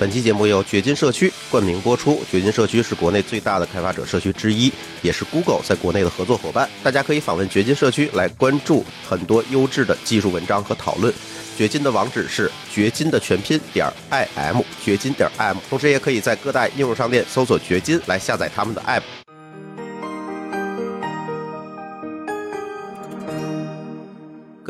[0.00, 2.24] 本期节目由掘金社区冠名播出。
[2.32, 6.66] 掘金社区是国内最大的开发者社区之一，也是 Google 在国内的合作伙伴。
[6.82, 11.12] 大家可以访问掘金社区来关注很多优质的技术文章和讨论。
[11.54, 15.58] 掘金的网址是掘金的全拼点 i m，掘金点 i m。
[15.68, 19.02] 同时，也可以在各大应用商店搜索掘金来下载他们的 app。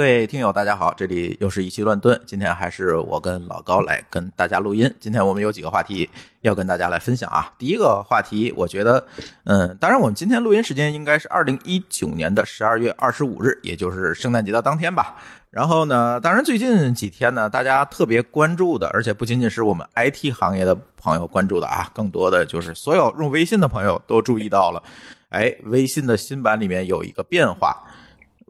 [0.01, 2.19] 各位听友，大家好，这里又是一期乱炖。
[2.25, 4.91] 今天还是我跟老高来跟大家录音。
[4.99, 6.09] 今天我们有几个话题
[6.41, 7.53] 要跟大家来分享啊。
[7.59, 9.07] 第一个话题，我觉得，
[9.45, 15.17] 嗯，当然我们今天录音时间应该是二零一九年的十二月二十五日，也就是圣诞节的当天吧。
[15.51, 24.83] 然后呢，当然最近几天呢，大家特别关注的，而且不仅仅是我们 IT 行业的朋友关注的啊，更多的就是所有用微信的朋友都注意到了，
[25.29, 27.77] 哎，微信的新版里面有一个变化。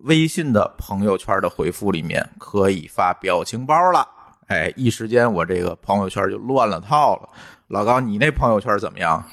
[0.03, 4.07] 微信的朋友圈的回复里面可以发表情包了，
[4.47, 7.29] 哎，一时间我这个朋友圈就乱了套了。
[7.69, 9.25] 老高，你那朋友圈怎么样？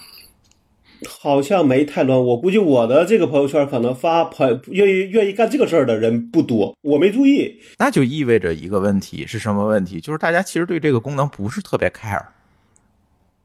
[1.07, 7.61] 好像没太乱，我估计我的这个朋友圈可能发朋愿意愿意干这个事儿的人不多，我没注意。
[7.77, 10.01] 那就意味着一个问题是什么问题？
[10.01, 12.25] 就是大家其实对这个功能不是特别 care。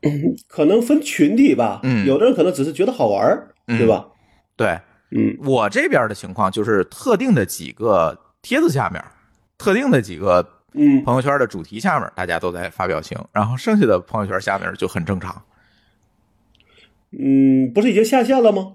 [0.00, 1.80] 嗯，可能分群体吧。
[1.82, 4.06] 嗯，有的人可能只是觉得好玩对吧？
[4.56, 4.80] 对。
[5.14, 9.04] 嗯，我这边的情况就是特定的几个帖子下面，
[9.58, 15.42] 特定的几个嗯朋友圈的主题下面，大家都在发表情，然后剩下的朋友圈下面就很正常。
[17.10, 18.72] 嗯，不是已经下线了吗？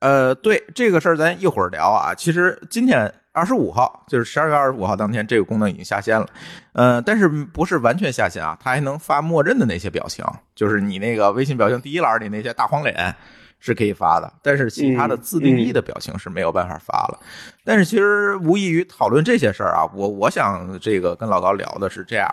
[0.00, 2.14] 呃，对这个事儿咱一会儿聊啊。
[2.14, 6.26] 其实今天二十五号，就是十二月二十五号当天，这个功能已经下线了。
[6.72, 8.54] 呃，但是不是完全下线啊？
[8.62, 10.22] 它还能发默认的那些表情，
[10.54, 13.14] 就是你那个微信表情第一栏里那些大黄脸。
[13.60, 17.20] 是可以发的，但是其他的自定义的表情是没有办法发了。
[17.64, 22.28] 但是其实无异于讨论这些事儿啊，我我想这个跟老高聊的是这样：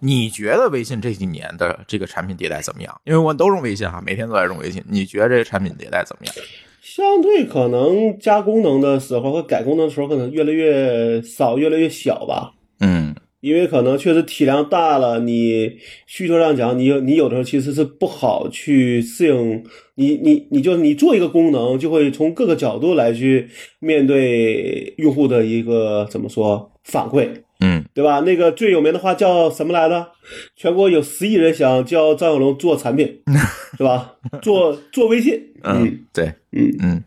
[0.00, 3.00] 你觉得微信这几年的这个产品迭代怎么样？
[3.04, 4.84] 因为我们都用微信哈，每天都在用微信。
[4.86, 6.34] 你觉得这个产品迭代怎么样？
[6.80, 12.52] 相对可能加功能的时候和改功能的时候可能越来越少，越来越小吧。
[12.80, 13.14] 嗯。
[13.42, 15.76] 因为可能确实体量大了，你
[16.06, 19.64] 需求上讲，你有你有的时候其实是不好去适应。
[19.96, 23.48] 你你你就你做一个功能，就会从各个角度来去
[23.80, 28.20] 面对用户的一个怎么说反馈，嗯，对吧？
[28.20, 30.12] 那个最有名的话叫什么来着？
[30.54, 33.22] 全国有十亿人想教张小龙做产品，
[33.76, 34.14] 是吧？
[34.40, 37.02] 做做微信，嗯，对，嗯嗯。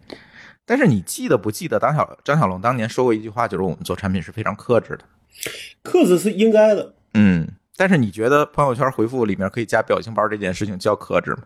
[0.65, 5.05] 但是你记得不记得张小张小龙当年说过一句话，就是我们做产品是非常克制的。
[5.83, 7.47] 克制是应该的，嗯，
[7.77, 11.39] 但是你觉得朋友圈回复里面可以加表情包这件事情叫克制吗？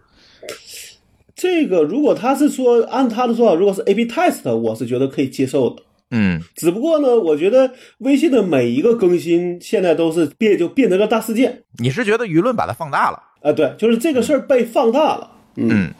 [1.35, 5.83] 这个如果他是说按他的说法，如果是 A/B test，我是觉得可以接受的。
[6.11, 11.63] 嗯，只不过呢，我觉得微信的每一个更新现在都是变就变成个大事件。
[11.77, 13.23] 你是觉得舆论把它放大了？
[13.41, 15.31] 啊，对，就是这个事儿被放大了。
[15.56, 15.94] 嗯。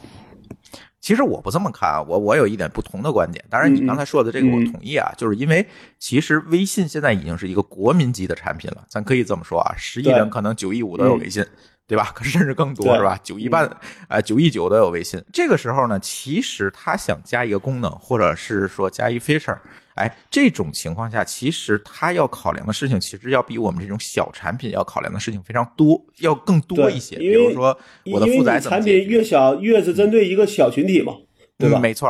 [1.00, 3.42] 其实我不这么看啊，我我有一点不同的观点。
[3.48, 5.66] 当然，你刚才说的这个我同意啊，就是因为
[5.98, 11.44] 其实微信现在已经是一个国民级的产品了，咱可以这么说啊，十亿人可能九亿五都有微信，
[11.90, 12.12] 对吧？
[12.14, 13.18] 可甚至更多是吧？
[13.20, 13.68] 九亿半，
[14.06, 15.20] 呃，九亿九都有微信。
[15.32, 19.58] 这个时候呢，其实他想加一个功能，或者是说加一 feature。
[19.96, 27.16] 哎，这种情况下，其实他要考量的事情，其实要比我们这种小产品要考量的事情非常多，要更多一些。
[27.16, 27.76] 比如说，
[28.06, 31.12] 我的负载产品越小，越是针对一个小群体嘛，
[31.58, 31.80] 对吧？
[31.80, 32.08] 没错，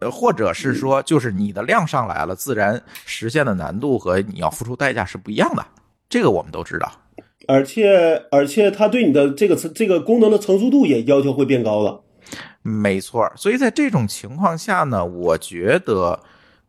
[0.00, 5.64] 呃，或者是说，就是你的量上来了，自然实现的难度和你要付出代价是不一样的。
[6.08, 6.92] 这个我们都知道。
[7.48, 12.02] 而且，而且，它对你的这个这个功能的成熟度也要求会变高了。
[12.62, 16.20] 没错，所以在这种情况下呢，我觉得。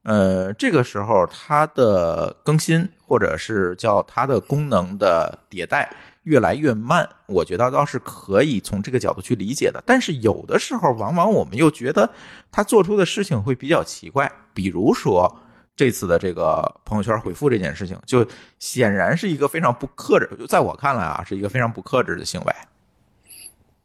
[0.08, 5.92] 呃，这个时候它的更新或者是叫它的功能的迭代
[6.22, 9.82] 越来越慢，我觉得倒是可以从这个角度去理解的。
[9.84, 12.08] 但是有的时候，往往我们又觉得
[12.52, 15.36] 他做出的事情会比较奇怪，比如说
[15.76, 18.26] 这次的这个朋友圈回复这件事情，就
[18.60, 22.54] 显然是一个非常不克制，在我看来啊，是一个非常不克制的行为。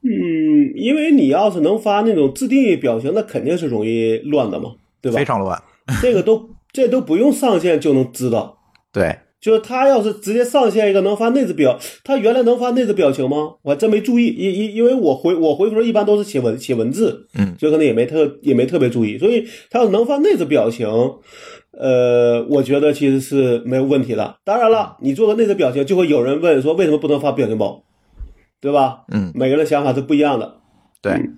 [0.03, 5.19] 嗯，因为你要是能发那种自定义表情，那肯定是容易乱的嘛，对吧？
[5.19, 5.63] 非常乱。
[6.01, 8.59] 这个都这都不用上线就能知道，
[8.93, 13.57] 对，就是他要是直接上线一个能发内置表，他原来能发内置表情吗？
[13.63, 20.89] 我还真没注意，因因因为我回我回复一般都是写文写文字，嗯，就可能也没特也没特别注意，所以他要能发内置表情，
[21.73, 24.37] 呃，我觉得其实是没有问题的。
[24.45, 27.83] 当然了，你做个内置表情，就会有人问说为什么不能发表情包，
[28.61, 29.05] 对吧？
[29.09, 30.57] 嗯，每个人的想法是不一样的，
[31.01, 31.31] 对。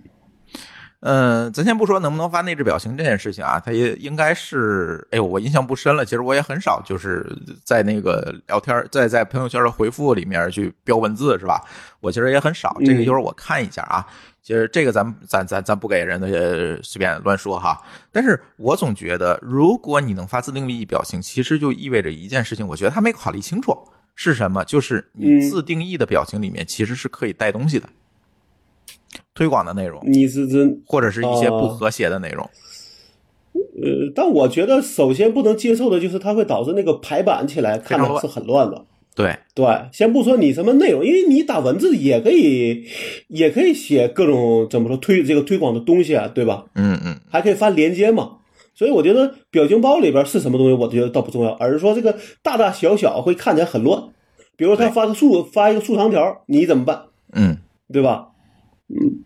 [1.05, 6.05] 嗯，咱先不说能不能发内置表情这件事情啊，它也应该是，哎呦，我印象不深了。
[6.05, 7.26] 其实我也很少就是
[7.64, 11.61] 在那个聊天，在在朋友圈的回复里面去标文字，是吧？
[11.99, 12.76] 我其实也很少。
[12.84, 14.06] 这个一会儿我看一下啊。
[14.42, 17.80] 其实这个咱咱咱咱不给人的随便乱说哈。
[18.10, 23.72] 但是我总觉得，如果你能发自定义表情，其实就意味着一件事情，我觉得他没考虑清楚
[24.16, 27.88] 是什么，就是你自定义的表情里面其实是可以带东西的。
[29.34, 32.48] 推广的内容，你是真或者是一些不和谐的内容。
[33.54, 38.84] 呃，但我觉得首先不能接受的就是它会导致那个排版起来看着是很乱的。
[39.14, 42.86] 对对，先不说你什么内容，因为你打文字也可以，
[43.28, 46.64] 也可以写各种怎么说推这个推广的东西啊，对吧？
[46.74, 48.38] 嗯嗯，还可以发链接嘛。
[48.74, 54.02] 所以我觉得表情包里边是什么东西，我觉得倒不重要，而是说这个大大小小会看起来很乱。
[54.56, 57.04] 比如他发个竖发一个竖长条，你怎么办？
[57.32, 57.58] 嗯，
[57.92, 58.28] 对吧？
[58.88, 59.24] 嗯，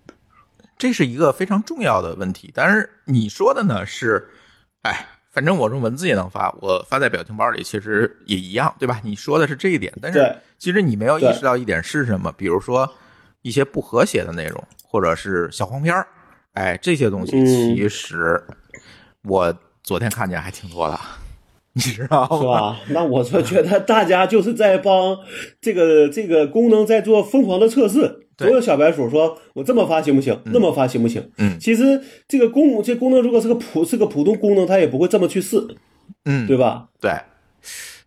[0.77, 2.51] 这是一个非常重要的问题。
[2.55, 4.29] 但是你说的呢是，
[4.83, 5.07] 哎，
[5.37, 8.99] 反正我用文字也能发，我发在表情包里其实也一样，对吧？
[9.05, 12.33] 你说的是这一点，但是其实你没有意识到一点是什么？
[12.39, 12.91] 比如说
[13.43, 16.09] 一些不和谐的内容，或者是小黄片儿，
[16.55, 18.43] 哎，这些东西其实
[19.25, 20.99] 我昨天看见还挺多的。
[21.75, 22.81] 你知道是吧？
[22.89, 25.19] 那我就觉得大家就是在帮
[25.61, 28.26] 这个这个功能在做疯狂的测试。
[28.39, 30.39] 所有小白鼠说：“我这么发行不行？
[30.47, 35.67] 那么发行不行？”嗯，其实这个功这功能如果是个普是个普通功能，它也不会这么去试。
[36.25, 36.89] 嗯，对吧？
[37.01, 37.13] 对。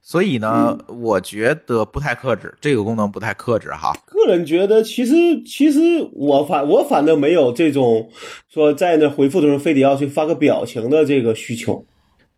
[0.01, 3.95] 所以呢，我觉得不太克制，这个功能不太克制哈。
[4.07, 5.13] 个人觉得，其实
[5.45, 5.79] 其实
[6.13, 8.09] 我反我反正没有这种
[8.51, 11.85] 说在那回复的时候非得要去发个表情的这个需求。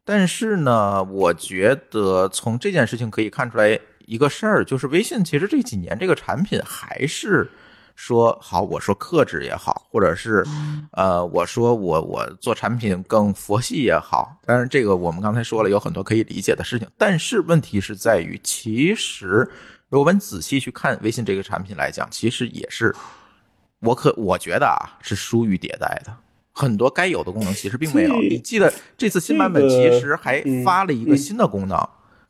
[0.04, 7.50] 但是呢，我觉得从这件事情可以看出来一个事儿，就是微信其实这几年这个产品还是
[8.04, 10.44] 说好，我说克制也好，或者是
[10.94, 14.36] 呃，我说我我做产品更佛系也好。
[14.44, 19.48] 当然，这个我们刚才说了有很多可以理解的事情，但是问题是在于，其实
[19.88, 22.92] 如果我们仔细去看微信这个产品来讲，其实也是
[23.82, 26.12] 我可我觉得啊，是疏于迭代的。
[26.52, 28.20] 很多该有的功能其实并没有。
[28.20, 31.78] 你记得这次新版本其实还发了一个新的功能，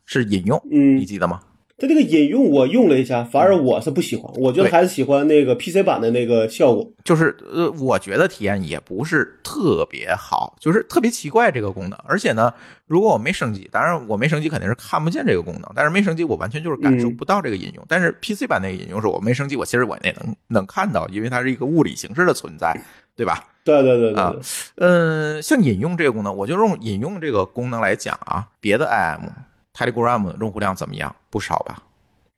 [0.04, 0.62] 是引用。
[0.70, 1.40] 嗯，你记得吗？
[1.82, 4.32] 它这个引用我用了一下，反而我是不喜欢。
[4.36, 6.88] 我觉得还是喜欢那个 PC 版的那个效果。
[7.02, 11.98] 就是呃，我觉得体验也不是特别好，就是特别奇怪这个功能。
[12.04, 12.54] 而且呢，
[12.86, 15.68] 如果我没升级，当然我没升级肯定是看不见这个功能。
[15.74, 17.84] 但是没升级，我完全就是感受不到这个引用。
[17.88, 22.72] 但是 PC 版那个引用是我没升级，我其实我也能能看到，因为它是一个物理形式的存在，
[23.16, 23.44] 对吧？
[23.64, 24.32] 对对对对啊，
[24.76, 29.28] 嗯，像引用这个功能，我就用引用这个功能来讲啊，别的 IM、
[29.76, 31.12] Telegram 用户量怎么样？
[31.32, 31.82] 不少吧，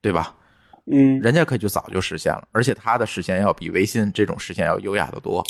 [0.00, 0.34] 对吧？
[0.86, 5.44] 嗯，人家可就早就实现了，而且它的实现要比微信这种实现要优雅的多。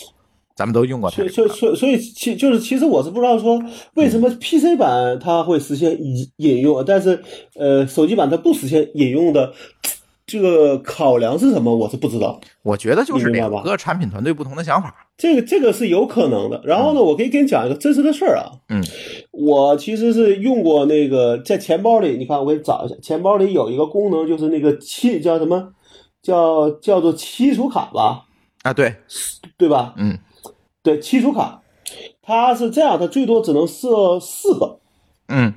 [0.56, 3.60] 咱们都用过，所所以所以所以其就是其实我是不知道说
[3.94, 7.22] 为什么 PC 版它会实现引引用，但是
[7.56, 9.52] 呃手机版它不实现引用的。
[10.26, 11.76] 这个考量是什么？
[11.76, 12.40] 我是不知道。
[12.62, 15.03] 我觉得就是两个产品团队不同的想法。
[15.16, 16.60] 这个这个是有可能的。
[16.64, 18.50] 然后呢，我可以给你讲一个真实的事儿啊。
[18.68, 18.82] 嗯，
[19.30, 25.72] 我其实是用过那个在钱包里，你看我给你找一下，钱包里有一个功能，就是那个期叫什么？
[26.22, 28.24] 叫叫做期储卡吧？
[28.62, 28.96] 啊，对，
[29.58, 29.94] 对吧？
[29.98, 30.18] 嗯，
[30.82, 31.62] 对，期储卡，
[32.22, 34.78] 它是这样，它最多只能设四个。
[35.28, 35.52] 嗯，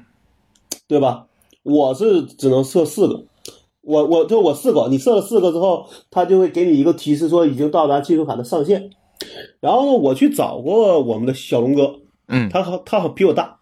[0.88, 1.28] 对吧？
[1.64, 3.24] 我是只能设四个。
[3.82, 8.90] 我我就我四个，你设了四个之后，它就会给你一个提示，说已经到达技术卡的上限。
[9.60, 13.60] 然后呢，我去找过我们的小龙哥，嗯，他好他好比我大，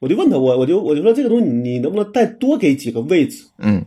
[0.00, 3.46] 我就问他，我我就我就说这个东西你能不能再多给几个位置？
[3.58, 3.84] 嗯，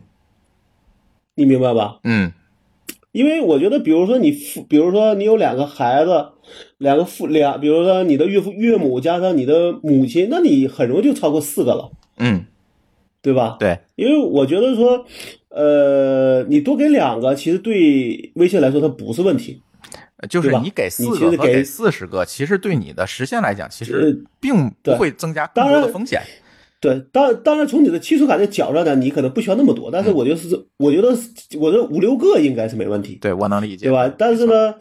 [1.34, 1.98] 你明白吧？
[2.04, 2.32] 嗯，
[3.12, 6.28] 因为我觉得，比如说你父，比如说你有两个孩子，
[6.78, 12.44] 两个父两，比如说你的岳父岳母加上你的母亲，那你很容易就超过四个了，嗯，
[13.22, 13.56] 对吧？
[13.60, 15.04] 对，因为我觉得说。
[15.52, 19.60] 呃，你多给两个，其实对微信来说它不是问题，
[20.28, 26.22] 就是你给四个和给四十个，其实对你的实现来讲，其实并不会增加更多的风险。
[26.80, 31.08] 对，当当然从你的基础卡的角上呢，你可能不需要那么多，但是我觉得是，我觉得
[31.58, 33.18] 我这五六个应该是没问题。
[33.20, 34.08] 对我能理解，对吧？
[34.16, 34.74] 但是呢，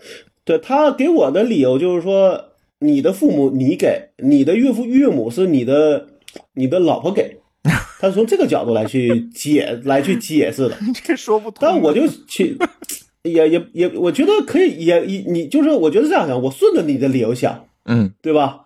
[0.46, 6.08] 对他给我的理由就是说，你的父母你给，你的岳父岳母是你的，
[6.54, 7.40] 你的老婆给。
[8.00, 11.58] 他是从这个角度来去解来去解释的， 这说不通。
[11.60, 12.58] 但我就去，
[13.24, 18.66] 也也也，我觉得可以，也你你就是我觉得这样想，我顺着你的理由想，嗯，对吧？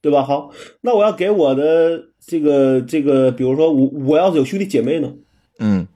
[0.00, 0.22] 对吧？
[0.22, 0.50] 好，
[0.82, 5.14] 那我要给我的这个这个，比如说我我要是有兄弟姐妹呢，
[5.58, 5.86] 嗯，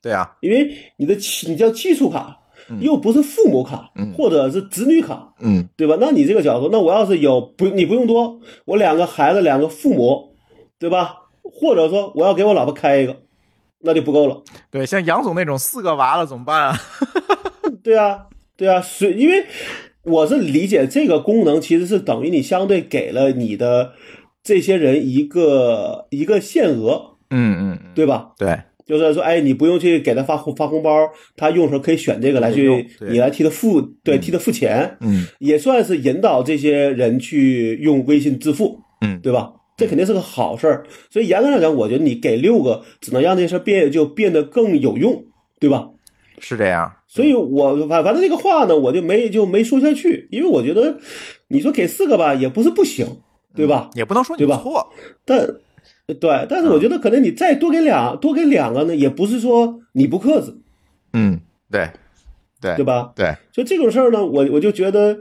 [0.00, 1.14] 对啊，因为你的
[1.46, 2.38] 你叫技术卡，
[2.80, 5.98] 又不是父母卡，嗯或者是子女卡，嗯对吧？
[6.00, 10.30] 那你这个角度，那我要是有不，你不用多，我两个孩子，两个父母，
[10.78, 11.16] 对吧？
[11.42, 13.16] 或者说我要给我老婆开一个，
[13.80, 14.42] 那就不够了。
[14.70, 16.76] 对，像杨总那种四个娃了怎么办啊？
[17.82, 19.44] 对啊，对啊，是因为
[20.02, 23.92] 我是理解这个功能其实是等于你相对给了你的
[24.42, 28.32] 这些人一个一个限额，嗯嗯嗯，对吧？
[28.38, 30.90] 对，就是说，哎，你不用去给他发红发红包，
[31.36, 32.66] 他用的时候可以选这个来去，
[32.98, 39.52] 对你来替他付，对，替他付钱，嗯也算是引导这些人去用微信支付，嗯对吧？
[39.78, 40.84] 这肯定是个好事儿。
[41.08, 45.24] 所以严格上讲，我觉得你给六个，只能让这事儿变就变得更有用，
[45.58, 45.88] 对吧？
[46.38, 46.92] 是这样。
[47.06, 50.98] 所以我反反正这个话呢，我就没就没说下去，因为我觉得
[51.48, 53.06] 你说给四个吧，也不是不行，
[53.54, 53.88] 对吧？
[53.94, 54.92] 也不能说你对吧错，
[55.24, 55.46] 但
[56.20, 60.54] 对，但是我觉得可能你再多给俩，多给两个呢，也不是说你不克制，
[61.12, 61.90] 嗯，对，
[62.60, 63.12] 对对吧？
[63.14, 65.18] 对，所以这种事儿呢，我我就觉得，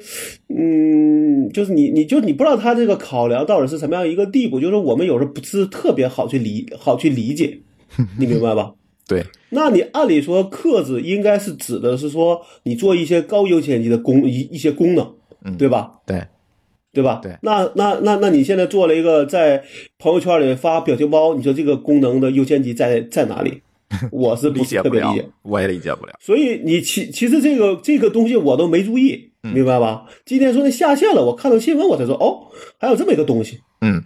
[0.49, 7.59] 嗯，就是你你就你不知道他这个考量到底是什么样一个地步，就是我们有时候不是特别好去理好去理解，
[8.17, 8.73] 你明白吧？
[9.07, 15.13] 对，那你按理说克制应该是指的是说你做一些高优先级的功一一些功能，
[15.45, 15.93] 嗯对吧？
[16.05, 16.21] 对，
[16.91, 17.21] 对吧？
[17.23, 19.63] 对那那那那你现在做了一个在
[19.97, 23.61] 朋友圈里发表情包，你说这个功能的优先级在在哪里？
[24.11, 26.13] 我是理解不了我也理解不了。
[26.19, 30.05] 所以你其其实这个这个东西我都没注意，嗯明白吧？
[30.25, 33.59] 今天说那下线了，我看到新闻我才说哦，还有这么一个东西。
[33.81, 34.03] 嗯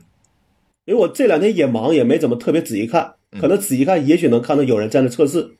[0.85, 5.51] 因为我这两天也忙，也没怎么特别仔细看，可能仔细看也许能看到有人在那测试。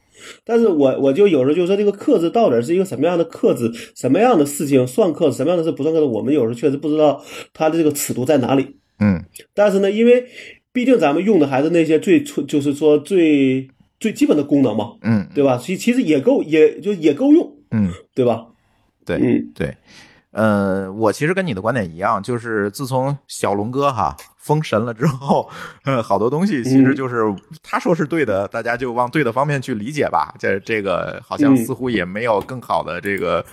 [0.44, 7.24] 但是我我就有时候就说这个克制到底是一个什么样的克制，什么样的事情算克制，什么样的事不算克制，我们有时候确实不知道
[7.54, 8.76] 它的这个尺度在哪里。
[9.00, 9.24] 嗯
[9.54, 10.26] 但是呢，因为
[10.74, 13.68] 毕竟咱们用的还是那些最初就是说最
[14.02, 15.58] 最基本的功能嘛，嗯对吧？
[15.58, 18.48] 其其实也够，也就也够用，嗯，对吧？
[19.06, 19.78] 对嗯对。
[20.32, 25.50] 呃，我其实跟你的观点一样，就是自从小龙哥哈封神了之后，
[25.84, 27.22] 呃，好多东西其实就是
[27.62, 30.34] 他说是对的，大家就往对的方面去理解吧。
[30.40, 33.46] 这这个好像嗯似乎也没有更好的这个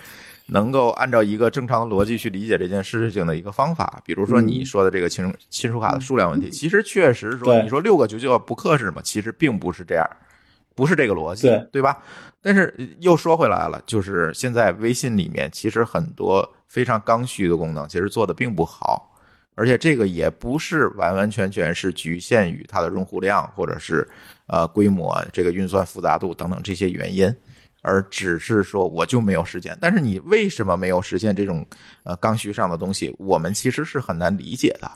[0.47, 4.01] 能够按照一个正常的逻辑去理解这件事情的一个方法。
[4.05, 10.09] 比如说你说的这个亲亲属卡的数量问题，其实确实说你说六个就就要不克制嘛，其实并不是这样。
[10.79, 12.01] 不是这个逻辑，对对吧？
[12.41, 19.13] 但是又说回来了，就是现在微信里面其实很多非常刚需的功能，其实做的并不好，
[19.57, 24.07] 而且这个也不是完完全全是局限于它的用户量或者是
[24.47, 27.35] 呃规模、这个运算复杂度等等这些原因，
[27.83, 29.77] 而只是说我就没有实现。
[29.81, 31.67] 但是你为什么没有实现这种
[32.05, 34.89] 呃刚需上的东西，我们其实是很难理解的。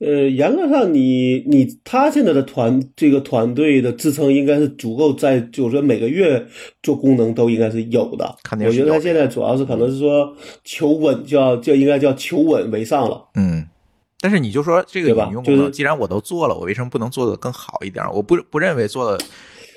[0.00, 6.46] 呃，严格上你你他现在的团这个团队的支撑应该是足够在，就是说每个月
[6.82, 8.36] 做功能都应该是有的。
[8.42, 13.28] 肯定是我觉得他现在主要是可能是说求稳，叫就应该叫求稳为上了。
[13.34, 13.66] 嗯，
[14.20, 18.04] 但是你就说这个吧引用功能，就是既然我都做了，我为什么不能做的更好一点？
[18.12, 19.24] 我不不认为做的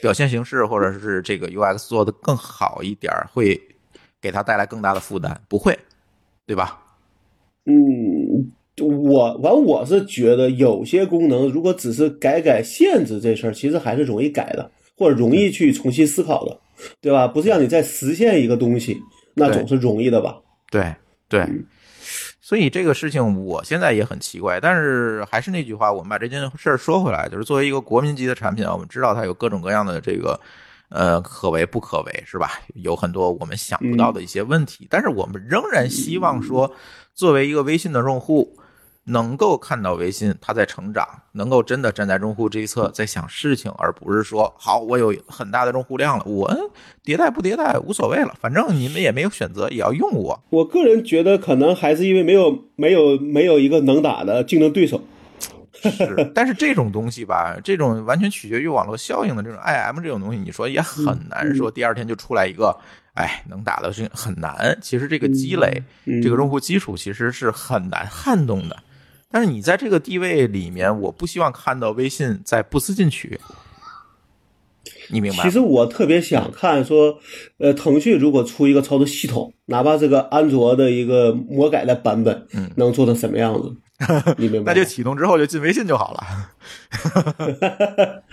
[0.02, 3.60] 表现形式或者是这个 UX 做的更好一点会
[4.22, 5.78] 给他带来更大的负担，不会，
[6.46, 6.80] 对吧？
[7.66, 8.52] 嗯，
[8.82, 16.60] 我完我是觉得有些功能如果只是改改限制这事儿，其实还是容易改的，或者容易去重新思考的，
[17.00, 17.28] 对吧？
[17.28, 18.98] 不是让你再实现一个东西，
[19.36, 20.38] 那总是容易的吧？
[20.70, 20.94] 对
[21.30, 21.48] 对，
[22.42, 30.40] 所以这个事情我现在也很奇怪，但是还是那句话，我们把这件事儿说回来，就是作为一个国民级的产品啊，我们知道它有各种各样的这个
[30.90, 32.60] 呃可为不可为，是吧？
[32.76, 36.74] 有很多我们想不到的一些问题，但是我们仍然希望说，
[37.14, 38.58] 作为一个微信的用户。
[39.06, 46.52] 能够看到微信它在成长，能够真的站在用户这一侧在想事情，而不是说好我有很大的用户量了，我
[47.04, 50.44] 迭代不迭代无所谓了，反正你们也没有选择，也要用我。
[50.52, 55.02] 我个人觉得，可能还是因为没有没有没有一个能打的竞争对手。
[55.74, 62.78] 是，但是这种东西吧， 这种完全取决于网络效应的这种 IM 这种东西，你说也很难说第二天就出来一个，
[63.16, 64.78] 哎，能打的是很难。
[64.80, 68.78] 其实这个积累，嗯这个用户基础其实是很难撼动的。
[69.32, 73.40] 但是你在这个地位里面，我不希望看到微信在不思进取，
[75.10, 75.44] 你明白？
[75.44, 77.18] 其实我特别想看说，
[77.58, 83.76] 呃，腾讯如果出一个操作系统，哪怕这个安卓的一个魔改的版本，嗯能做成什么样子？
[84.38, 84.74] 你明白？
[84.74, 86.24] 那就启动之后就进微信就好了。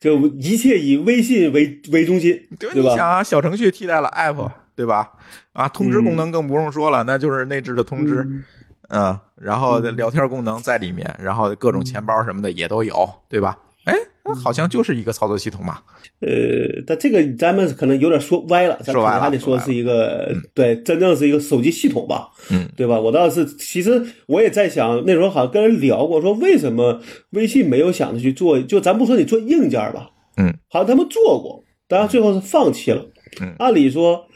[0.00, 2.74] 就一切以微信为为中心，对吧？
[2.74, 5.12] 你想啊，小程序替代了 App，对吧？
[5.52, 8.22] 啊，通知功能更不用说了，那就是内置的通知。
[8.22, 8.44] 嗯
[8.88, 13.58] 嗯，然后聊天功能在里面，然后各种钱包什么的也都有，对吧？
[13.84, 13.94] 哎，
[14.42, 15.78] 好像就是一个操作系统嘛。
[16.20, 22.98] 呃，但这个咱们可能有点说歪了，咱可说歪了能还得说是一个对，真正是一个手机系统吧，嗯，对吧？
[22.98, 33.04] 我倒是其实我也在想，那时候好像跟人聊过，说为什么微信没有想着去做，就咱不说你做硬件吧，嗯，好像他们做过，当然最后是放弃了。
[33.40, 34.26] 嗯按理说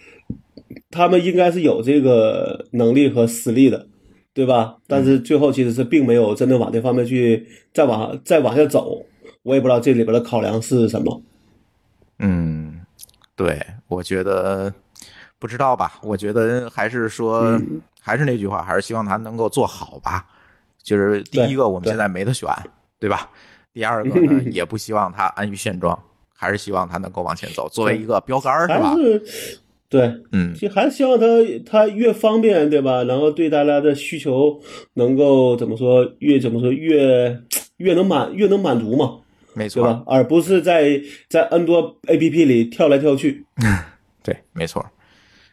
[0.91, 3.87] 他们应该是有这个能力和实力的，
[4.39, 4.77] 对吧？
[4.87, 9.05] 但是最后其实是并没有真的往这方面去再往再往下走。
[9.43, 11.21] 我也不知道这里边的考量是什么。
[12.21, 12.83] 嗯，
[13.35, 14.73] 对，我觉得
[15.41, 15.95] 不知道吧？
[16.05, 20.25] 我觉得还是说，嗯还是那句话，还是希望他能够做好吧。
[20.85, 22.49] 就是第一个，我们现在没得选，
[23.01, 23.29] 对吧？
[23.73, 26.01] 第二个呢， 也不希望他安于现状，
[26.33, 28.95] 还是希望他能够往前走，作为一个标杆儿， 是吧
[29.91, 31.27] 对，嗯就还是希望它
[31.65, 33.05] 它越方便，对吧？
[33.05, 34.61] 然后对大家的需求
[34.95, 37.41] 能够怎么说，越怎么说越
[37.79, 39.21] 越能满越能满足嘛，
[39.55, 40.03] 没错，对吧？
[40.07, 43.47] 而不是在在 N 多 APP 里跳来跳去。
[44.23, 44.85] 对，没错。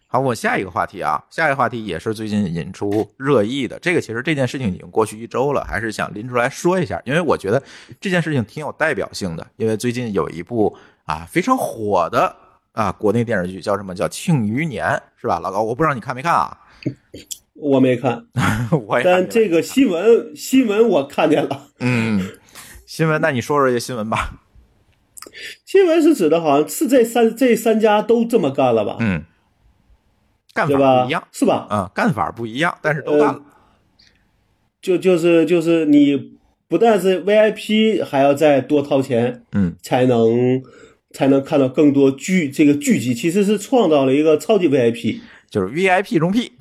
[0.07, 3.77] 好，我下一个话题啊，下一个话题也是最近引出热议的。
[3.79, 7.61] 这个其实这件事情已经过去一周了，还是想拎出来说一下，因为我觉得
[7.99, 9.45] 这件事情挺有代表性的。
[9.57, 10.73] 因为最近有一部
[11.05, 12.33] 啊非常火的
[12.75, 14.85] 啊国内电视剧，叫什么叫《庆余年》，
[15.19, 15.39] 是吧？
[15.39, 16.55] 老高，我不知道你看没看啊？
[17.55, 18.27] 我没看，
[18.87, 21.69] 我也看但这个新闻新闻我看见了。
[21.79, 22.21] 嗯
[22.85, 24.41] 新闻，那你说说这新闻吧。
[25.65, 28.97] 新闻是指的好像是这三这三家都这么干了吧？
[28.99, 29.23] 嗯，
[30.53, 31.27] 干法不一样？
[31.31, 31.65] 是吧？
[31.69, 33.41] 啊、干法不一样，但是都干了。
[34.81, 40.61] 就就是就是你不但是 VIP，还要再多掏钱，嗯才能
[41.15, 46.51] 才能看到更多剧这个剧集，其实是创造了一个超级 VIP，就是 VIP 中 P。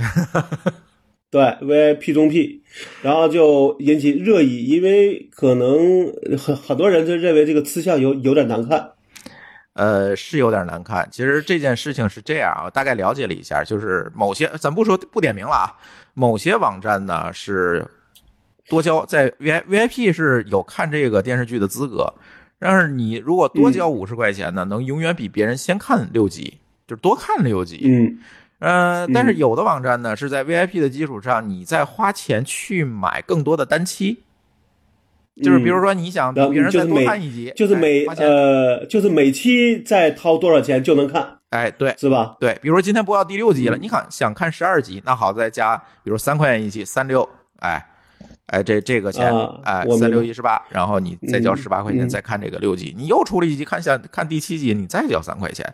[1.29, 2.63] 对 VIP 中 P，
[3.03, 6.07] 然后就引起热议，因为可能
[6.39, 8.93] 很很多人就认为这个吃相有有点难看，
[9.73, 11.09] 呃，是有点难看。
[11.11, 15.75] 其实这件事情是这样啊，我大概了解了一下，就是某些咱不说不点名了啊，
[16.15, 17.85] 某些网站呢是
[18.69, 22.15] 多交在 V I V I P 是有看这个电视剧的资格，
[22.67, 26.55] 但是你如果多交五十块钱呢，能永远比别人先看六集，
[26.87, 27.83] 就是多看六集。
[27.85, 28.19] 嗯
[28.61, 34.23] 呃，但是有的网站呢是在 V I P 的基础上，你再花钱去买更多的单期。
[35.43, 42.35] 就是比如说，你想比别人再多看一集，就是每呃就是每期再掏多少钱就能看，哎，对，是吧？
[42.41, 47.85] 对，比如说今天播到第六嗯集了，你看想看十二集，那好，再加，比如三块钱一集，三六，哎，
[48.47, 55.67] 哎，这这个钱，啊哎三六一十八，然后你再交嗯十八块钱，嗯再看这个六集，你又出了一集，看下看第七集，你再交三块钱，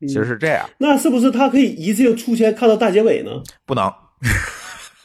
[0.00, 3.30] 其实是这样，那是不是他可以一次性出钱看到大结尾呢？
[3.66, 3.84] 不能，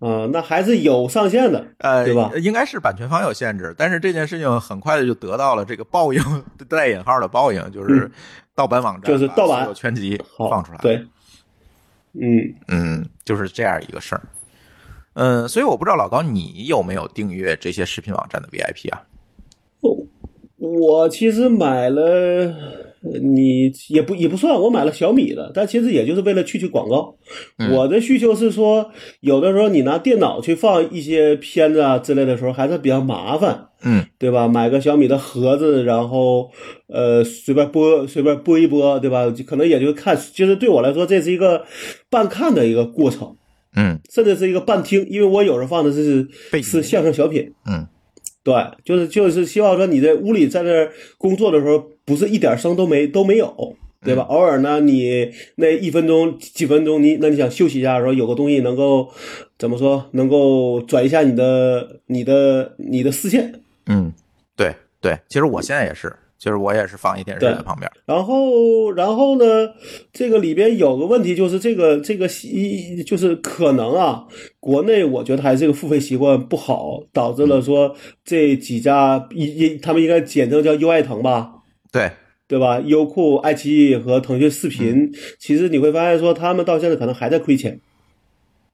[0.00, 2.30] 啊，那还是有上限的，呃，对吧？
[2.36, 6.22] 应该是版权方有限制，但是这件事情很快的就得到了这个报应，
[6.68, 8.10] 带引号的报应，就是
[8.54, 10.96] 盗版网站嗯就是盗版全集放出来，对，
[12.14, 14.22] 嗯，嗯，就是这样一个事儿。
[15.14, 19.02] 嗯，所以我不知道老高你有没有订阅这些视频网站的 VIP 啊？
[20.58, 22.02] 我其实买了，
[23.02, 27.14] 呃你也不也不算，我买了小米的，但其实也就是为了去去广告。
[27.58, 34.48] 嗯我的需求是说，有的时候你拿电脑去放一些片子啊之类的时候，还是比较麻烦，嗯对吧？
[34.48, 36.50] 买个小米的盒子，然后
[36.88, 39.30] 呃随便播随便播一播，对吧？
[39.46, 41.66] 可能也就看，就是对我来说，这是一个
[42.08, 43.36] 半看的一个过程。
[43.74, 43.98] 嗯。
[44.10, 46.28] 甚至是一个半听，因为我有时候放的是
[46.62, 47.86] 是相声小品，嗯。
[48.42, 54.22] 对，就是就是希望说你在屋里在那儿工作的时候，不是一点声都没都没有，对吧？
[54.24, 59.08] 偶尔呢，你那一分钟几分钟，你那你想休息一下的时候，有个东西能够
[59.58, 64.12] 怎么说，能够转一下你的你的你的视线，嗯，
[64.54, 67.90] 对对，其实我现在也是，就是我也是放一电视对在旁边。
[68.04, 69.70] 然后，然后呢，
[70.12, 74.26] 这个里边有个问题，就是这个这个一就是可能啊，
[74.60, 81.50] 国内我觉得还是这个付费习惯不好，导致了说这几家一一他们应该简称叫优爱腾吧，
[81.90, 82.10] 对，
[82.46, 82.78] 对吧？
[82.80, 87.80] 优酷、爱奇艺和腾讯视频，其实你会发现说他们到现在可能还在亏钱，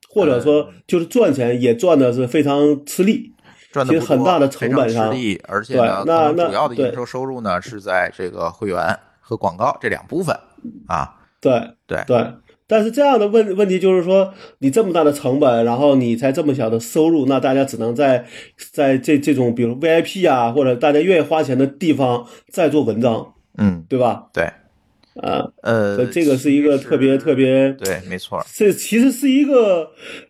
[0.09, 3.31] 或者说就是赚钱也赚的是非常吃力。
[3.71, 5.13] 赚的其实很大的成本上
[5.47, 10.37] 而且呢，对那主要的那营收收入呢是在这个会员和广告这两部分
[10.87, 11.15] 啊。
[11.39, 12.33] 对对对，
[12.67, 18.23] 但是这样的问问题就是说，你这么大的成本，然后你才这么小的收入，那大家只能在
[18.71, 24.27] 在这这种比如 VIP 啊，或者大家愿意花钱的地方再做文章，嗯，对吧？
[24.31, 24.43] 对，
[25.15, 28.45] 啊，呃，这个是一个特别特别，对，没错。
[28.53, 29.89] 这其实是一个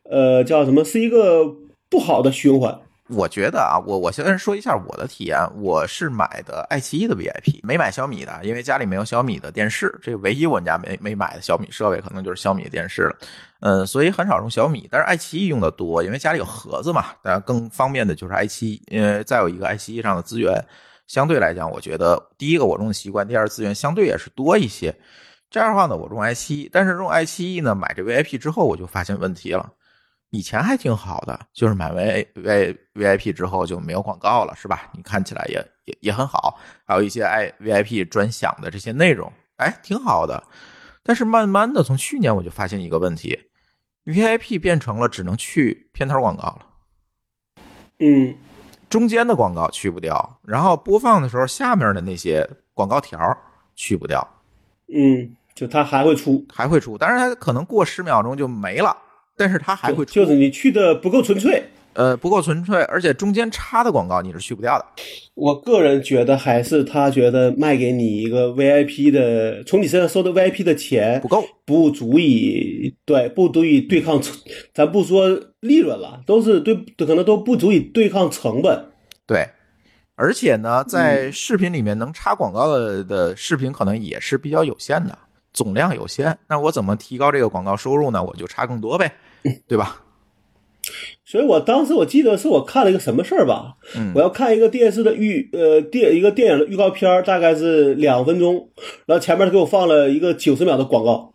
[0.10, 0.86] 呃叫什么？
[0.86, 1.44] 是一个
[1.90, 2.80] 不好的循环。
[3.12, 13.16] 我觉得啊，我我先说一下我的体验，我是买的爱奇艺的 VIP，没买小米的，因为家里没有小米的电视，这唯一我们家没没买的小米设备可能就是小米的电视了，
[13.60, 20.64] 嗯，所以很少用小米，但是爱奇艺用的多，因为家里有盒子嘛，当然更方便的就是爱奇艺，因为再有一个爱奇艺上的资源
[21.08, 24.96] 相对来讲，我觉得第一个我用的习惯，第二资源相对也是多一些，
[25.50, 29.70] 这样的话呢，我用爱奇艺，但是用爱奇艺呢买这 VIP 之后，我就发现问题了。
[30.32, 34.90] 以前还挺好的，就是买 V V V I P 之后就没有广告了，是吧？
[34.94, 40.42] 你看起来也也也很好，还有一些 I V I P 专享的这些内容，哎，挺好的。
[41.04, 43.38] 但是慢慢的，从去年我就发现一个问题
[44.06, 46.66] ，V I P 变成了只能去片头广告了，
[48.00, 48.34] 嗯，
[48.90, 53.20] 中间的广告去不掉，然后播放的时候下面的那些广告条
[53.76, 54.26] 去不掉，
[54.88, 58.96] 嗯，就它还会出，还会出，但是它可能过十秒钟就没了。
[59.42, 64.86] 但是它还会出，就是你去的不够纯粹，呃，不够纯粹，而且中间插的广告你是去不掉的。
[65.34, 74.22] 我个人觉得还是他觉得卖给你一个 VIP 的，从你身上收的 VIP 的钱不够，不足以对，不足以对抗，
[74.74, 75.28] 咱不说
[75.62, 78.86] 利润了，都是对，可能都不足以对抗成本。
[79.26, 79.50] 对，
[80.16, 85.18] 而且呢，在视频里面能插广告的的视频可能也是比较有限的，
[85.52, 86.38] 总量有限。
[86.48, 88.24] 那我怎么提高这个广告收入呢？
[88.24, 89.12] 我就插更多呗。
[89.68, 90.04] 对吧？
[91.24, 93.78] 所以我当时我记得是我看了一个什么事儿吧？
[93.96, 98.70] 嗯，我要看一个电视的预呃电一个电影的预告片，大概是两分钟，
[99.06, 101.32] 然后前面给我放了一个九十秒的广告。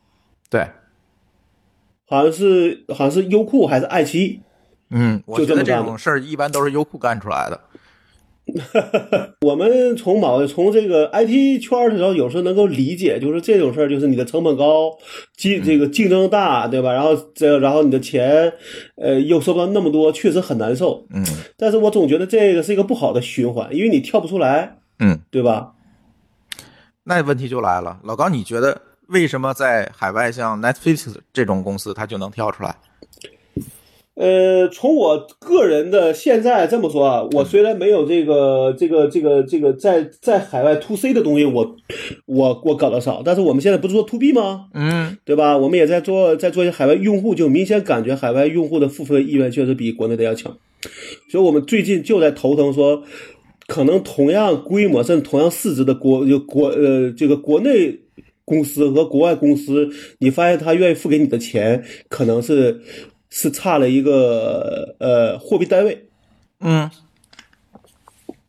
[0.51, 0.69] 对，
[2.07, 4.41] 好像是好像是优酷还是爱奇艺？
[4.91, 7.59] 嗯，我觉得这种事儿一般都是优酷干出来的。
[9.45, 14.97] 我们从某从这个 IT 圈的时候，有时候能够理解，就是这种事儿，就是你的成本高，
[15.37, 16.93] 竞这个竞争大，对吧？
[16.93, 18.53] 然后这然后你的钱，
[18.97, 21.07] 呃，又收不到那么多，确实很难受。
[21.13, 21.25] 嗯，
[21.57, 24.79] 但是我总觉得这个是一个不好的循环，因为你跳不出来。
[25.01, 25.73] 嗯，对吧？
[27.05, 32.75] 那问题就来了，老高，你觉得为什么在海外像 Netflix 这种公司，它就能跳出来？
[34.17, 41.77] 呃，从我个人的现在这么说啊，我虽然没有这个这个这个这个在在海外 to C 的东西，我
[42.25, 44.69] 我我搞得少，但是我们现在不是做 to B 吗？
[44.73, 45.59] 嗯，对吧？
[45.59, 50.57] 我们也在做在做一些海外用户，就明显感觉海外用户的付费意愿确实比国内的要强，
[51.31, 53.03] 所以我们最近就在头疼说，
[53.67, 58.01] 可能同样规模甚至同样市值的国就国呃这个国内
[58.47, 62.81] 公司和国外公司，你发现他愿意付给你的钱，可能是。
[63.31, 66.09] 是差了一个呃货币单位，
[66.61, 66.91] 嗯，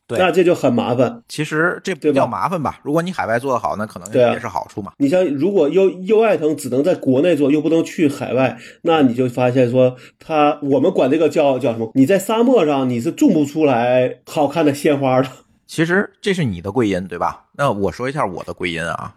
[0.06, 1.22] 对，那这就很麻烦。
[1.28, 2.80] 其实这比较麻烦吧？
[2.84, 4.94] 如果你海外做的好，那可能也是好处嘛。
[4.98, 11.92] 你像如果优优爱腾只能在国内做，又不能去海外，那你就发现说，他我们管这个叫叫什么？
[11.96, 15.30] 你在沙漠上你是种不出来好看的鲜花的。
[15.66, 17.48] 其实这是你的归因，对吧？
[17.58, 19.14] 那我说一下我的归因啊。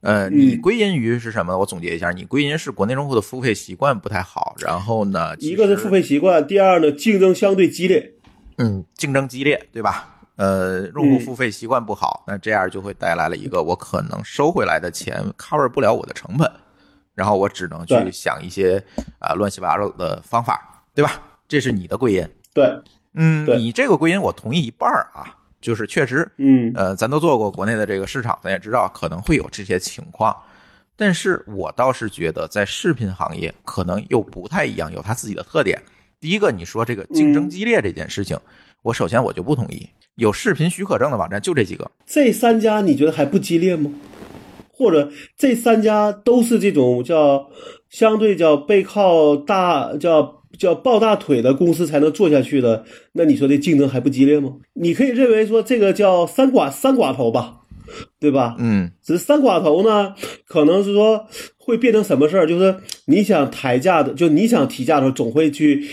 [0.00, 1.56] 呃，你归因于是什么？
[1.58, 4.54] 我总结一下，你归因是国内用户的付费习惯不太好。
[4.58, 8.14] 然后呢，一个是付费习惯，第二呢，竞争相对激烈。
[8.56, 10.16] 嗯，竞争激烈，对吧？
[10.36, 16.50] 呃，用户付费习惯不好，那这样就会带来了一个我可能收回来的钱 cover 不了我的成本，
[17.14, 18.82] 然后我只能去想一些
[19.18, 21.20] 啊乱七八糟的方法，对吧？
[21.46, 22.26] 这是你的归因。
[22.54, 22.64] 对，
[23.12, 25.36] 嗯，你这个归因我同意一半啊。
[25.60, 30.34] 就是确实，嗯，呃，咱都做过国内的这个市场，咱也知道可能会有这些情况。
[30.96, 35.80] 但是我倒是觉得，在视频行业可能又不太一样，有它自己的特点。
[36.18, 38.38] 第一个，你说这个竞争激烈这件事情，
[38.82, 39.88] 我首先我就不同意。
[40.16, 43.90] 有视频许可证的网站就这几个，这三家你觉得还不激烈吗？
[44.72, 47.50] 或者这三家都是这种叫
[47.88, 50.39] 相对叫背靠大叫？
[50.60, 54.56] 叫抱大腿的公司才能做下去的，那你说这竞争还不激烈吗？
[54.74, 57.62] 你可以认为说这个叫三寡三寡头吧，
[58.20, 58.56] 对吧？
[58.58, 60.14] 嗯，只是三寡头呢，
[60.46, 62.46] 可能是说会变成什么事儿？
[62.46, 65.88] 就是你想抬价的，就你想提价的时候，总会去，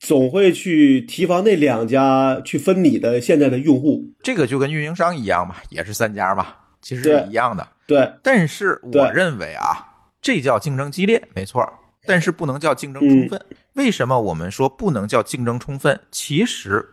[0.00, 4.04] 总会去提防那两家去分你的现在的用户。
[4.24, 6.48] 这个就跟运营商一样嘛，也是三家嘛，
[6.82, 7.64] 其实是一样的。
[7.86, 9.86] 对，但是我认为啊，
[10.20, 11.64] 这叫竞争激烈，没错。
[12.06, 13.40] 但是不能叫竞争充分。
[13.74, 16.00] 为什么我们说不能叫竞争充分？
[16.10, 16.84] 其实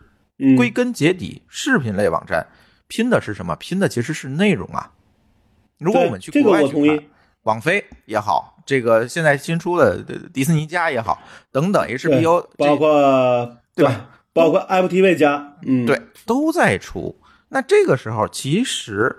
[0.56, 2.46] 归根结底，视频类网站
[2.88, 3.54] 拼的是什么？
[3.56, 4.90] 拼的其实是内容啊。
[5.78, 7.04] 如果我们去国外去看，
[7.42, 14.08] 网飞也好，这个现在新出的迪士尼加也好，等等 HBO，包括对吧？
[14.32, 17.16] 包括 Apple TV 加，嗯，对，都在出。
[17.48, 19.14] 那这个时候其实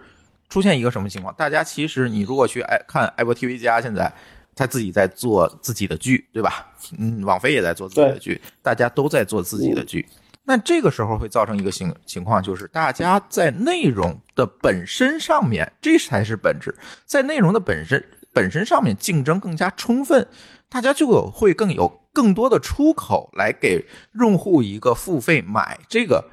[0.50, 1.34] 出现一个什么情况？
[1.36, 4.14] 大家其实你如果去爱看 Apple TV 加，现在。
[4.56, 6.68] 他自己在做自己的剧，对吧？
[6.98, 10.08] 嗯，网飞也在做自己的剧，大家都在做自己的剧。
[10.44, 20.28] 那这个时候会造成一个情情况，就是大家在内容的本身上面，这才是本质，在内容的本身本身上面竞争更加充分，
[20.68, 23.86] 大家就有会更有更多的出口来给
[24.20, 26.30] 用户一个付费买这个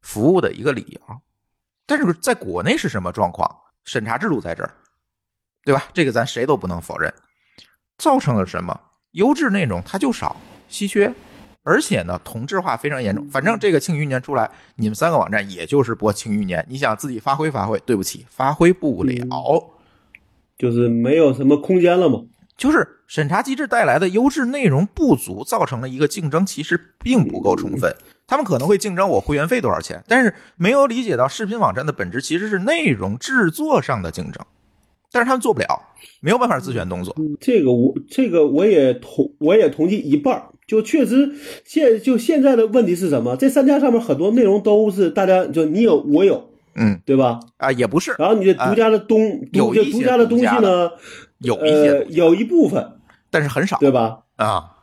[0.00, 1.20] 服务的一个理由。
[1.86, 3.48] 但是在国内是什么状况？
[3.84, 4.72] 审查制度在这儿，
[5.64, 5.84] 对吧？
[5.92, 7.12] 这个咱谁都不能否认，
[7.98, 8.80] 造成了什么？
[9.12, 10.36] 优质内容它就少，
[10.68, 11.12] 稀缺。
[11.64, 13.24] 而且呢，同质化非常严重。
[13.28, 19.70] 反正这个《庆余年》出来，你们三个网站也就是播《庆余年》，你想自己发挥发挥，对不起，发挥不了，
[20.58, 22.22] 就是没有什么空间了嘛。
[22.56, 27.94] 就是审查机制带来的优质内容不足，造成了一个竞争其实并不够充分。
[28.26, 34.44] 他们可能会竞争我会员费多少钱，但是没有理解到视频网站的本质其实是内容制作上的竞争，
[35.12, 35.66] 但是他们做不了，
[36.20, 37.14] 没有办法自选动作。
[37.38, 40.42] 这个我这个我也同我也同意一半。
[40.66, 41.30] 就确实
[41.64, 43.36] 现就现在的问题是什么？
[43.36, 47.40] 这三家上面很多内容都是大家就你有我有，嗯，对吧？
[47.58, 48.14] 啊，也不是。
[48.18, 50.90] 然后你这独家的东有独家的东西呢，
[51.40, 52.92] 有一些有一部分，
[53.28, 54.20] 但是很少，对吧？
[54.36, 54.76] 啊，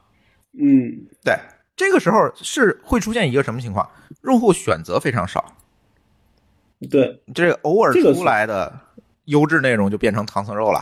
[0.53, 1.35] 嗯，对。
[1.75, 3.89] 这个时候是会出现一个什么情况？
[4.25, 5.53] 用户选择非常少，
[6.91, 8.79] 对，这个偶尔出来的
[9.29, 10.79] 优质内容就变成唐僧肉了。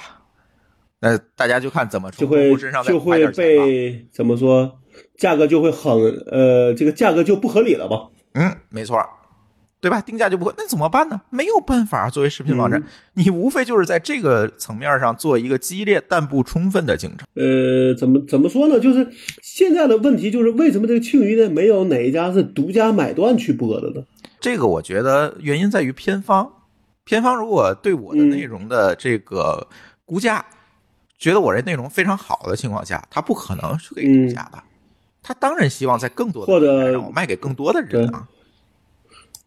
[1.00, 4.80] 那大家就看怎么就会就会被怎么说？
[5.16, 5.94] 价格就会很
[6.32, 8.08] 呃，这个价格就不合理了吧？
[8.34, 9.00] 嗯，没错，
[9.80, 10.02] 对吧？
[10.02, 11.22] 定价就不会，那怎么办呢？
[11.30, 12.10] 没有办法。
[12.10, 12.82] 作为视频网站，
[13.14, 17.28] 你无非就是在这个层面上做一个激烈但不充分的竞争。
[17.36, 18.80] 呃，怎么怎么说呢？
[18.80, 19.08] 就是
[19.44, 24.02] 现在的问题就是为什么这个庆余呢没有哪一家是独家买断去播的呢？
[24.40, 26.52] 这个我觉得原因在于偏方，
[27.08, 29.66] 偏方如果对我的内容的这个
[30.06, 30.46] 估价，
[31.18, 34.62] 觉得我这内容非常好的情况下，他不可能是给估价的。
[35.24, 38.28] 他当然希望在更多的或者让我卖给更多的人啊，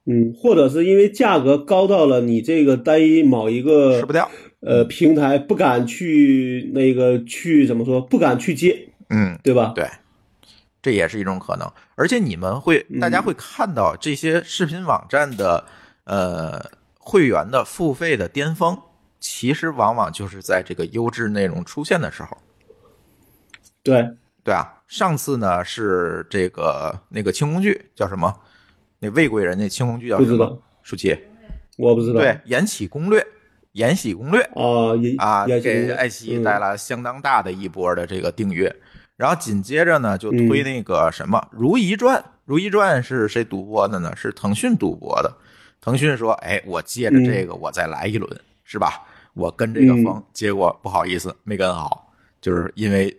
[0.06, 9.72] 嗯，或者是因为价格高到了你这个单一某一个吃不掉，呃，平台不敢去那个去怎么说，不敢去接，嗯，对吧？
[9.74, 9.86] 对，
[10.82, 11.70] 这也是一种可能。
[11.94, 15.64] 而且你们会，大家会看到这些视频网站的
[16.04, 16.62] 呃
[17.10, 18.78] 会员的付费的巅峰，
[19.18, 22.38] 其实往往就是在这个优质内容出现的时候。
[23.82, 24.08] 对，
[24.44, 24.76] 对啊。
[24.86, 28.32] 上次呢是这个那个清宫剧叫什么？
[29.00, 30.62] 那魏贵人那清宫剧叫什么？
[30.84, 31.18] 舒淇，
[31.76, 32.20] 我不知道。
[32.20, 33.20] 对，《延禧攻略》，
[33.72, 34.40] 《延禧攻略》
[35.18, 38.72] 啊啊，给爱奇艺带来相当大的一波的这个订阅。
[39.16, 42.16] 然后紧接着呢，就推那个什么《如懿传》。
[42.44, 44.14] 《如懿传》是谁独播的呢？
[44.14, 45.36] 是腾讯独播的。
[45.80, 49.02] 腾讯说：“哎，我借着这个，我再来一轮，是吧？
[49.34, 52.12] 我跟这个风。”结果不好意思，没跟好。
[52.40, 53.14] 就是因为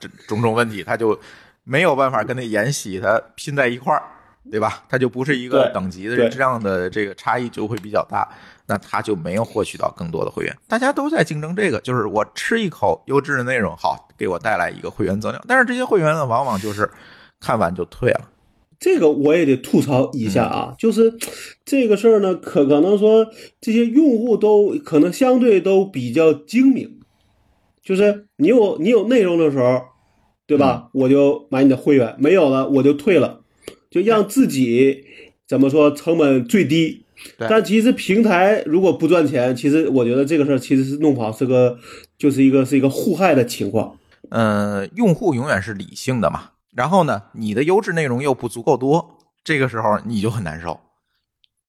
[0.00, 1.18] 这 种种问题，他就
[1.64, 4.02] 没有办法跟那延禧他拼在一块儿，
[4.50, 4.82] 对吧？
[4.88, 8.26] 他就不是一个等级的，这样的这个差异就会比较大，
[8.66, 10.56] 那他就没有获取到更多的会员。
[10.66, 15.44] 大家都在竞争这个，就是我吃一口优质的内容，好给我带来一个会员增量。
[15.46, 16.90] 但是这些会员呢，往往就是
[17.40, 18.30] 看完就退了。
[18.78, 21.14] 这个我也得吐槽一下啊，就是
[21.64, 23.26] 这个事儿呢，可可能说
[23.60, 26.98] 这些用户都可能相对都比较精明。
[27.82, 29.80] 就是你有你有内容的时候，
[30.46, 30.90] 对吧？
[30.92, 33.40] 我就买你的会员，没有了我就退了，
[33.88, 35.04] 就让自己
[35.46, 37.04] 怎么说成本最低。
[37.38, 41.78] 但其实平台如果不赚钱，其实我觉得这个事儿其实是弄不好，是个
[42.18, 43.96] 就是一个是一个互害的情况。
[44.30, 46.50] 嗯，用户永远是理性的嘛。
[46.76, 50.78] 然后呢，你的优质内容又不足够多，这个时候你就很难受。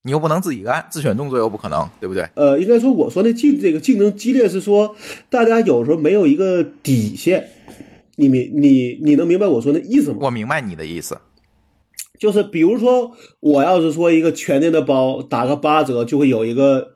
[0.03, 2.29] 你又不能自己干，自选动作又不可能，对不对？
[2.35, 4.95] 呃，应该说我说的竞这个竞争激烈是说，
[5.29, 7.49] 大家有时候没有一个底线，
[8.17, 10.17] 你明你你能明白我说的意思吗？
[10.21, 11.17] 我明白你的意思，
[12.19, 16.95] 就是比如说我要是说一个全年的包打个八折，就会有一个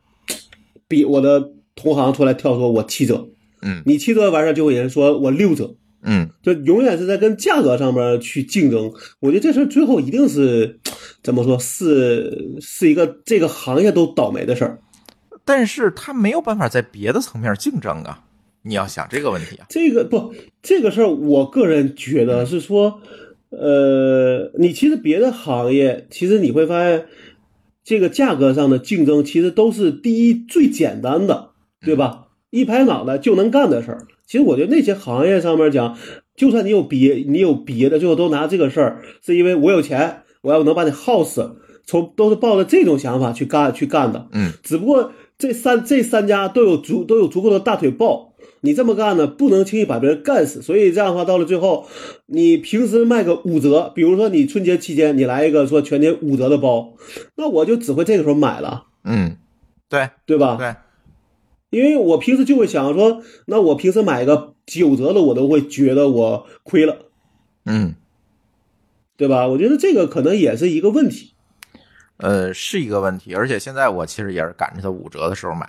[0.88, 3.30] 比我的同行出来跳说我七折，
[3.62, 5.76] 嗯，你七折完事就会有人说我六折。
[6.04, 8.92] 嗯，就永远是在跟价格上面去竞争。
[9.20, 10.80] 我觉得这事儿最后一定是
[11.24, 14.80] 怎么说，是是一个这个行业都倒霉的事儿。
[15.46, 18.24] 但是他没有办法在别的层面竞争啊！
[18.64, 23.02] 你要想这个问题啊，这个不这个事儿，我个人觉得是说，
[23.50, 27.08] 呃，你其实别的行业，其实你会发现，
[27.84, 31.50] 这个价格上的竞争其实都是第一最简单的，
[31.84, 32.28] 对吧？
[32.52, 34.06] 一拍脑袋就能干的事儿。
[34.32, 35.98] 其实我觉得那些行业上面讲，
[36.38, 44.30] 就算你有别你有别的，最后都拿这个事儿，是因为我有钱，我要能把你耗死，从都是抱着这种想法去干去干的。
[44.32, 50.62] 嗯，只不过这三这三家都有足都有足够的大腿抱，你这么干呢，不能轻易把别人干死。
[50.62, 51.86] 所以这样的话，到了最后，
[52.28, 56.94] 你平时卖个五折，比如说你春节期间你来一个说全年五折的包，
[57.36, 59.36] 那我就只会这个时候买了，嗯，
[59.89, 60.56] 对对吧？
[60.56, 60.74] 对，
[61.72, 67.08] 因为我平时就会想说，那我平时买个九折的，我都会觉得我亏了，
[67.66, 67.96] 嗯，
[69.18, 69.48] 对吧？
[69.48, 71.34] 我觉得这个可能也是一个问题。
[72.18, 75.68] 呃，是一个问题，而且现在我其实也是赶着它五折的时候买，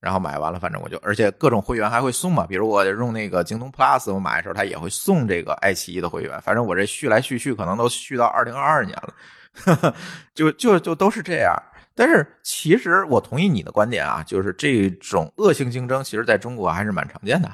[0.00, 9.94] 然后买完了，反正我就，而且各种会员还会送嘛，比如我用那个京东 Plus，我买的时候它也会送这个爱奇艺的会员，反正我这续来续去，可能都续到二零二二年了，
[10.34, 11.54] 就就就都是这样。
[11.96, 17.50] 但是其实我同意你的观点啊，就是这种恶性竞争，其实在中国还是蛮常见的。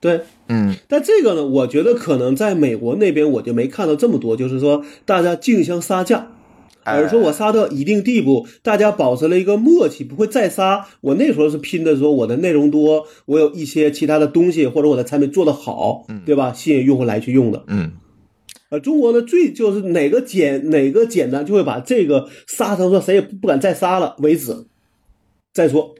[0.00, 6.28] 对，嗯但这个呢，我觉得可能在美国那边我就没看到这么多，就是说大家竞相杀价，
[6.82, 10.86] 哎而是说我杀到一定地步，大家保持了一个默契，不会再杀。
[11.00, 16.52] 我那时候是拼的说我的内容多，我有一些其他的东西，或者我的产品做得好，对吧？
[16.52, 17.64] 吸引用户来去用的。
[17.68, 17.92] 嗯
[18.70, 24.66] 呃，中国呢最就是哪个简哪个简单，就会把这个杀成说谁也不敢再杀了为止，
[25.52, 25.94] 再说。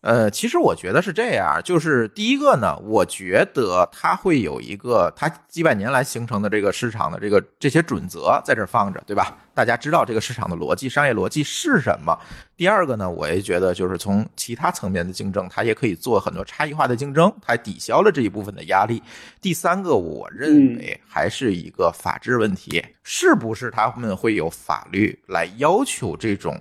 [0.00, 9.36] 呃，其实我觉得是这样，就是第一个呢，我觉得它会有一个它几百年来形成的这个市场的这个这些准则在这儿放着，对吧？
[9.54, 12.16] 大家知道这个市场的逻辑、商业逻辑是什么。
[12.56, 19.02] 第二个呢，我也觉得就是从其他层面的竞争，它也可以做很多差异化的竞争，它抵消了这一部分的压力。
[19.40, 26.56] 第三个，我认为还是一个法治问题，是不是他们会有法律来要求这种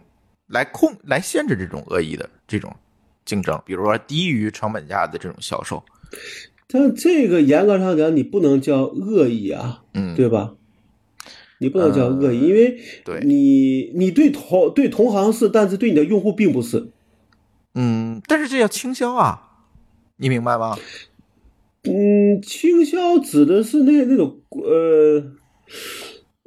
[0.48, 2.76] 来控来限制这种恶意的这种。
[3.28, 5.84] 竞争，比如说低于成本价的这种销售，
[6.68, 10.56] 但这个严格上讲，你不能叫恶意啊，嗯，对吧？
[11.60, 16.92] 你不能叫恶意，因为对你你对同对同行是，但是对你的用户并不是。
[17.74, 19.66] 嗯，但是这叫倾销啊，
[20.18, 20.78] 你明白吗？
[21.84, 25.24] 嗯，倾销指的是那那种呃，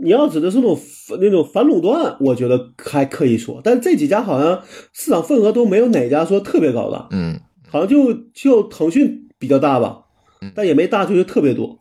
[0.02, 0.78] 你要指的是那种
[1.20, 10.04] 那种反垄断，我觉得还可以说，但这几家好像市场份额都没有哪家说特别高的，嗯，好像就就腾讯比较大吧
[10.40, 11.78] 嗯，但也没大出去特别多。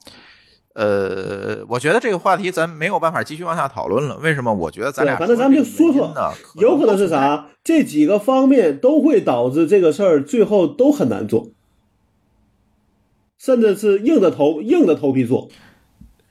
[0.76, 4.18] 呃，我觉得这个话题咱没有办法继续往下讨论了。
[4.18, 4.54] 为什么？
[4.54, 6.14] 我觉得咱俩反正咱们就说说，
[6.56, 7.48] 有可能是啥？
[7.64, 11.50] 这几个方面都会导致这个事儿最后都很难做，
[13.38, 15.50] 甚至是硬着头硬着头皮做。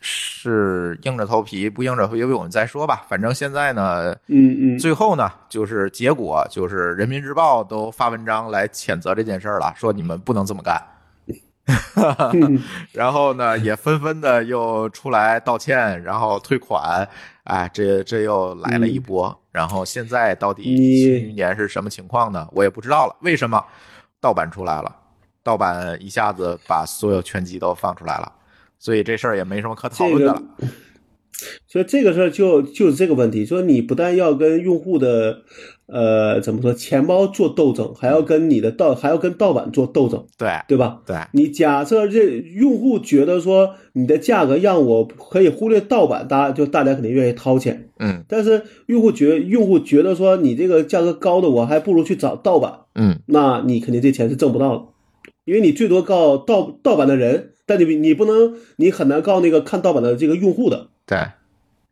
[0.00, 3.04] 是硬着头皮，不硬着头皮，我们再说吧。
[3.08, 10.82] 反正现在呢，嗯嗯，最后呢，就是结果就是人民日报都发文章来谴责这件事儿了，说你们不能这么干。
[12.32, 17.06] 嗯 然后呢，也纷纷的又出来道歉，然后退款，
[17.44, 19.38] 哎，这这又来了一波。
[19.50, 22.48] 然后现在到底你新余年是什么情况呢？
[22.52, 23.16] 我也不知道了。
[23.20, 23.62] 为什么
[24.20, 24.96] 盗版出来了？
[25.42, 28.32] 盗版一下子把所有全集都放出来了，
[28.78, 30.42] 所以这事儿也没什么可讨论的了。
[31.68, 35.42] 所以这个事儿就就是这个问题，说你不但要跟用户的
[35.86, 41.00] 呃怎么说钱包做斗争，还要跟你的盗还要跟盗版做斗争，对对吧？
[41.06, 47.88] 对，你假设这用户觉得说你的价格让我可以忽略盗版，大家就大家肯定愿意掏钱。
[48.00, 54.84] 嗯但是用户觉用户觉得说你这个价格高的，我还不如去找盗版，嗯，那你肯定这钱是挣不到的，
[55.44, 60.88] 因为你最多告盗盗版的人，但你你不能，你很难告那个看盗版的这个用户的。
[61.06, 61.18] 对。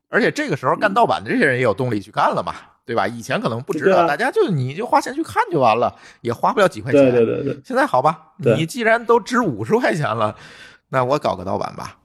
[0.09, 2.55] 而且这个时候干盗版的这些人也有动力去干了嘛，
[2.87, 3.09] 对吧？
[3.09, 7.03] 以前可能不知道，啊大家就你就花钱去看就完了，也花不了几块钱。
[7.03, 10.35] 对对对对，现在好吧，你既然都值五十块钱了，
[10.89, 11.99] 那我搞个盗版吧，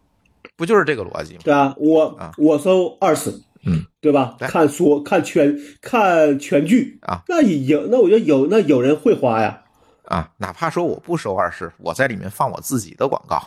[0.58, 1.42] 不就是这个逻辑吗？
[1.44, 3.32] 对啊，我、啊我收二十，
[3.66, 4.36] 嗯，对吧？
[4.40, 9.62] 对看书看全看全剧啊，那有那我觉得有那有人会花呀，
[10.06, 13.40] 啊，哪怕说我不收二十，我在里面放我自己的广告，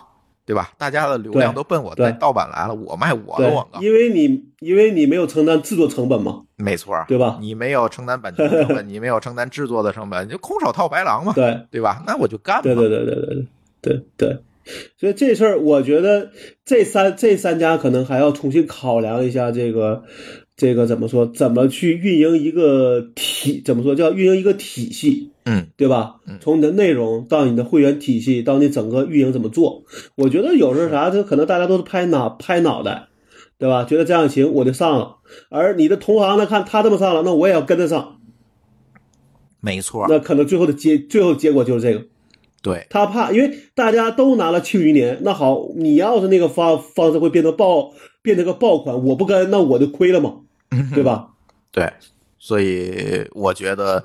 [0.47, 0.73] 对吧？
[0.77, 3.81] 大家的流量都奔我的盗版来了，我卖我的广告。
[3.81, 7.39] 因为你因为你没有承担制作成本嘛，没错，对吧？
[7.41, 12.03] 你没有承担版权成本， 你没有承担制作的成本，你就空手套白狼嘛，对对吧？
[12.07, 12.63] 那我就干嘛。
[12.63, 13.47] 对对对对对对
[13.81, 14.39] 对对。
[14.99, 16.31] 所以这事儿，我觉得
[16.65, 20.05] 这三这三家可能还要重新考量一下这个
[20.57, 25.33] 这个怎么说，怎么去运营一个体，怎么说叫运营一个体系。
[25.45, 26.39] 嗯，对吧嗯？
[26.41, 29.85] 从你的内容到你的会员体系，到你整个运营怎么做，
[30.17, 33.09] 我觉得有时候啥，这可能大家都是拍脑拍脑袋。
[33.57, 33.85] 对吧？
[33.85, 35.19] 觉得这样行，我就上了。
[35.49, 38.19] 而你的同行呢，看他这么上了，那我也要跟着上。
[39.61, 42.05] 没错，那可能最后的结，最后结果就是这个。
[42.61, 47.92] 对，他怕，因为大家都拿了庆余年，那好，你要是那个方方式会变成爆，
[48.23, 50.40] 变成个爆款，我不跟，那我就亏了嘛，
[50.92, 51.29] 对吧？
[51.71, 51.90] 对，
[52.38, 54.05] 所以我觉得，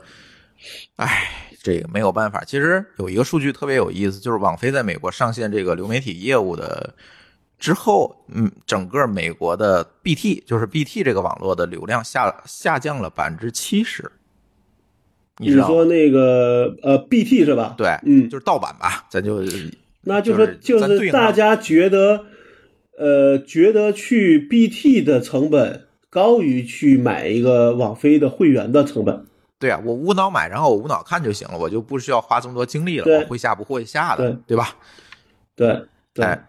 [0.97, 1.30] 哎，
[1.62, 2.43] 这个没有办法。
[2.43, 6.93] 其实有一个数据特别有意思，就是网飞在美国上线这个流媒体业务的
[7.57, 14.12] 之后，嗯，整个美国的 BT 就是 BT 这个网络的流量下下降了百分之七十。
[15.38, 17.76] 你是说那个呃 BT 是吧？
[17.78, 19.41] 对，嗯，就是盗版吧，咱就
[20.03, 22.26] 那就就是说就是大家觉得，
[22.97, 29.26] 呃，觉得去 BT 的成本高于去买一个网飞的会员的成本。
[29.60, 34.76] 对啊，我无脑买，然后我无脑看就行了，我就不需要花这么多精力了，我会下不会下的，对对吧？
[35.55, 36.47] 对对，哎，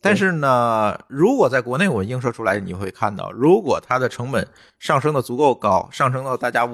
[0.00, 4.46] 但是呢，如果在国内我们映射出来，你会看到，如果它的成本
[4.78, 6.64] 上升的足够高，上升到大家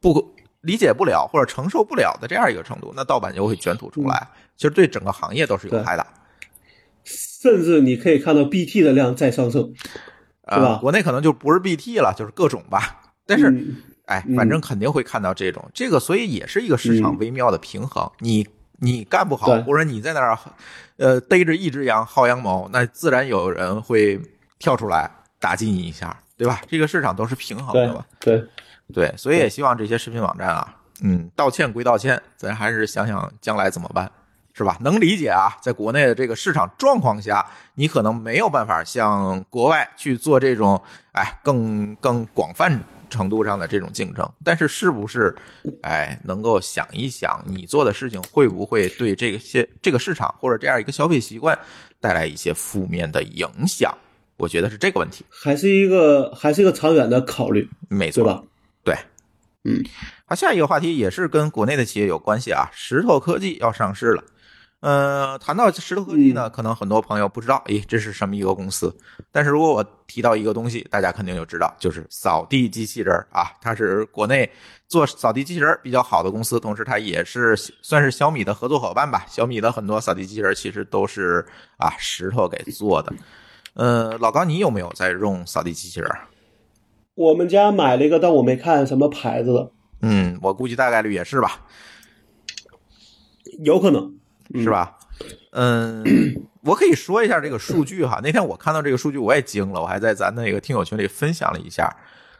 [0.00, 6.06] 不理解不了或者承受不了的这样一个程度，那盗版就会卷土重来，其实对整个行业都是有害的。
[7.04, 9.74] 甚至你可以看到 BT 的量在上升。
[10.42, 13.00] 呃，对吧国内可能就不是 BT 了，就是各种吧。
[13.26, 13.76] 但是，嗯
[14.06, 18.10] 哎，嗯反正肯定会看到这种，这个所以也是一个市场嗯微妙的平衡。
[18.18, 18.46] 你
[18.78, 20.38] 你干不好，或者你在那儿，
[20.96, 24.20] 呃，逮着一只羊薅羊毛，那自然有人会
[24.58, 26.60] 跳出来打击你一下，对吧？
[26.68, 28.04] 这个市场都是平衡的嘛。
[28.18, 28.44] 对，
[28.92, 34.10] 对，所以也希望这些视频网站啊，嗯，道歉归道歉，咱还是想想将来怎么办，
[34.52, 34.76] 是吧？
[34.80, 40.82] 能理解啊，在国内的这个市场状况下，你可能没有办法像国外去做这种，
[41.12, 42.80] 哎，更更广泛
[43.12, 44.28] 程度上的这种竞争。
[44.42, 45.32] 但是，是不是，
[45.82, 51.56] 哎，能够想一想，你做的事情会不会对这个些这个市场或者这样一个消费习惯
[52.00, 53.96] 带来一些负面的影响？
[54.38, 58.42] 我觉得是这个问题，还是一个还是一个长远的考虑，没错，吧？
[58.82, 58.96] 对，
[59.62, 59.84] 嗯，
[60.24, 64.24] 好，下一个话题也是跟国内的企业有关系啊，石头科技要上市了。
[64.82, 68.92] 呃，谈到石头科技呢，可能很多朋友不知道，咦，这是什么一个公司？
[69.30, 74.50] 但是如果我提到一个东西，大家肯定就知道，就是扫地机器人儿啊，它是国内
[74.88, 79.24] 做扫地机器人儿比较好的公司，同时它也是算是小米的合作伙伴吧。
[79.28, 83.12] 小米的很多扫地机器人儿其实都是啊石头给做的。
[83.74, 86.26] 呃，老高，你有没有在用扫地机器人儿？
[87.14, 89.70] 我们家买了一个，但我没看什么牌子的，
[90.00, 91.64] 嗯，我估计大概率也是吧。
[93.62, 94.18] 有可能
[94.60, 94.70] 是？
[94.70, 94.98] 吧？
[95.52, 96.04] 嗯，
[96.62, 98.20] 我可以说一下这个数据哈。
[98.22, 101.94] 那天我看到这个数据，我也惊了，我还在咱那个听友群里分享了一下。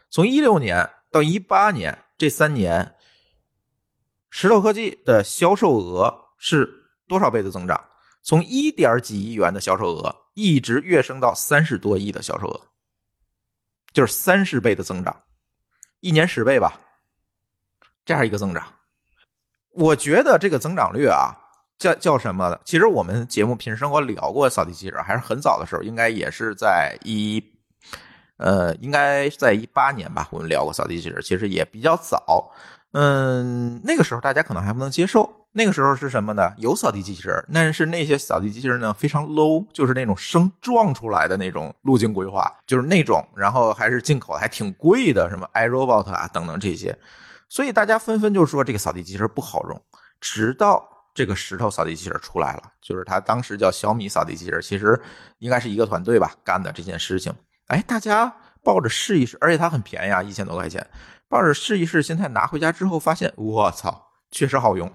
[0.09, 2.95] 从一六年到一八年这三年，
[4.29, 7.79] 石头科技的销售额是多少倍的增长？
[8.21, 12.61] 从一点几亿元的销售额，一直跃升到三十多亿的销售额，
[13.91, 15.23] 就是三十倍的增长，
[15.99, 16.79] 一年十倍吧，
[18.05, 18.65] 这样一个增长。
[19.71, 21.35] 我觉得这个增长率啊，
[21.77, 22.61] 叫叫什么的？
[22.63, 27.43] 其实我们节目平时生活聊过扫地机器人，还是很早的时候，应该也是在一，
[28.37, 32.51] 呃，应该在一八年吧，我们聊过扫地机器人，其实也比较早。
[32.93, 35.29] 嗯，那个时候大家可能还不能接受。
[35.55, 36.51] 那个时候是什么呢？
[36.57, 46.97] 有扫地机器人，但是那些扫地机器人呢非常 low，就是那种生撞出来的那种路径规划，就是那种，然后还是进口的，还挺贵的，什么 iRobot 啊等等这些。
[47.49, 49.79] 所以大家纷纷就说这个扫地机器人不好用，
[50.19, 54.99] 直到这个石头扫地机器人出来了，就是它当时叫小米扫地机器人，其实
[55.39, 57.33] 应该是一个团队吧干的这件事情。
[57.67, 60.85] 哎，大家抱着试一试，而且它很便宜啊，一千多块钱，
[61.29, 64.91] 抱着试一试心态拿回家之后，发现我操，确实好用，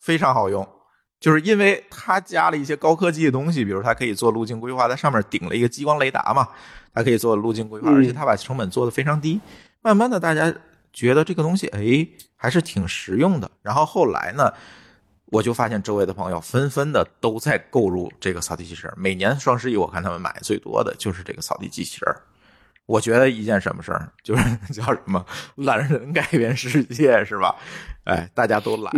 [0.00, 0.68] 非常好用。
[1.20, 6.46] 就是因为它加了一些高科技的东西，比如它可以做路径规划，在上面顶了一个激光雷达嘛，
[6.92, 9.40] 它可以做路径规划，嗯而且它把成本做得非常低。
[9.80, 10.54] 慢慢的，大家
[10.92, 12.06] 觉得这个东西哎
[12.36, 13.50] 还是挺实用的。
[13.62, 14.52] 然后后来呢，
[15.34, 18.94] 我就发现周围的朋友纷纷的都在购入这个扫地机器人。
[18.96, 22.16] 每年双十一，我看他们买最多的就是这个扫地机器人。
[22.86, 25.26] 我觉得一件什么事儿，就是 叫什么
[25.56, 27.56] 懒人改变世界，是吧？
[28.04, 28.92] 哎，大家都懒，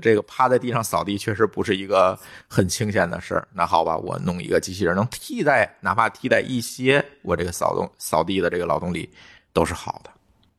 [0.00, 2.18] 这个趴在地上扫地确实不是一个
[2.48, 3.46] 很清闲的事儿。
[3.52, 9.06] 那好吧，我弄一个机器人能替代，哪怕替代一些我这个扫动扫地的这个劳动力，
[9.52, 10.08] 都是好的。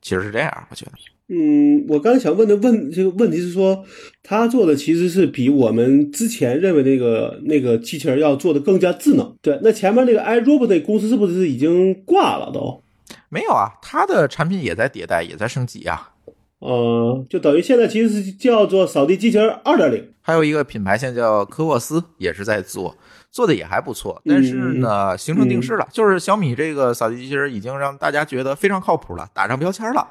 [0.00, 0.92] 其实是这样，我觉得。
[1.28, 3.84] 嗯，我刚才想问的问这个问题是说，
[4.22, 9.34] 他做的其实是比我们之前认为那个那个机器人要做的更加智能。
[9.42, 12.80] 对，那前面那个 iRobot 那公司是不是已经挂了都？
[13.28, 16.12] 没有啊，它的产品也在迭代，也在升级啊。
[16.60, 20.02] 呃，就等于现在其实是叫做扫地机器人二点零。
[20.22, 22.96] 还有一个品牌现在叫科沃斯，也是在做，
[23.32, 24.22] 做的也还不错。
[24.24, 30.06] 但是呢，形成定势了，就是小米这个扫地机器人已经让大家觉得非常靠谱了，打上标签了。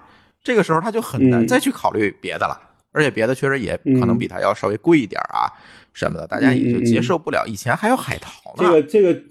[0.46, 2.58] 这个时候他就很难嗯再去考虑别的了，
[2.94, 5.52] 而且别的确实也可能比它要稍微贵一点啊
[5.92, 7.44] 什么的，大家也就接受不了。
[7.48, 9.22] 以前还有海淘呢，这个这个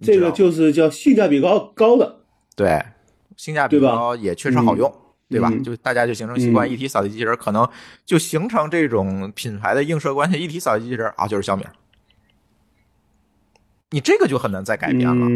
[0.00, 2.20] 这个就是叫性价比高高的。
[2.56, 2.80] 对
[3.36, 4.90] 性价比高，也确实好用。
[5.26, 5.48] 对吧？
[5.50, 7.68] 嗯就大家就形成习惯，嗯一体扫地机器人，可能
[8.04, 10.38] 就形成这种品牌的映射关系。
[10.38, 11.64] 一体扫地机器人啊，就是小米。
[13.90, 15.26] 你这个就很难再改变了。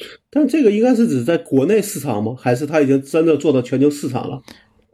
[0.00, 2.34] 嗯，但这个应该是指在国内市场吗？
[2.38, 4.42] 还是它已经真的做到全球市场了？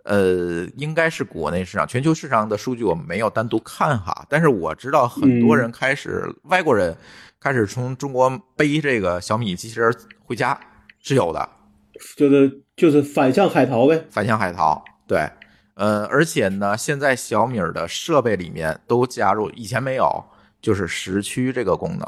[0.04, 6.96] 呃，应该是国内市场，全球市场的数据我们没有单独看哈，但是我知道很多人开始，外国人
[7.38, 9.94] 开始从中国背这个小米机器人
[10.24, 10.58] 回家
[11.02, 11.46] 是有的，
[12.16, 14.02] 就是就是反向海淘呗。
[14.08, 15.28] 反向海淘，对，
[15.74, 20.24] 呃，而且呢，现在小米的设备里面都加入，以前没有，
[20.62, 22.06] 就是时区这个功能，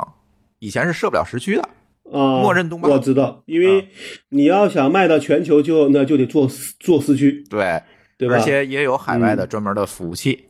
[0.59, 1.68] 以前是设不了时区的，
[2.13, 3.89] 啊，我知道，因为
[4.31, 6.49] 你要想卖到全球就，那就得做
[6.79, 7.81] 做四驱，对，
[8.19, 8.35] 对吧？
[8.35, 10.47] 而且也有海外的专门的服务器，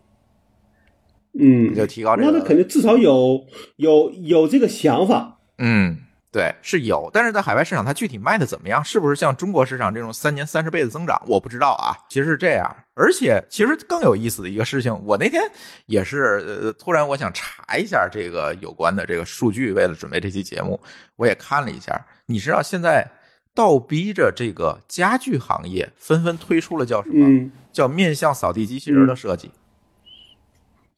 [1.38, 3.44] 嗯，就提高这个，那他肯定至少有
[3.76, 5.38] 有有这个想法。
[5.58, 5.98] 嗯，
[6.32, 11.90] 对，是有，但是在海外市场它具体卖的怎么样，是不是像中国市场这种三年三十倍的增长，我不知道啊。
[12.08, 15.42] 其实是这样，而且其实更有意思的一个事情，我那天
[15.86, 20.78] 也是呃，突然我想查一下这个有关的这个数据，为了准备这期节目，
[21.16, 22.00] 我也看了一下。
[22.26, 23.04] 你知道现在
[23.52, 27.26] 倒逼着这个家具行业纷纷推出了叫什么？
[27.26, 29.50] 嗯，叫面向扫地机器人的设计。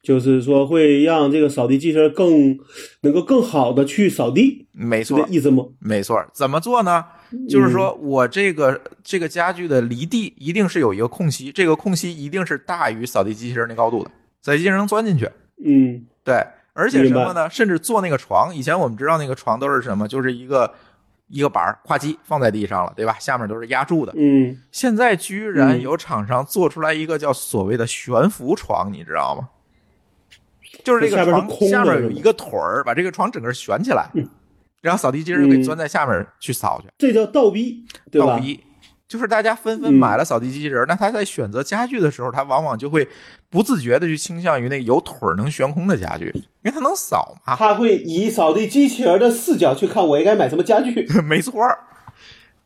[0.03, 2.59] 就是说会让这个扫地机器人更
[3.01, 5.63] 能够更好的去扫地，没错意思吗？
[5.79, 7.05] 没错，怎么做呢？
[7.49, 15.27] 就是说我这个这个家具的离地一定是有一个空隙，这个空隙一定是大于扫地机器人那高度的，扫地机器人能钻进去。
[15.65, 17.49] 嗯对，而且什么呢？
[17.49, 20.71] 甚至做那个床，以前我们知道那个床都是什么，就是一个
[21.29, 23.15] 一个板儿跨机放在地上了，对吧？
[23.19, 24.13] 下面都是压住的。
[24.15, 29.47] 嗯，现在居然嗯有厂商做出来一个叫所谓的悬浮床，你知道吗？
[30.83, 34.09] 就是这个床下面有一个腿儿，把这个床整个悬起来，
[34.81, 36.89] 然后扫地机器人就可以嗯钻在下面去扫去。
[36.97, 38.27] 这叫倒逼，对吧？
[38.27, 38.59] 倒逼，
[39.07, 43.07] 就是大家纷纷嗯买了扫地机器人，那他在选择家具的时候，他往往就会
[43.49, 47.55] 不自觉的去倾向于那个有腿儿能悬空的家具，因为它能扫嘛。
[47.55, 51.07] 他会以扫地机器人的视角去看我应该买什么家具。
[51.23, 51.77] 没错儿，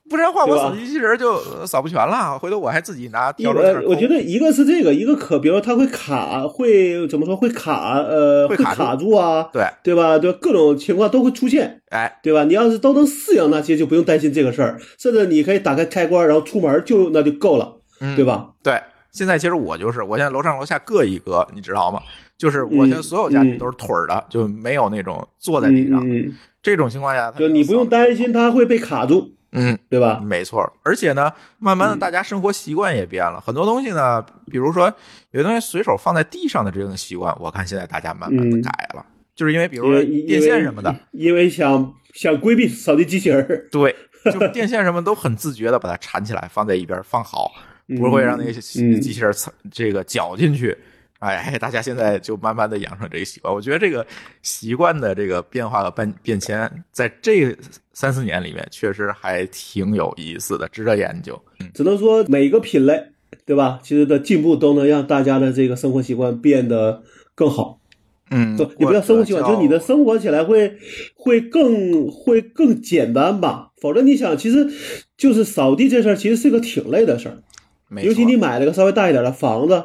[0.10, 7.36] 不然的话，我扫地机器人就呃扫不全了，回头我还自己拿一笤帚我觉得一个是这个，一个可，比如说它会卡，会怎么说？
[7.36, 10.18] 会卡，呃，会会卡住啊，对，对吧？
[10.18, 12.44] 对，各种情况都会出现，哎，对吧？
[12.44, 18.50] 你要是都能适应，那些就不用担心这个事儿，甚至你可以打开开关，然后出门就那就够了，嗯对吧？
[18.64, 18.80] 对。
[19.12, 22.00] 现在其实我就是，我现在楼上楼下各一个，你知道吗？
[22.38, 26.00] 就是我现在所有家具嗯都是腿儿的，就没有那种坐在地上。
[26.08, 30.20] 嗯嗯，这种情况下，就你不用担心它会被卡住，嗯，对吧？
[30.24, 34.94] 没错，而且呢，慢慢的大家生活习惯也变了，很多东西呢，比如说
[35.32, 38.62] 有些东西随手放在地上的这种习惯，我看现在大家慢慢的嗯。
[38.62, 43.96] 改了，就是因为比如说电线什么的，因为想想规避扫地机器人，对，
[44.26, 47.52] 就是电线什么都很自觉的把它缠起来，放在一边放好，
[47.98, 50.78] 不会让那个嗯机器人蹭这个搅进去。
[51.20, 53.54] 哎， 大家现在就慢慢的养成这个习惯。
[53.54, 54.06] 我觉得这个
[54.42, 57.56] 习惯的这个变化和变变迁，在这
[57.94, 61.40] 三四年里面，确实还挺有意思的，值得研究。
[61.74, 63.02] 只能说每个品类，
[63.46, 63.80] 对吧？
[63.84, 67.04] 其实的进步都能让大家的这个生活习惯变得
[67.34, 67.80] 更好。
[68.30, 70.78] 嗯，不，也不叫生活习惯，就是你的生活起来会
[71.16, 73.72] 会更会更简单吧。
[73.80, 74.68] 否则你想，其实
[75.16, 77.38] 就是扫地这事儿，其实是个挺累的事儿。
[77.90, 79.84] 尤其你买了个稍微大一点的房子，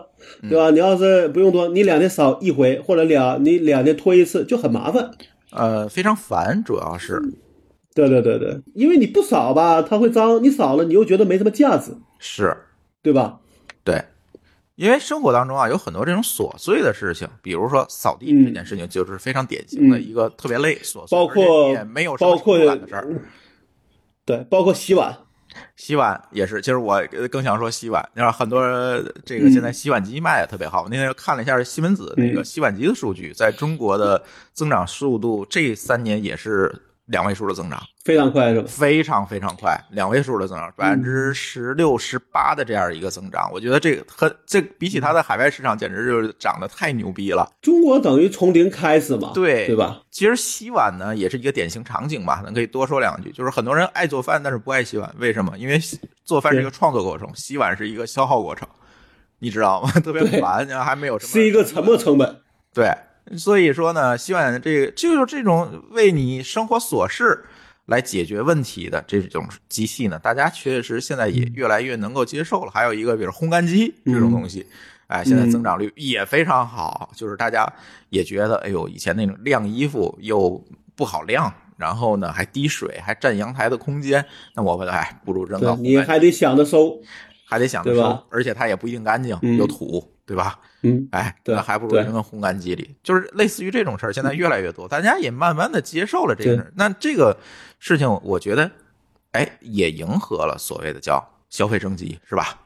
[0.48, 0.70] 对吧？
[0.70, 5.10] 你要是不用多，你两天扫一回，或者两你两天拖一次，就很麻烦。
[5.50, 7.20] 呃非常烦，主要是
[7.94, 12.56] 对对对对，因为你不扫吧，它会脏；你扫了，你又觉得没什么价值，是
[13.02, 13.40] 对吧？
[13.84, 14.02] 对。
[14.74, 23.06] 因为生活当中啊，有很多这种琐碎的事情，比如说扫地这件事情，就是非常典型的一个特别累、琐碎，包括也没有什么包括的事儿。
[24.24, 25.14] 对，包括洗碗，
[25.76, 28.06] 洗碗也是，其实我呃更想说洗碗。
[28.14, 28.62] 然后很多
[29.24, 34.22] 这个现在洗碗机卖的特别好，我那天看了一下西门子那个洗碗机的数据，在中国的
[34.52, 36.74] 增长速度这三年也是
[37.06, 38.68] 两位数的增长，非常快，是吧？
[38.68, 43.50] 非常非常快，两位数的增长，百分之十六、十八的这样一个增长。
[43.52, 47.50] 我觉得这个和这比起它的海外市场，简直就是涨得太牛逼了。
[47.60, 50.00] 中国等于从零开始嘛，对对吧？
[50.10, 53.32] 其实洗碗呢也是一个典型场景吧，咱可以多说两句。
[53.32, 55.58] 就是很多人爱做饭，但是不爱洗碗，为什么？
[55.58, 55.80] 因为
[56.24, 58.66] 做饭是一个创作过程，洗碗是一个消耗过程，
[59.40, 59.90] 你知道吗？
[60.00, 62.40] 特别对烦，然后还没有什么是一个沉没成本。
[62.72, 62.90] 对，
[63.36, 67.44] 所以说呢，希望这个就是这种为你生活琐事
[67.86, 72.70] 来解决问题的这种机器呢，大家确实现在也越来越能够接受了。
[72.70, 74.66] 还有一个，比如烘干机这种东西，
[75.06, 77.70] 哎，现在增长率也非常好，就是大家
[78.10, 80.62] 也觉得，哎呦，以前那种晾衣服又
[80.94, 81.52] 不好晾。
[81.78, 86.96] 然后呢，还滴水，还占阳台的空间，那我们哎，不如扔到你还得想着收，
[87.44, 90.60] 还得想着收，而且它也不一定干净，嗯有土，对吧？
[90.82, 92.02] 嗯，哎，对那还不如对。
[92.02, 96.72] 扔到烘干机里，就是类似于这种事儿，现在越来越多，大家也慢慢的接受了这个事儿。
[96.76, 97.36] 那这个
[97.78, 98.70] 事情，我觉得，
[99.30, 102.60] 哎，也迎合了所谓的叫消费升级，是吧？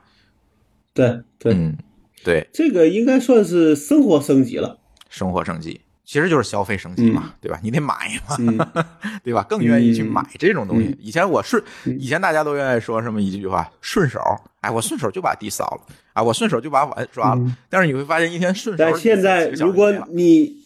[0.94, 1.76] 对对，嗯，
[2.24, 4.78] 对，这个应该算是生活升级了。
[5.10, 7.58] 生活升级其实就是消费升级嘛，对吧？
[7.62, 7.94] 你得买
[8.28, 8.56] 嘛，嗯
[9.24, 9.42] 对吧？
[9.48, 10.86] 更愿意去买这种东西。
[10.86, 11.62] 嗯以前我顺，
[11.98, 14.20] 以前大家都愿意说什么一句话，顺手，
[14.60, 17.40] 哎，我顺手就把地扫了，啊，我顺手就把碗刷了。
[17.44, 20.64] 嗯但是你会发现，一天顺手，但现在如果你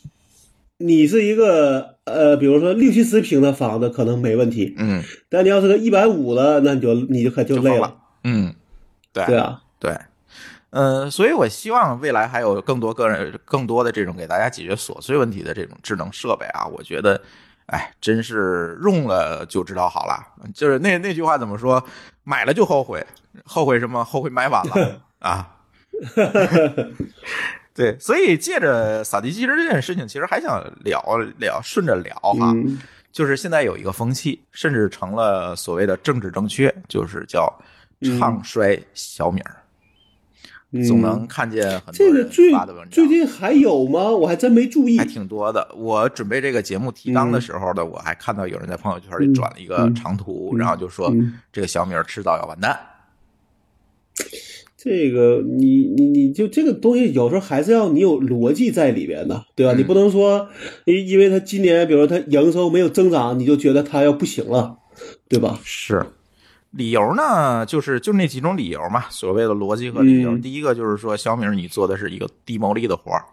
[0.76, 4.74] 你是一个呃，比如说六七十平的房子，可能没问题。
[4.76, 7.97] 嗯，但你要是个一百五的，那你就你就可就累了。
[8.24, 8.55] 嗯，
[9.12, 9.97] 对对啊，对，
[10.71, 17.21] 嗯、所以我希望未来还有更多个人、更多的这种给大家解决琐碎问题的这种智能设备啊，我觉得，
[17.66, 20.25] 哎，真是用了就知道好了。
[20.55, 21.83] 就是那那句话怎么说？
[22.25, 23.05] 买了就后悔，
[23.45, 24.05] 后悔什么？
[24.05, 25.57] 后悔买晚了 啊。
[27.75, 31.03] 对，所以借着扫地机器人这件事情，其实还想聊
[31.39, 32.53] 聊，顺着聊哈。
[32.55, 32.79] 嗯
[33.12, 37.53] 就是现在有一个风气，甚至成了所谓的政治正确，就是叫
[38.21, 39.57] 唱衰小米儿。
[40.73, 44.11] 嗯总能看见很多人这个最发的文章，最近还有吗？
[44.11, 45.05] 我还真没注意还。
[45.05, 45.66] 挺多的。
[45.77, 52.79] 我准备这个节目提纲的时候呢，我还看到有人在朋友圈里嗯转了一个嗯长图，嗯然后就说嗯这个小米迟早要完蛋。
[54.83, 59.75] 这个你你你就这个东西，有时候还是要你有逻辑在里边的，对吧？
[59.75, 60.49] 嗯你不能说
[60.87, 64.79] 因因为他今年，比如说他营收没有增长，你就觉得他要不行了，
[65.29, 65.61] 对吧？
[65.64, 66.07] 是，
[66.73, 70.31] 理由呢，就是就那几种理由嘛，所谓的逻辑和理由。
[70.33, 73.25] 嗯第一个就是说，小米你做的是一个低毛利的活儿，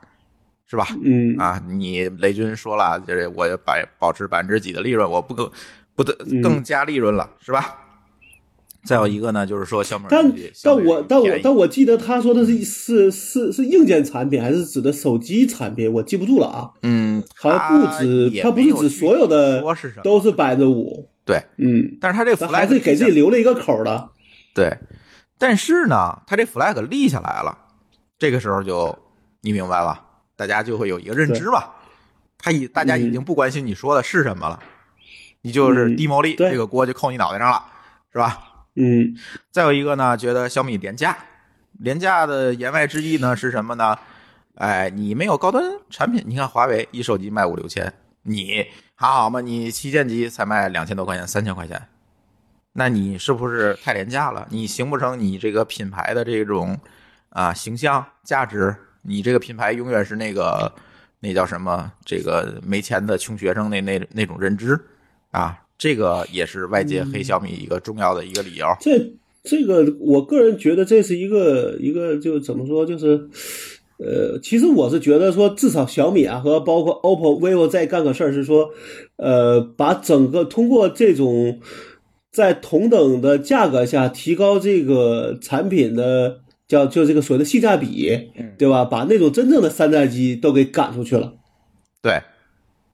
[0.65, 0.87] 是吧？
[1.03, 5.49] 嗯啊，你雷军说了，这我百保持百分之几的利润，我不更
[5.95, 7.83] 不得嗯更加利润了，是吧？
[8.83, 10.33] 再有一个呢，就是说小米但
[10.63, 15.91] 但我但我但我记得他说的是是是是硬件产品，还是指的手机产品？
[15.91, 16.71] 我记不住了啊。
[16.81, 19.61] 嗯，好像不止，也它不是指所有的
[20.03, 21.09] 都是百分之五。
[21.27, 24.09] 对，嗯，但是他这咱 flag 还是给自己留了一个口儿的。
[24.55, 24.75] 对，
[25.37, 27.55] 但是呢，他这 flag 立下来了，
[28.17, 28.97] 这个时候就
[29.41, 30.01] 你明白了，
[30.35, 31.75] 大家就会有一个认知吧。
[32.37, 34.59] 他已大家已经不关心你说的是什么了，
[35.41, 37.63] 你就是低毛利，嗯这个锅就扣你脑袋上了，
[38.11, 38.65] 是吧？
[38.75, 39.15] 嗯
[39.51, 41.17] 再有一个呢，觉得小米廉价，
[41.73, 43.97] 廉价的言外之意呢是什么呢？
[44.55, 48.67] 哎，你没有高端产品，你看华为一手机卖五六千，你还
[48.99, 49.41] 还好吗？
[49.41, 51.79] 你旗舰机才卖两千多块钱、三千块钱，
[52.73, 54.47] 那你是不是太廉价了？
[54.49, 56.75] 你形不成你这个品牌的这种
[57.29, 60.73] 啊形象价值，你这个品牌永远是那个
[61.19, 61.91] 那叫什么？
[62.03, 64.75] 这个没钱的穷学生那那那种认知
[65.29, 68.65] 啊，这个也是外界黑小米一个重要的一个理由。
[68.81, 73.29] 这这个，我个人觉得这是一个一个，就怎么说，就是。
[73.97, 78.69] 呃，其实我是觉得说，至少小米啊和包括 OPPO、vivo 再干个事儿是说，
[79.15, 81.59] 呃，把整个通过这种
[82.31, 88.85] 在同等的价格下提高这个产品的叫就这个所谓的性价比，对吧？
[88.85, 91.33] 把那种真正的山寨机都给赶出去了。
[92.01, 92.21] 对，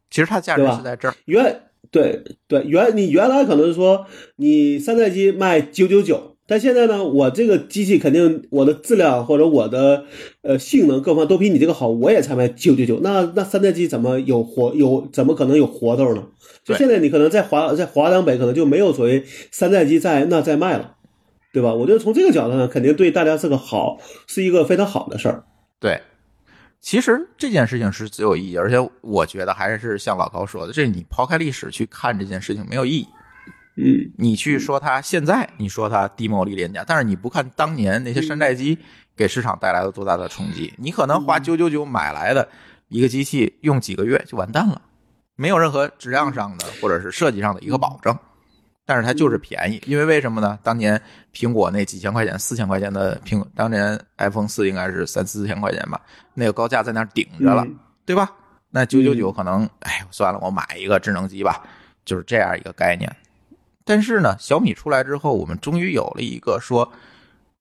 [0.10, 1.16] 其实它价值是在这儿。
[1.26, 4.06] 原对对原你原来可能是说
[4.38, 10.06] 你山寨机卖九九九，但现在呢，我这个机器肯定我的质量或者我的
[10.41, 13.00] 呃性能各方都比你这个好，我也才卖九九九。
[13.02, 16.24] 那那山寨机怎么有活有怎么可能有活头呢？
[16.64, 20.96] 就现在你可能在华在华强北可能就没有所谓山寨机在那在卖了，
[21.54, 21.74] 对吧？
[21.74, 25.46] 我觉得从这个角度上，肯定对大家是个好，是一个非常好的事儿。
[25.80, 26.02] 对，
[26.82, 33.08] 其实这件事情是只有意义，而且我觉得还是像老高说的，这你抛开历史去看这件事情没有意义。
[33.76, 38.78] 嗯你去说它现在，你说它低毛利廉价，但是你不看当年那些山寨机
[39.15, 42.47] 给市场带来了多大的冲击，你可能花九九九买来的
[42.89, 44.82] 一个机器，用几个月就完蛋了，
[45.36, 48.15] 没有任何质量上的或者是设计上的一个保证。
[48.86, 50.59] 但是它就是便宜，因为为什么呢？
[50.61, 51.01] 当年
[51.34, 56.01] 苹果那几千块钱、四千块钱的苹，当年 iPhone 四应该是三四千块钱吧，
[56.34, 58.30] 那个高价在那儿顶着了，嗯对吧？
[58.69, 61.63] 那九九九可能，哎，算了，我买一个智能机吧，
[62.03, 63.09] 就是这样一个概念。
[63.86, 66.91] 但是呢，小米出来之后，我们终于有了一个说，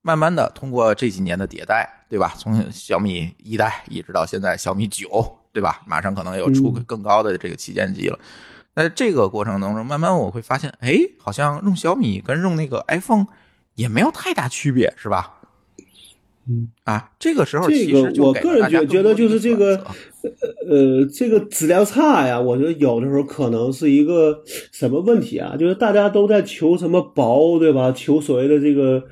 [0.01, 2.35] 慢慢的通过这几年的迭代，对吧？
[2.39, 5.83] 从小米一代一直到现在小米九，对吧？
[5.87, 8.19] 马上可能有出更高的这个旗舰机了。
[8.75, 13.27] 那这个过程当中，慢慢我会发现，哎，好像用小米跟用那个 iPhone
[13.75, 15.41] 也没有太大区别，是吧？
[16.49, 25.57] 嗯啊，这个时候这其实就个我个人觉觉得就是这个选择呃，这个质量差呀，我觉得有的时候可能是一个什么问题啊？
[25.57, 27.93] 就是大家都在求什么薄，对吧？
[27.93, 29.05] 求所谓的这个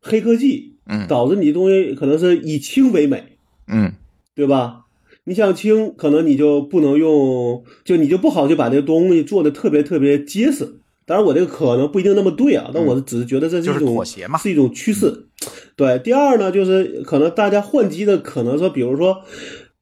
[0.00, 3.24] 黑科技，嗯导致你的东西可能是以轻为美，
[3.66, 3.92] 嗯
[4.34, 4.82] 对吧？
[5.24, 10.80] 你想轻，可能你就不能用，就你就不好就把这个东西做的特别特别结实。
[11.06, 15.26] 当然，我这个可能不一定那么对啊，但我只是觉得这是一种妥协嘛是一种趋势。
[15.76, 19.22] 对，第二呢，就是可能大家换机的可能说，比如说，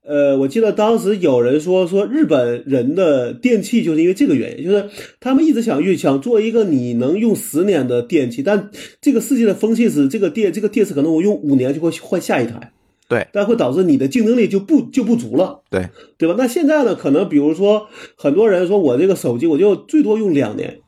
[0.05, 4.89] 呃，我记得当时有人说说日本人的电器就是因为这个原因，就是
[5.21, 8.71] 他们一直想去想做一个你能用十年的电器，但
[9.01, 12.73] 这个世界的风气是这个电这个电池可能我用五年就会换下一台。
[13.09, 15.61] 对，但会导致你的竞争力就不就不足了。
[15.69, 16.35] 对，对吧？
[16.39, 16.95] 那现在呢？
[16.95, 20.79] 可能比如说，很多人说我这个手机我就最多用两年，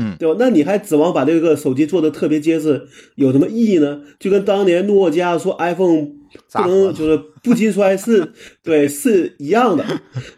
[0.00, 0.34] 嗯对吧？
[0.38, 2.82] 那你还指望把这个手机做的特别结实，
[3.16, 4.00] 有什么意义呢？
[4.18, 6.08] 就跟当年诺基亚说 iPhone
[6.52, 8.32] 不能就是不经摔是，
[8.62, 9.84] 对，是一样的，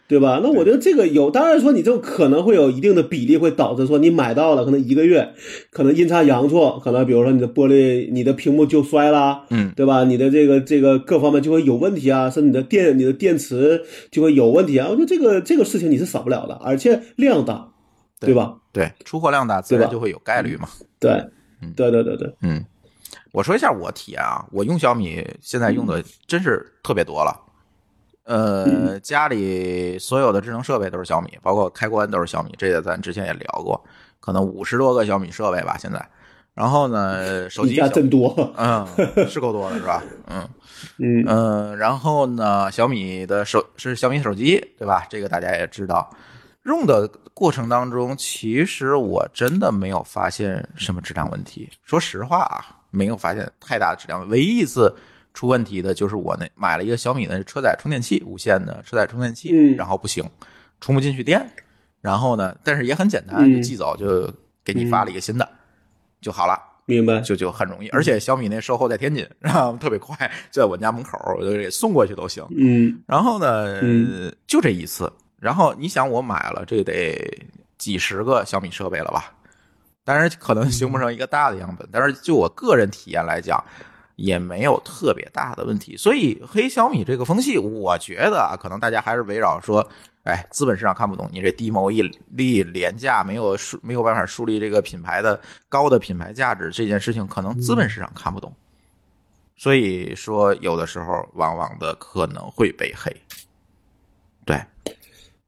[0.08, 0.40] 对吧？
[0.42, 5.32] 那我觉得这个有，当然说你这可能会有一定的比例会导致说你买到了，可能一个月
[5.70, 10.04] 可能阴差阳错，可能比如说你的玻璃、你的屏幕就摔啦，嗯对吧？
[10.04, 14.88] 你的这个这个各方面就会有问题啊，甚至你的电你的电池就会有问题啊。
[14.90, 17.68] 我觉得这个这个事情你是少不了的，而且量大，
[18.26, 18.54] 对吧？
[18.72, 20.68] 对，出货量大，自然就会有概率嘛。
[20.98, 21.12] 对
[21.60, 22.64] 嗯，对对对对，嗯，
[23.32, 27.40] 我说一下我体验啊，我用小米现在用的真是特别多了。
[28.24, 33.82] 呃，家里所有的智能设备都是小米，包括开关都是小米，这个咱之前也聊过，
[34.20, 36.08] 可能五十多个小米设备吧，现在。
[36.54, 38.86] 然后呢，手机小真多， 嗯
[39.26, 40.02] 是够多的是吧？
[40.28, 40.48] 嗯
[40.98, 45.06] 嗯嗯，然后呢，小米的手是小米手机，对吧？
[45.08, 46.08] 这个大家也知道。
[46.64, 51.68] 用的过程当中，其实我真的没有发现什么质量问题。
[51.84, 54.32] 说实话啊，没有发现太大的质量问题。
[54.32, 54.94] 唯一一次
[55.34, 60.24] 出问题的就是我那买了一个小米的车载充电器，无线的车载充电器，嗯然后不行，
[60.80, 61.44] 充不进去电。
[62.00, 64.32] 然后呢，但是也很简单，嗯就寄走就
[64.64, 65.48] 给你发了一个新的、
[66.20, 66.56] 就好了。
[66.84, 67.20] 明白。
[67.20, 70.16] 就就很容易，而且小米那售后在天津，然后特别快，
[70.50, 72.44] 就在我家门口，我就给送过去都行。
[72.56, 75.12] 嗯然后呢，嗯就这一次。
[75.42, 77.18] 然后你想，我买了这得
[77.76, 79.34] 几十个小米设备了吧？
[80.04, 83.60] 当然可能形不成一个大的样本，但是就我个人体验来讲，
[84.14, 85.96] 也没有特别大的问题。
[85.96, 89.84] 所以黑小米这个风气，我觉得啊，可能大家还是围绕说，
[90.22, 98.54] 哎，资本市场看不懂你这低毛利率、廉价，没有树没有办法树立这个品牌的高的品牌价值这件事情，可能资本市场看不懂。
[99.56, 103.12] 所以说，有的时候往往的可能会被黑。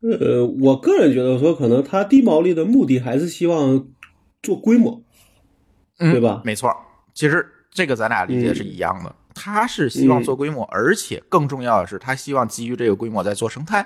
[0.04, 3.88] 对，呃，我个人觉得说，可能它低毛利的目的还是希望
[4.42, 5.02] 做规模，
[5.98, 6.70] 嗯对吧没错，
[7.14, 9.14] 其实这个咱俩理解是一样的。
[9.34, 13.84] 它是希望做规模，而且更重要的是，它希望基于这个规模在做生态。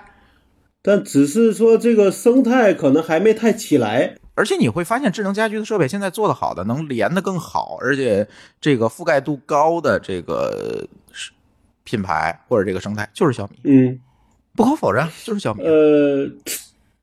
[0.82, 4.16] 但只是说这个生态可能还没太起来。
[4.34, 8.28] 而且你会发现，智能家居的设备现在做的好的，能连的更好，而且
[8.60, 11.32] 这个覆盖度高的这个是
[11.82, 13.98] 品牌或者这个生态就是小米，嗯，
[14.58, 15.62] 不可否认就是小米。
[15.62, 16.28] 呃，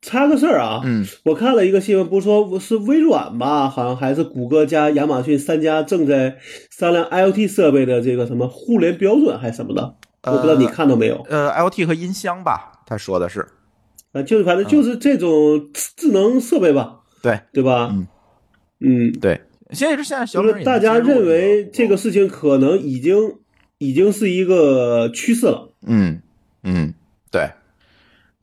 [0.02, 6.38] 插个事儿啊，嗯我看了一个新闻，不是说是微软吧，好像还是谷歌加亚马逊三家正在
[6.70, 11.26] 商量 IoT 设备的这个什么互联标准还是什么的，我不知道你看到没有？
[11.30, 13.48] 呃，IoT 和音箱吧，他说的是
[14.12, 17.90] 啊，就是反正就是这种智能设备吧，对对吧？
[17.94, 18.08] 嗯
[18.82, 19.40] 嗯，对。
[19.72, 23.16] 现在是现在小米就是大家认为这个事情可能已经
[23.80, 25.70] 已经是一个趋势了。
[25.88, 26.22] 嗯
[26.64, 26.94] 嗯
[27.36, 27.52] 对。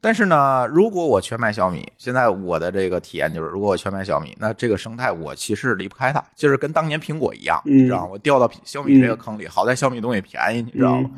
[0.01, 8.09] 但是呢，如果我全买小米，现在我的这个体验就是，如果我全买小米，那这个生态我其实离不开它，就是跟当年苹果一样，嗯你知道吗？
[8.11, 11.09] 我掉到小米这个坑里，好在小米东西便宜，你知道吗？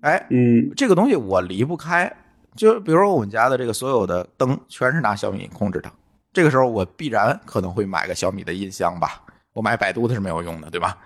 [0.00, 2.12] 哎，嗯这个东西我离不开，
[2.56, 5.88] 就比如说我们家的这个所有的灯全是拿小米控制的，
[6.32, 9.22] 这个时候我必然可能会买个小米的音箱吧，
[9.52, 10.98] 我买百度的是没有用的，对吧？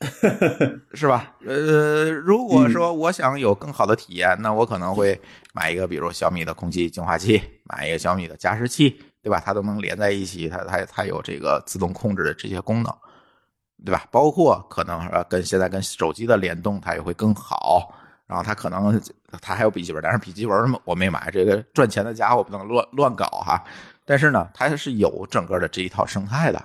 [0.94, 1.34] 是吧？
[1.46, 5.20] 呃，如果说我想有更好的体验，那我可能会
[5.52, 9.40] 买一个，比如小米的空气净化器，买一个小米的加湿器，对吧？
[9.44, 12.92] 它都能连在一起，它它它有这个自动控制的这些功能，
[13.84, 14.04] 对吧？
[14.10, 17.94] 包括可能呃跟现在跟手机的联动，它也会更好。
[18.26, 18.98] 然后它可能
[19.42, 23.62] 它还有笔记本，但是笔记本我没买，这个赚钱的家伙不能乱乱搞哈。
[24.06, 26.64] 但是呢，它是有整个的这一套生态的。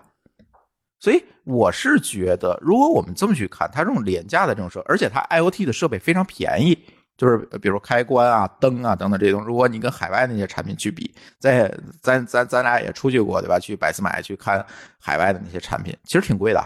[1.00, 6.78] 所以我是觉得，如果我们这么去看，它这种廉价的这种设，而且它 IOT 的设备非常便宜，
[7.16, 11.72] 就是比如开关啊、灯啊等等这些东西，如果你跟海外那些产品去比，在
[12.02, 13.60] 咱咱咱俩也出去过对吧？
[13.60, 14.66] 去百思买去看
[15.00, 16.64] 海外的那些产品，其实挺贵的。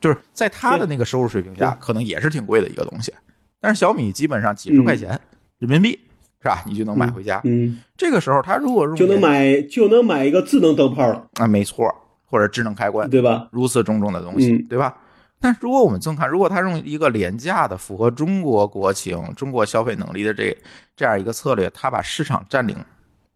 [0.00, 3.12] 就是在他的那个收入水平下，可能也是挺贵的一个东西。
[3.60, 5.18] 但是小米基本上几十块钱
[5.58, 5.98] 人民币
[6.42, 7.40] 是吧，你就能买回家。
[7.44, 11.92] 嗯，这个时候他如果就能买就能买一个智能灯泡了啊，没错，
[12.26, 13.48] 或者智能开关，对吧？
[13.50, 14.96] 如此种种的东西，对吧？
[15.38, 20.56] 但如果我们这么看，如果他用一个廉价的、符合中国国情、中国消费能力的这
[20.96, 22.76] 这样一个策略，他把市场占领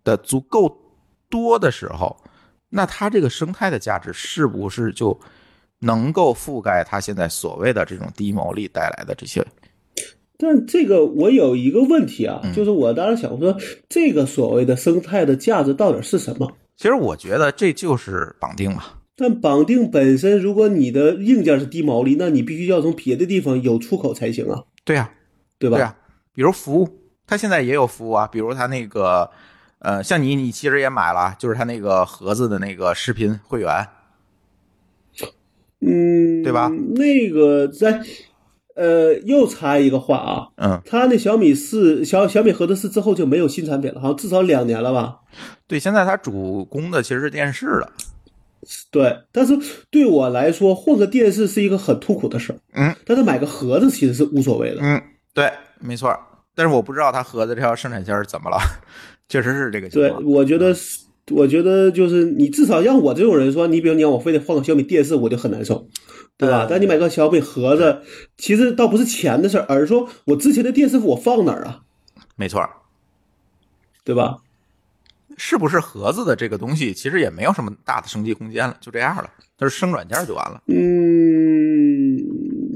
[0.03, 0.75] 的足够
[1.29, 2.17] 多的时候，
[2.69, 5.19] 那它这个生态的价值是不是就
[5.79, 9.47] 能够覆盖它现在所谓的这种低毛利带来的这些？
[10.39, 13.55] 但这个我有一个问题啊，就是我当时想说，
[13.91, 16.51] 这个所谓的生态的价值到底是什么？
[16.81, 18.83] 其实我觉得这就是绑定嘛。
[19.15, 24.65] 但绑定本身，如果你的硬件是低毛利，那你必须要从别的地方有出口才行啊。
[24.83, 25.13] 对呀，
[25.59, 25.77] 对吧？
[25.77, 25.95] 对呀，
[26.33, 26.89] 比如服务，
[27.27, 28.27] 它现在也有服务啊。
[28.27, 29.31] 比如它那个，
[29.81, 33.87] 呃，像你，你其实也买了，就是它那个盒子的那个视频会员，
[35.83, 36.71] 嗯，对吧？
[36.97, 38.03] 那个在，
[38.81, 45.19] 呃，又插一个话啊，嗯，他那小米四小小米盒子四之后就没有新产品了，好像至少两年了吧？
[45.67, 47.93] 对，现在它主攻的其实是电视了。
[48.91, 49.59] 对，但是
[49.91, 52.57] 对我来说，换个电视是一个很痛苦的事儿。
[52.73, 54.79] 嗯，但是买个盒子其实是无所谓的。
[54.81, 55.03] 嗯，
[55.35, 56.19] 对，没错。
[56.55, 58.57] 但是我不知道它盒子这条生产线是怎么了，
[59.29, 60.23] 确实是这个情况。
[60.23, 60.75] 对，我觉得，
[61.31, 65.89] 我觉得就是你至少像我这种人说，你比如你让我非得换个小米电视，我就很难受，
[66.37, 66.67] 对吧？
[66.69, 68.03] 但你买个小米盒子，
[68.37, 71.83] 其实倒不是钱的事儿，而是说我之前的电视我放哪儿啊？
[72.37, 72.63] 没错，
[74.05, 74.39] 对吧？
[75.37, 80.61] 是不是盒子的这个东西，其实也没有什么大的升级空间了，就这样了，它是升软件就完了。
[80.67, 82.19] 嗯，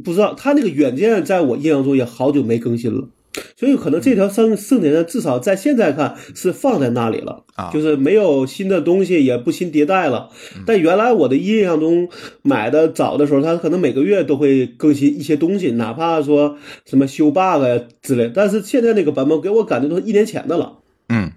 [0.03, 3.09] 不知道，它那个软件在我印象中也好久没更新了，
[3.57, 10.30] 所以可能这条生生产线至少在现在看是放在那里了，啊，就是没有新的东西，也不新迭代了。
[10.66, 12.09] 但原来我的印象中
[12.43, 18.30] 买的早的时候，它可能每个月都会更新一些东西，哪怕说什么修 bug 呀之类。
[18.35, 20.78] 但是现在那个版本给我感觉都是一年前的了。
[21.09, 21.32] 嗯。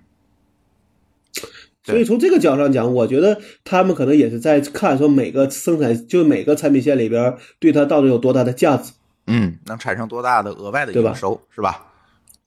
[1.84, 8.92] 所以从这个角度上讲，我觉得他们可能也是在看说每个生产，就每个产品线里边对它到底有多大的价值，
[9.28, 11.86] 嗯，能产生多大的额外的营收，是吧？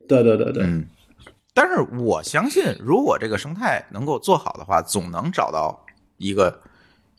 [0.09, 0.65] 对对对对。
[0.65, 0.87] 嗯，
[1.55, 5.79] 但是我相信，如果这个生态能够做好的话，总能找到
[6.17, 6.61] 一个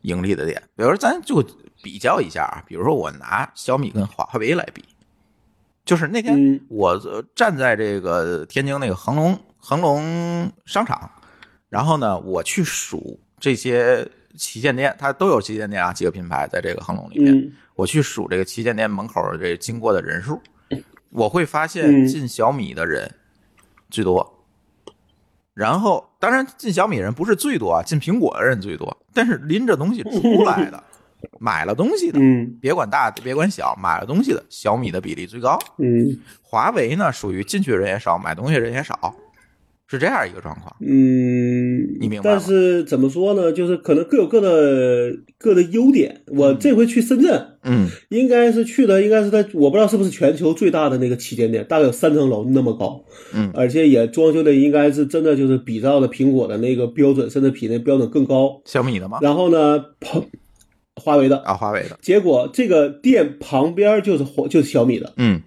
[0.02, 0.62] 盈利的点。
[0.76, 1.44] 比如说，咱就
[1.82, 4.84] 比较一下啊，比如说我拿小米跟华为来比，
[5.86, 7.00] 就是那天我
[7.36, 11.10] 站在这个天津那个恒隆恒隆商场。
[11.70, 14.06] 然后呢，我去数这些
[14.36, 17.54] 旗舰店，它都有旗舰店啊，几个品牌在这个恒隆里面。
[17.76, 20.42] 我去数这个旗舰店门口这经过的人数，
[21.10, 23.10] 我会发现进小米的人
[23.90, 24.38] 最多。
[25.54, 28.98] 然后，当然进小米人不是最多啊，进苹果的人最多。
[29.14, 30.82] 但是拎着东西出来的，
[31.40, 32.20] 买了东西的，
[32.62, 35.60] 别管大别管小，买了东西的小米的比例最高。
[35.78, 39.14] 嗯，华为呢，属于进去人也少，买东西人也少。
[39.92, 43.52] 是这样一个状况，嗯，你明白但是怎么说呢？
[43.52, 46.22] 就是可能各有各的各的优点。
[46.28, 58.62] 我这回去深圳，嗯，应该是去的，应该是在我不知道是不是全球最大的那个旗舰店，大概有三层楼那么高，嗯，而且也装修的应该是真的就是比照的苹果的那个标准，甚至比那标准更高。
[58.64, 59.20] 小米的吗？
[59.22, 60.24] 然后呢，旁
[60.96, 62.00] 华为的啊，华为的。
[62.02, 65.42] 结果这个店旁边就是华就是小米的，嗯。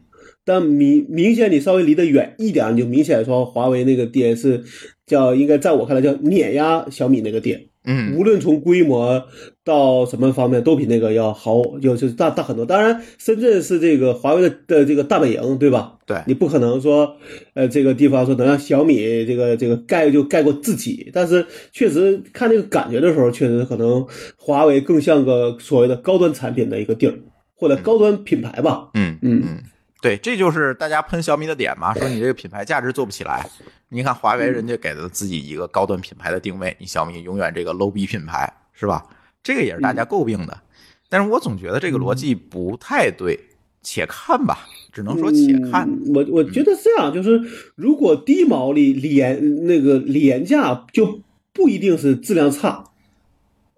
[0.44, 4.62] 但明明显你稍微离得远一点，你就明显说华为那个店是
[5.06, 9.24] 叫应该在我看来叫碾压小米那个店，嗯，无论从规模
[9.64, 12.66] 到什么方面都比那个要好，就是大大很多。
[12.66, 15.98] 当然，深圳是这个华为的的这个大本营，对吧？
[16.06, 17.16] 对，你不可能说
[17.54, 27.14] 呃这个地方说能让小米这个这个盖就盖过自己，但是确实看那个感觉的时候，确实可能华为更像个所谓的高端产品的一个地儿，
[27.54, 28.90] 或者高端品牌吧。
[28.94, 29.58] 嗯嗯嗯。
[30.04, 33.42] 对，这就是大家喷小米的点嘛，说你这个品牌价值做不起来。
[33.88, 39.02] 你看华为，人家给了自己一个高端品牌的定位，你小米永远这个 low 逼品牌，是吧？
[39.42, 40.60] 这个也是大家诟病的。
[41.08, 43.40] 但是我总觉得这个逻辑不太对，
[43.80, 45.88] 且看吧，只能说且看。
[46.14, 47.40] 我我觉得是这样，就是
[47.74, 51.22] 如果低毛利廉那个廉价，就
[51.54, 52.84] 不一定是质量差。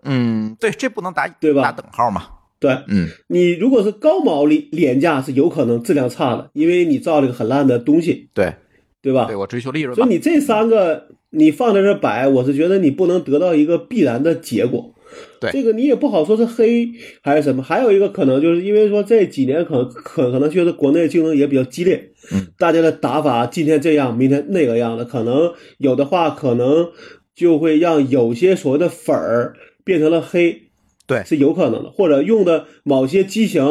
[0.03, 1.63] 嗯，对，这不能打对吧？
[1.63, 2.31] 打等号嘛。
[2.59, 8.55] 对，嗯，你如果是高毛利廉价，是有可能质量差的，因为你造了一个很烂的东西，对，
[9.03, 9.27] 对吧？
[9.27, 9.95] 对我追求利润。
[9.95, 14.95] 所以你这三个你放在这摆，我是觉得你不能得到一个必然的结果。
[15.39, 16.91] 对，这个你也不好说是黑
[17.23, 17.63] 还是什么。
[17.63, 26.89] 还有一个可能就是因为说这几年可能可可能确实国内竞争也比较激烈，嗯，大家的打法今天这样，明天那个样的，可能有的话可能
[27.35, 30.63] 就会让有些所谓的粉儿变成了黑。
[31.07, 31.23] 对。
[31.25, 33.65] 是有可能的，或者用的某些机型，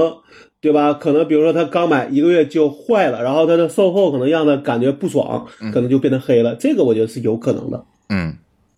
[0.62, 0.94] 对吧？
[0.94, 7.86] 可能比如说他刚买一个月就坏了，然后他的售后可能让他感觉不爽，可能就变得黑了，这个我觉得是有可能的。
[8.10, 8.36] 嗯，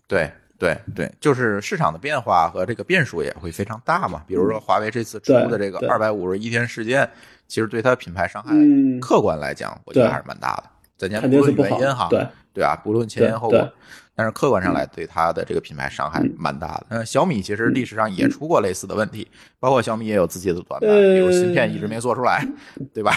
[0.07, 4.23] 对对对，就是市场的变化和这个变数也会非常大嘛。
[4.27, 5.87] 比如说华为这次出的这个对。
[5.87, 7.07] 二百五十一天事件，
[7.47, 8.99] 其实对它品牌伤害，嗯。
[8.99, 10.63] 客观来讲，我觉得还是蛮大的。
[10.97, 12.25] 咱先肯不论原因哈，对。
[12.53, 13.71] 对啊，不论前因后果
[14.17, 16.87] 但是客观上来对它的这个品牌伤害蛮大的。
[16.89, 19.27] 嗯，小米其实历史上也出过类似的问题，
[19.59, 22.43] 包括小米也有自己的短板，呃比如芯片一直没做出来，
[22.95, 23.13] 对吧？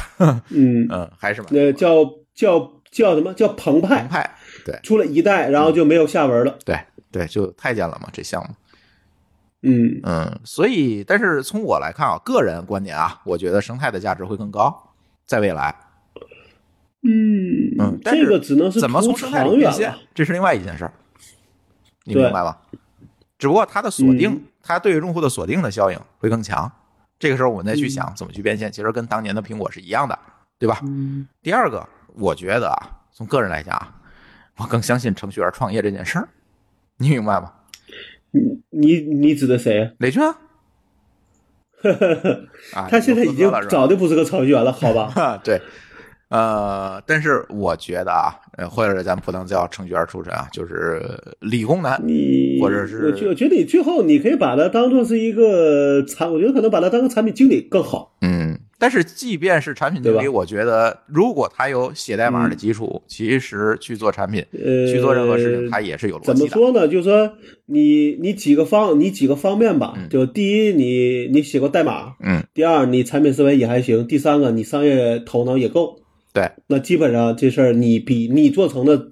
[0.51, 4.09] 嗯， 嗯，还是蛮那叫叫叫什么叫澎湃澎？
[4.09, 4.31] 湃，
[4.67, 6.59] 对出了一代，然后就没有下文了。
[6.67, 6.79] 对
[7.11, 8.55] 对，就太监了嘛，这项目。
[9.63, 14.95] 嗯嗯，所以，但是从我来看啊，个人观点啊，我觉得生态的价值会更高，
[15.27, 15.75] 在未来。
[17.03, 20.93] 嗯嗯，但是这个只能是怎么从生态长远里变现。，这是另外一件事儿，
[22.05, 22.57] 你明白吗？
[23.39, 26.71] 只不过它的锁定，嗯它对于用户的锁定的效应会更强。
[27.19, 30.19] 这个时候我们再去嗯想怎么去变现，其实跟当年的苹果是一样的，
[30.59, 30.81] 对吧？
[30.85, 33.95] 嗯第二个，我觉得啊，从个人来讲啊，
[34.59, 36.29] 我更相信程序员创业这件事儿，
[36.99, 37.53] 你明白吗？
[38.33, 39.91] 你你你指的谁啊？
[39.99, 40.23] 雷军
[42.91, 45.11] 他现在已经早就不是个程序员了，好吧？
[45.17, 45.61] 啊， 对，
[46.31, 51.03] 呃，但是我觉得啊，呃，或者咱不能叫程序员出身啊，就是
[51.41, 58.17] 理工男，你或者是我觉我觉得你最后你可以把它当做是一个产，我觉得可能把它当个产品经理更好。
[58.23, 66.47] 嗯，但是即便是产品经理，我觉得如果他有写代码的基础，其实去做产品，呃，去做任何事情，他也是有逻怎么。
[66.47, 66.87] 说呢？
[66.87, 67.33] 就是说
[67.67, 75.97] 你你几个方你几个方面吧，嗯就第一你你写过代码，嗯，第二你产品思维也还行，第三个你商业头脑也够。
[76.33, 79.09] 对，那基本上这事儿你比你做成的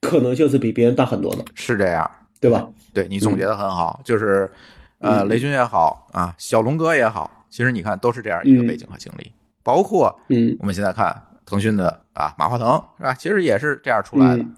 [0.00, 2.10] 可能性是比别人大很多的，是这样。
[2.40, 2.68] 对吧？
[2.92, 4.50] 对你总结的很好，就是
[4.98, 9.30] 呃，嗯雷军也好啊，小龙哥也好，其实你看都是这样一个嗯背景和经历，
[9.62, 11.14] 包括嗯我们现在看
[11.46, 12.66] 腾讯的啊马化腾
[12.98, 13.14] 是吧？
[13.14, 14.56] 其实也是这样出来的，嗯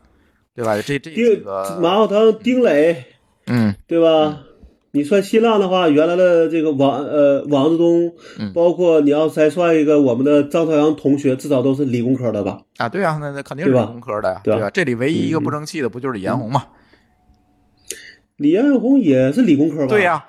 [0.55, 0.81] 对吧？
[0.81, 3.05] 这这个马化腾、丁磊，
[3.49, 4.39] 嗯对吧？
[4.95, 12.61] 你算新浪的话，原来的这个王呃王志东，嗯包括你要再算一个我们的张朝阳同学，至少都是理工科的吧？
[12.79, 14.71] 啊，对啊，那那肯定是理工科的呀，对吧？
[14.71, 16.65] 这里唯一一个不争气的不就是李彦宏吗？
[18.37, 19.87] 李彦宏也是理工科吧？
[19.89, 20.25] 对呀、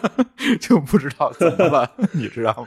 [0.60, 2.52] 就不知道怎么了， 你知道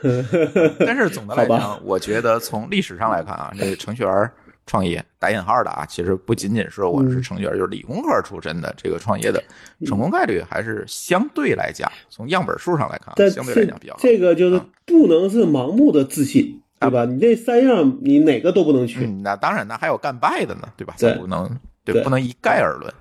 [0.78, 4.30] 但是总的来讲，我觉得从历史上来看啊，这个程序员
[4.66, 9.42] 创业打引号的啊，其实不仅仅是我是程序员，就是理工科出身的这个创业的
[9.86, 14.00] 成功概率还是相对来讲，从样本数上来看相对来讲比较高。
[14.02, 17.04] 这个就是不能是盲目的自信，对吧？
[17.04, 19.04] 你这三样你哪个都不能去。
[19.04, 20.94] 嗯，那当然，那还有干败的呢，对吧？
[20.98, 21.48] 对不能
[21.84, 22.92] 对，对不能一概而论，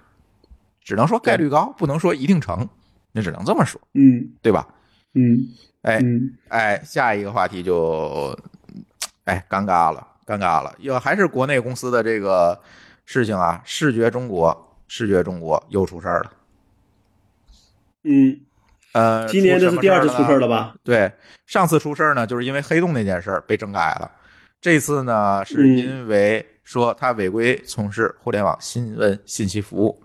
[0.84, 2.68] 只能说概率高，不能说一定成，
[3.12, 4.68] 那只能这么说，嗯对吧？
[5.14, 5.47] 嗯
[5.84, 8.38] 哎，嗯哎，下一个话题就，
[9.26, 12.57] 哎，尴尬了，尴尬了，又还是国内公司的这个
[13.05, 16.32] 事情啊，视觉中国，视觉中国又出事儿了。
[18.03, 18.39] 嗯，
[18.93, 20.75] 呃，今年这是第二次出事儿了吧？
[20.84, 21.11] 对，
[21.45, 24.09] 上次出事儿呢，就是因为黑洞那件事儿被整改了。
[24.61, 30.01] 这次呢，是嗯因为说他违规从事互联网新闻信息服务，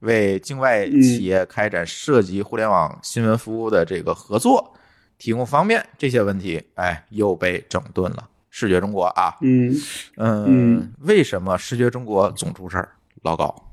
[0.00, 4.74] 为境外企业开展涉及互联网新闻服务的这个合作
[5.18, 8.28] 提供方便，这些问题，哎，又被整顿了。
[8.56, 9.74] 视觉中国啊，嗯。
[10.16, 12.90] 嗯嗯，为什么视觉中国总出事儿？
[13.22, 13.72] 老高，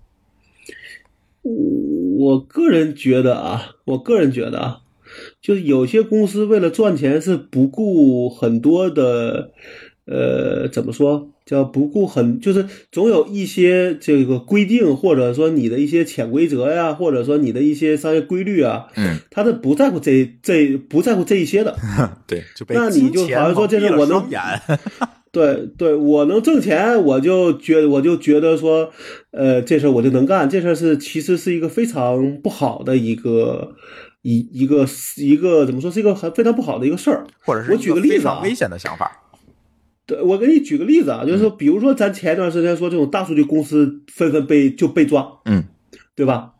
[1.44, 4.82] 我个人觉得啊，我个人觉得啊，
[5.40, 9.52] 就是有些公司为了赚钱是不顾很多的，
[10.06, 21.78] 呃，怎么说叫不顾很，就是总有一些这个规定，或者说你的一些潜规则呀，或者说你的一些商业规律啊，嗯，他是不在乎这这不在乎这一些的。
[22.28, 24.28] 对，就被那你就好像说这是我能，
[25.32, 28.92] 对对，我能挣钱，我就觉我就觉得说，
[29.32, 30.50] 呃，这事儿我就能干。
[30.50, 33.76] 这事儿是其实是一个非常不好的一个
[34.24, 34.86] 一一个
[35.18, 37.26] 一个怎么说是一个很非常不好的一个事儿。
[37.46, 39.21] 或者是我举个例子啊危险的想法。
[40.12, 45.64] 对，我给你举个例子啊，就是说，比如说咱前一段时间说这种大数据公司纷纷被就被抓，嗯
[46.18, 46.52] 对吧？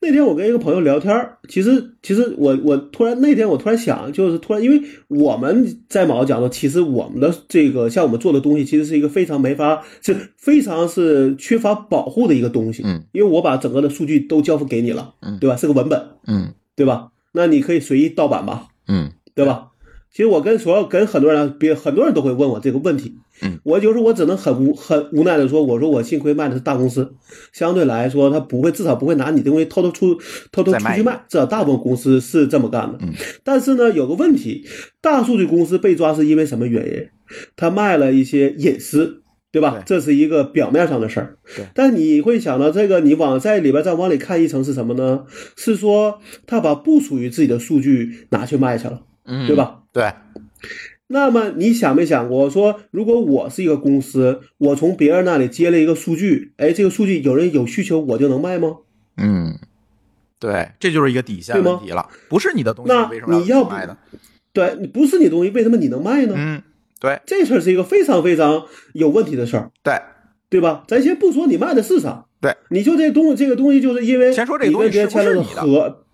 [0.00, 1.12] 那天我跟一个朋友聊天，
[1.48, 15.56] 其实其实我我突然那天我突然想，就是突然因为我们在某个角度，其实我们的这个像我们做的东西，其实是一个非常没法是非常是缺乏保护的一个东西，嗯，因为我把整个的数据都交付给你了，嗯对吧？
[15.56, 17.08] 是个文本，嗯对吧？
[17.32, 19.70] 那你可以随意盗版吧，嗯对吧？
[20.14, 27.14] 其实我跟所有跟很多人，别很多人都会问我这个问题，嗯，我就是我只能很无很无奈的说，我说我幸亏卖的是大公司，
[27.52, 30.14] 相对来说他不会至少不会拿你的东西偷偷出
[30.52, 32.98] 偷偷出去卖，至少大部分公司是这么干的。
[33.02, 33.12] 嗯，
[33.42, 34.64] 但是呢，有个问题，
[35.00, 37.08] 大数据公司被抓是因为什么原因？
[37.56, 39.20] 他卖了一些隐私。
[39.54, 39.80] 对吧？
[39.86, 45.26] 这是一个表面上的事儿对，但你会想到这个，你往在里边再往里看一层是什么呢？
[45.56, 49.54] 是说他把不属于自己的数据拿去卖去了，嗯，对？
[49.54, 49.83] 吧？
[49.94, 50.12] 对，
[51.06, 58.78] 那么你想没想过说，如果我是一个公司，我从别人那里接了一个数据，哎，这个数据有人有需求，我就能卖吗？
[59.16, 59.56] 嗯，
[60.40, 63.96] 对，这就是一个底线对吗问题了，不是你的东西那为什么你要不卖的？
[64.52, 66.34] 对你不是你东西，为什么你能卖呢？
[66.36, 66.62] 嗯，
[66.98, 69.94] 对这事儿是一个非常非常有问题的事儿，对，
[70.48, 70.82] 对吧？
[70.88, 76.04] 咱先不说你卖的是啥，对，你就这东西，这个东西就是因为先说这个你跟别人东西是签了个不是你合，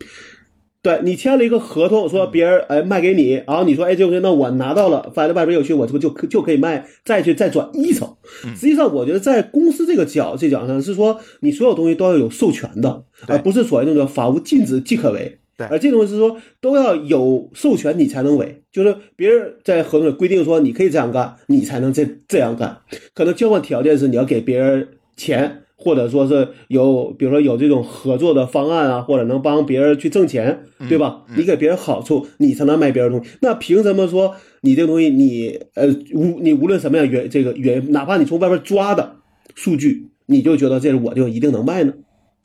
[0.82, 8.16] 对你签了一个合同，说别人哎卖给你，然后你说哎这东西那我拿到了，反正外边有需求，我这不就可就可以卖，再去再转一层。
[8.46, 15.38] 嗯实际上，我觉得在公司这个角这角上是说，你所有东西都要有授权的，而不是所谓那个法无禁止即可为。
[15.58, 22.78] 对而这东西是说都要有授权你才能为，就是别人在合同里规定说你可以这样干，你才能这这样干。
[23.12, 31.24] 可能交换条件是你要给别人钱，或者说是有，比如说有这种合作的方案啊，或者能帮别人去挣钱，对吧？
[31.34, 33.30] 你给别人好处，你才能卖别人东西。
[33.40, 39.16] 那凭什么说你这个东西你呃无你无论什么样原这个原，哪怕你从外边抓的
[39.54, 41.94] 数据，你就觉得这是我就一定能卖呢？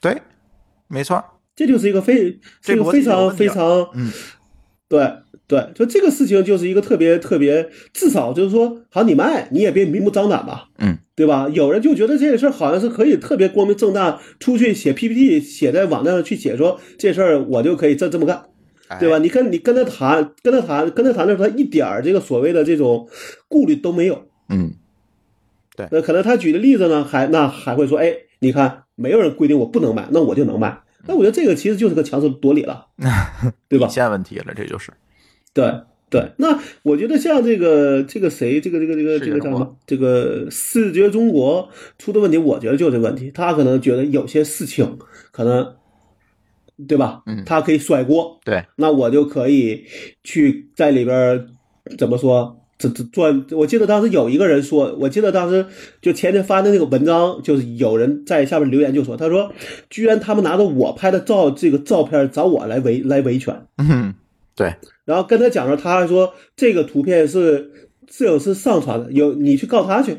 [0.02, 0.22] 对，
[0.88, 1.22] 没错，
[1.56, 4.10] 这就是一个非这个非常非常嗯，
[4.88, 5.12] 对
[5.48, 11.48] 对，就这个事情就是一个特别特别，至少就是说，好你卖你也别明目张胆吧，嗯，对吧？
[11.54, 18.46] 有人就觉得这个事儿好像是可以特别光明正大出去写 PPT，写在网站上去写说这事儿我就可以这这么干，
[18.88, 19.20] 哎对吧？？
[19.20, 23.08] 你跟你跟他谈，跟他谈，跟他谈的时候，他一点儿这个所谓的这种
[23.48, 24.26] 顾虑都没有。
[24.50, 24.74] 嗯，
[25.76, 30.80] 对那可能他举的例子呢，还那还会说，哎，你看没有人规定我不能卖，那我就能卖。
[31.08, 32.88] 那我觉得这个其实就是个强词夺理了，
[33.70, 33.94] 对吧底？
[33.94, 34.92] 线问题了，这就是。
[35.56, 35.74] 对
[36.08, 39.76] 对，那我觉得像这个这个谁，这个这个这个这个叫什么？
[39.88, 43.32] 这个视觉中国出的问题，我觉得就是这问题。
[43.34, 45.00] 他可能觉得有些事情
[45.32, 45.76] 可能，
[46.88, 47.24] 对吧？
[47.26, 49.86] 嗯他可以甩锅，对，那我就可以
[50.24, 51.48] 去在里边儿
[51.98, 52.62] 怎么说？
[52.78, 55.66] 这这赚，我记得当时有一个人说，我记得当时
[56.02, 59.54] 就前天发的那个文章，就是有人在下面留言就说，他说，
[59.90, 64.14] 居然他们拿着我拍的照这个照片找我来维来维权，嗯，
[64.58, 64.76] 对，
[65.06, 67.72] 然后跟他讲说，他还说这个图片是
[68.10, 70.18] 摄影师上传的，有你去告他去，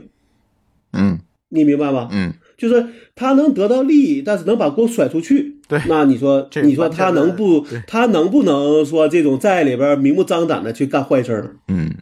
[0.92, 1.18] 嗯
[1.48, 2.08] 你明白吗？
[2.10, 5.56] 嗯，就是他能得到利益，但是能把锅甩出去。
[5.68, 11.50] 对那你说，你说他能不，他能不能说这种在里边明目张胆的去干坏事呢？
[11.68, 11.94] 嗯，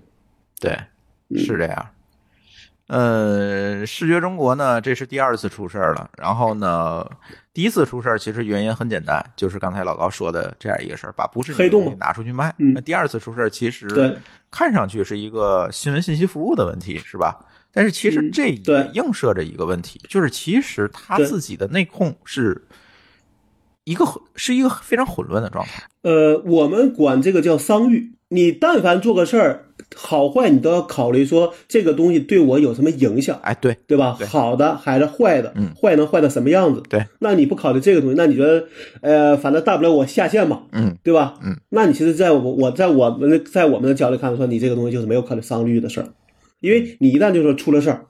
[0.61, 0.79] 对，
[1.39, 1.87] 是这样。
[2.95, 6.09] 呃，视觉中国呢，这是第二次出事儿了。
[6.17, 7.05] 然后呢，
[7.53, 12.55] 第一次出事儿其实原因很简单，就是刚才老高说的这样一个事儿，把不是黑洞拿出去卖。
[12.59, 14.17] 嗯那第二次出事儿其实对
[14.49, 17.37] 看上去是一个新闻信息服务的问题，是吧？
[17.73, 22.63] 但是其实嗯这对也映射着一个问题，就是其实他自己的内控是
[23.83, 24.05] 一个
[24.37, 25.83] 是一个非常混乱的状态。
[26.03, 28.13] 呃，我们管这个叫商誉。
[28.35, 29.65] 你但凡做个事儿，
[29.95, 34.17] 好坏你都要考虑说这个东西对我有什么影响，哎，对，对吧？
[34.19, 35.53] 对好的还是坏的？
[35.57, 36.83] 嗯坏能坏到什么样子？
[36.89, 38.67] 对，那你不考虑这个东西，那你觉得，
[39.01, 41.35] 呃，反正大不了我下线嘛，嗯对吧？
[41.45, 46.09] 嗯，那你其实在我我在我们的在我们的角度看说，你这个东西就是没有考虑商誉的事儿，
[46.61, 48.07] 因为你一旦就说出了事儿，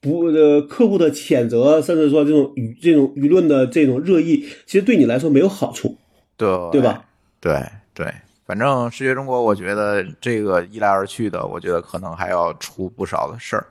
[0.00, 5.98] 不呃客户的谴责，甚至说这种舆这种舆论的这种热议，其实对你来说没有好处，
[6.36, 7.04] 对，对吧？
[7.40, 7.54] 对
[7.94, 8.06] 对，
[8.46, 13.66] 反正视觉中国，我觉得这个一来而去的，我觉得可能还要出不少的事儿。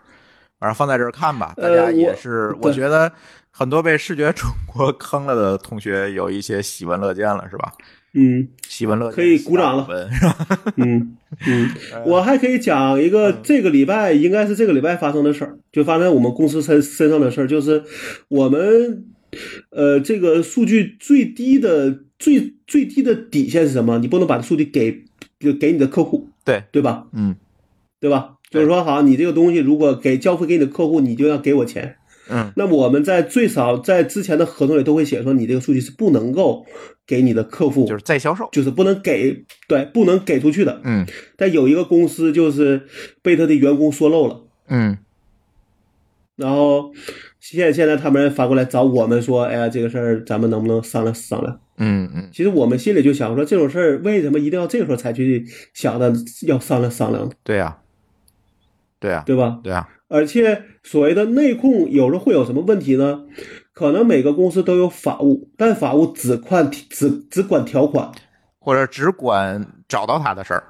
[0.59, 3.11] 反正放在这儿看吧，大家也是，我对觉得
[3.51, 7.71] 很多被视觉中国 坑了的同学有一些喜闻乐见了，是吧？
[8.17, 10.47] 嗯喜闻乐见，可以鼓掌了是吧？
[10.77, 17.83] 嗯 嗯，呃我还可以讲一个这个礼拜应该是这个礼拜发生的事儿，就发生在我们公司身身上的事儿，就是
[18.29, 19.05] 我们
[19.69, 23.99] 呃这个数据最低的最最低的底线是什么？
[23.99, 25.03] 你不能把数据给
[25.39, 27.05] 就给你的客户，对，对吧？
[27.13, 27.35] 嗯
[27.99, 28.37] 对吧？
[28.49, 31.97] 就是说，好，你这个东西如果给交付给你的客户，你就要给我钱。
[32.27, 36.65] 嗯那么我们在最少在之前的合同里都会写说，你这个数据是不能够
[37.05, 40.81] 给你的客户，就是再销售，就是不能给对，不能给出去的。
[40.83, 41.05] 嗯
[41.37, 42.87] 但有一个公司就是
[43.21, 44.97] 被他的员工说漏了，嗯
[46.35, 46.91] 然后
[47.39, 51.59] 现现在他们反过来找我们说，哎呀，这个事儿咱们能不能商量商量？
[51.77, 56.13] 嗯嗯，其实我们心里就想说，这种事儿为什么一定要这个时候才去想的
[56.47, 57.79] 要商量商量，对呀、
[58.99, 59.59] 对呀、对吧？
[59.63, 63.25] 对呀、而且所谓的内控有时候会有什么问题呢？
[63.73, 68.09] 可能每个公司都有法务，但法务只管只只管条款，
[68.57, 70.63] 或者只管找到他的事儿。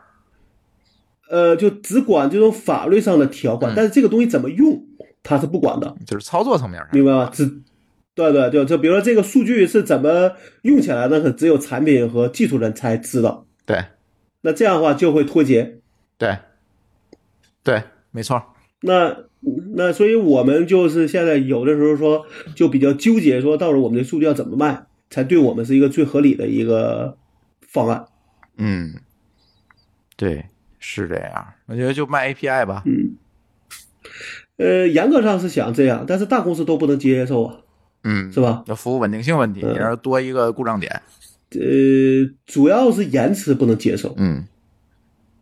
[1.30, 3.76] 呃，就只管这种法律上的条款，嗯。
[3.76, 4.84] 但是这个东西怎么用，
[5.22, 7.30] 他是不管的，就是操作层面上，明白吗？
[7.32, 7.62] 只
[8.16, 10.32] 对对对，就比如说这个数据是怎么
[10.62, 13.46] 用起来的，可只有产品和技术人才知道。
[13.66, 13.84] 对
[14.42, 15.80] 那这样的话就会脱节。
[16.18, 16.38] 对
[17.62, 18.42] 对，没错。
[18.82, 19.18] 那
[19.76, 22.26] 那所以我们就是现在有的时候说
[22.56, 27.18] 就比较纠结，说到时候我们的数据要怎么卖，才对我们是一个最合理的一个
[27.68, 28.06] 方案。
[28.58, 28.94] 嗯，
[30.16, 30.46] 对，
[30.80, 31.54] 是这样。
[31.66, 32.84] 我觉得就卖 API 吧。
[32.86, 33.18] 嗯，
[34.58, 37.58] 呃，严格上是想这样，但是大公司都不能接受啊，
[38.06, 38.64] 嗯，是吧？
[38.68, 41.02] 要服务稳定性问题，嗯你要多一个故障点。
[41.52, 41.60] 呃，
[42.46, 44.14] 主要是延迟不能接受。
[44.18, 44.46] 嗯，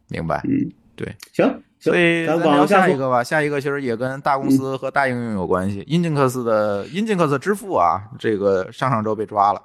[0.10, 0.42] 明白。
[0.46, 3.24] 嗯，对，行，所以咱咱聊往下一个吧。
[3.24, 5.84] 下一个其实也跟大公司和大应用有关系。
[5.88, 9.62] 英进克斯的英进克斯支付啊，这个上上周被抓了。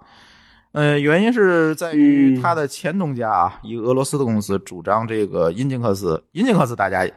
[0.72, 6.22] 呃，原因是在于嗯他的前东家啊，一个俄罗斯的公司主张这个英进克斯。
[6.32, 7.08] 英进克斯大家，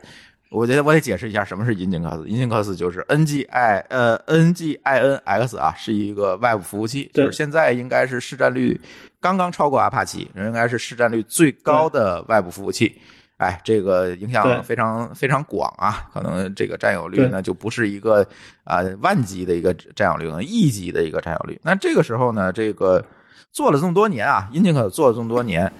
[0.52, 2.28] 我觉得我得解释一下什么是英进克斯。
[2.28, 8.80] 英进克斯就是 N G I 呃 N G I N X 啊，是一个外部服务器，就是现在应该是市占率
[9.22, 13.00] 刚刚超过阿帕奇，应该是市占率最高的外部服务器。
[13.38, 18.24] 哎，这个影响非常非常广啊，可能这个占有率对呢就不是一个
[18.66, 21.60] 啊、万级的一个占有率，可能亿级的一个占有率。
[21.64, 23.04] 那这个时候呢，这个
[23.52, 25.72] 做了这么多年啊，英进克做了这么多年，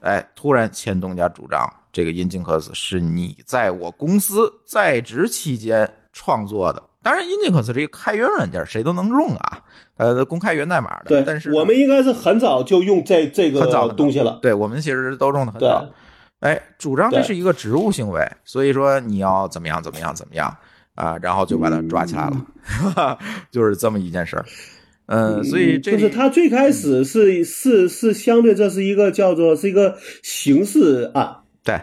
[0.00, 6.82] 哎，突然前东家主张这个英进克斯是你在我公司在职期间创作的。
[7.02, 9.62] 当然，英进克斯是一个开源软件，谁都能用啊，
[9.96, 11.04] 呃，公开源代码的。
[11.06, 14.38] 对，但是我们应该是很早就用这这个很早很早东西了。
[14.42, 15.88] 对我们其实都用的很早。
[16.40, 20.54] 哎，主张这是一个职务行为，所以说你要怎么样怎么样怎么样
[20.94, 23.18] 啊，然后就把他抓起来了，
[23.50, 24.44] 就是这么一件事儿。
[25.08, 31.80] 嗯，所以就是他最开始是是是相对这是一个叫做是一个刑事案，对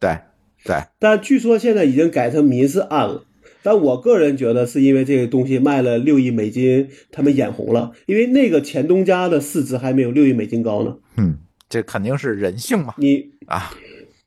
[0.00, 0.18] 对
[0.64, 3.24] 对，但据说现在已经改成民事案了。
[3.62, 10.96] 但我个人觉得是因为这个东西卖了六亿美金，他们眼红了，因为那个前东家的市值还没有六亿美金高呢。
[11.16, 13.72] 嗯，这肯定是人性嘛你啊，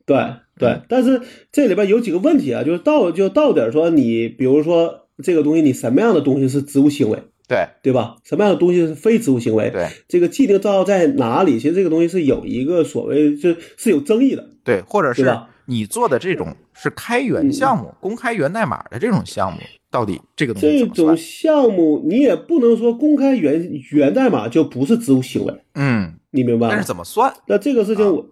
[0.07, 0.17] 对
[0.57, 1.21] 对，但是
[1.51, 8.17] 这里边有几个问题啊，就是到就到底说你，比如说这个东西，你什么样的东西是职务行为，对对吧？
[8.23, 9.69] 什么样的东西是非职务行为？
[9.69, 11.59] 对这个既定账号在哪里？
[11.59, 14.49] 其实这个东西是有一个所谓就是有争议的。
[14.63, 15.33] 对，或者是
[15.65, 19.59] 你做的这种是开源项目、公开源代码的这种项目，
[19.89, 21.17] 到底这个东西这种怎么算？
[21.17, 26.73] 项目你也不能说公开源源代码就不是职务行为，嗯，你明白吗？
[26.73, 27.33] 但是怎么算？
[27.47, 28.25] 那这个事情我，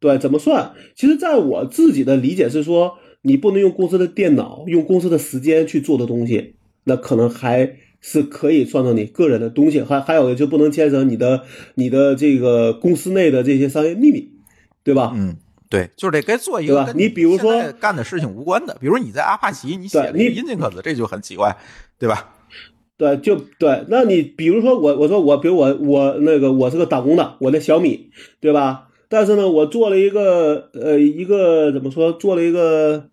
[0.00, 0.72] 对怎么算？
[0.94, 6.54] 其实，在我自己的理解是说，你不能用公司的电脑、用公司的时间去做的东西，
[6.84, 9.80] 那可能还是可以算到你个人的东西。
[9.80, 11.44] 还还有的就不能牵扯你的
[11.76, 14.28] 你的这个公司内的这些商业秘密，
[14.84, 15.14] 对吧？
[15.16, 15.36] 嗯，
[15.70, 21.56] 对，就是得该做一个跟你比如说干的事情无关的，比如你在阿帕奇你写了对你一个 Index，这就很奇怪，
[21.98, 22.34] 对吧？
[22.98, 23.84] 对，就对。
[23.88, 28.10] 那你比如说我，我说我，比如我我那个我是个打工的，我的小米，
[28.40, 28.88] 对吧？
[29.08, 32.12] 但是呢，我做了一个呃一个怎么说？
[32.12, 33.10] 做了一个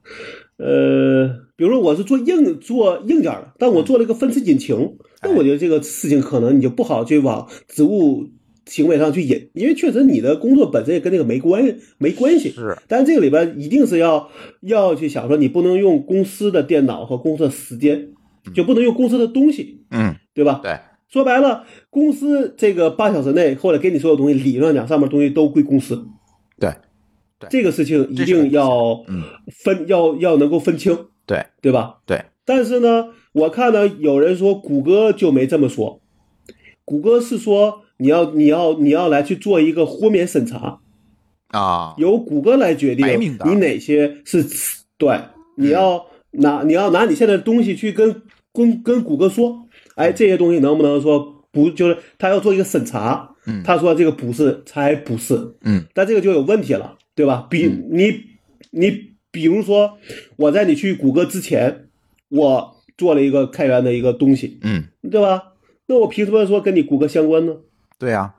[0.58, 1.30] 呃，
[1.60, 8.30] 比如说我是做硬做硬件的，但我做了一个分词引擎，那我觉得这个事情可能你就不好去往职务
[8.66, 12.52] 行为上去引，因为确实你的工作本身也跟这个没关没关系。
[12.52, 14.30] 是，但是这个里边一定是要
[14.62, 18.08] 要去想说，你不能用公司的电脑和公司的时间，
[18.56, 20.62] 就不能用公司的东西，嗯，对吧？
[20.64, 20.80] 对，
[21.10, 26.06] 说白了，公司这个八小时内或者给你所有东西，理论上讲上面东西都归公司。
[26.58, 26.72] 对，
[27.38, 27.50] 对。
[27.50, 29.24] 这个事情一定要嗯，
[29.62, 30.98] 分，要要能够分清，
[31.30, 31.46] 对。
[31.62, 31.98] 对吧？
[32.06, 36.02] 对，但是呢，我看到有人说谷歌就没这么说，
[36.84, 40.80] 谷歌是说你要你要你要来去做一个豁免审查，
[41.50, 44.44] 啊，由谷歌来决定你哪些是
[44.98, 45.20] 对，
[45.58, 48.24] 你要拿你要拿你现在的东西去跟
[48.54, 51.70] 跟跟谷歌说，哎，这些东西能不能说不？
[51.70, 53.62] 就是他要做一个审查，嗯。
[53.64, 57.46] 他说这个不是才不是，嗯，但这个就有问题了，对吧？
[57.50, 57.90] 比嗯。
[57.92, 58.14] 你
[58.72, 59.98] 你比如说
[60.38, 61.88] 我在你去谷歌之前，
[62.30, 65.54] 我做了一个开源的一个东西，嗯，对吧？
[65.88, 67.56] 那我凭什么说跟你谷歌相关呢？
[67.98, 68.36] 对呀，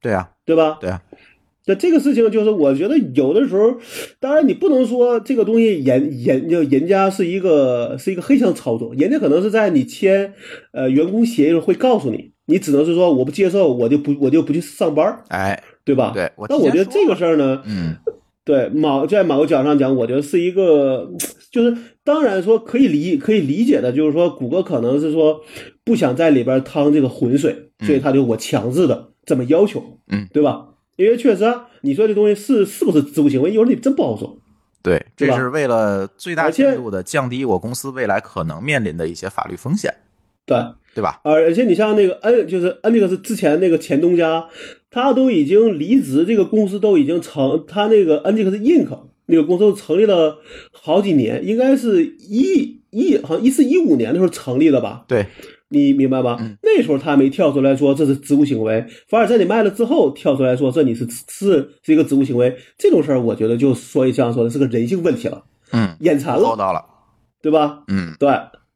[0.00, 0.78] 对呀，对吧？
[0.80, 1.02] 对呀，
[1.66, 3.78] 那这个事情就是，我觉得有的时候，
[4.18, 10.34] 当然你不能说这个东西人人就人家是一个是一个黑箱操作，人家可能是在你签
[10.72, 16.12] 呃员工协议的时候会告诉你，你只能是说我不接受，我就不我就不去上班，哎，对吧？
[16.14, 17.94] 对我那我觉得这个事儿呢，嗯，
[18.50, 21.08] 对，某在某个角度上讲，我觉得是一个，
[21.52, 25.40] 就是当然说可以理可以理解的，就是说谷歌可能是说
[25.84, 30.66] 不想在里边趟这个浑水，所以他就我强制的这么要求，嗯，对吧？
[30.96, 34.36] 因为确实啊，你说这东西是是不是支付行为，有时候你真不好说。
[34.82, 39.94] 对，这是为了最大限度的降低我公司未来可能面临的一些法律风险，
[40.44, 40.58] 对，
[40.96, 41.20] 对吧？
[41.22, 44.48] 而而且你像那个 N，就是 N 那个是之前那个前东家，
[44.90, 48.88] 他都已经离职，这个公司都已经成，他那个 N 这个是 Inc
[49.26, 50.38] 那个公司成立了
[50.72, 55.04] 好几年，应该是一一好像一四一五年的时候成立的吧？
[55.06, 55.26] 对，
[55.68, 56.36] 你明白吧？
[56.40, 66.84] 嗯那时候他没跳出来说这是职务行为，反而在你卖了之后跳出来说这你是是是一个职务行为，这种事儿我觉得就说一像说的是个人性问题了，嗯，眼馋了，厚道了，
[67.40, 67.84] 对吧？
[67.88, 68.28] 嗯，对，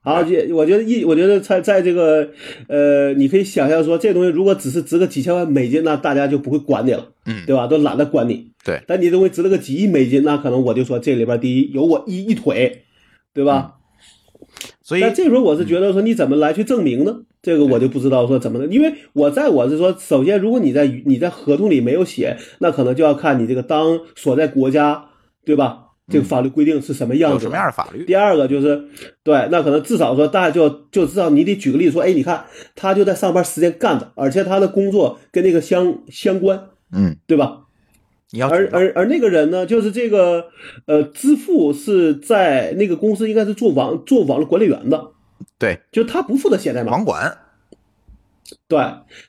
[0.05, 2.29] 好，这我觉得一，我觉得在在这个，
[2.69, 7.67] 呃，你可以想象说，这东西如果只是值个几千万美金，那大家就不会管你了，嗯对吧？
[7.67, 8.51] 都懒得管你。
[8.63, 12.85] 对，但你这东西值了个几亿美金，那可能我就说这里边第一有我一一腿，
[13.33, 13.77] 对吧？
[14.83, 17.23] 所以但这时候我是觉得说，你怎么来去证明呢？
[17.41, 25.07] 这个我就不知道说怎么的，因为我在我是说，首先如果你在你在合同里没有写，那可能就要看你这个当所在国家，
[25.47, 25.84] 对吧？
[26.09, 27.57] 这个法律规定是什么样子什么？
[27.57, 28.05] 样的法律？
[28.05, 28.85] 第二个就是，
[29.23, 32.45] 对，那可能至少说，大家就就知道你得举个例子说，哎，你看
[32.75, 37.61] 他就在上班时间干的，而且他的工作跟那个相相关，嗯，对吧？
[38.31, 40.47] 你要而而而那个人呢，就是这个
[40.87, 45.13] 呃，支付是在那个公司应该是做网做网络管理员的，
[45.59, 47.39] 对就他不负责写代码，网管，
[48.67, 48.81] 对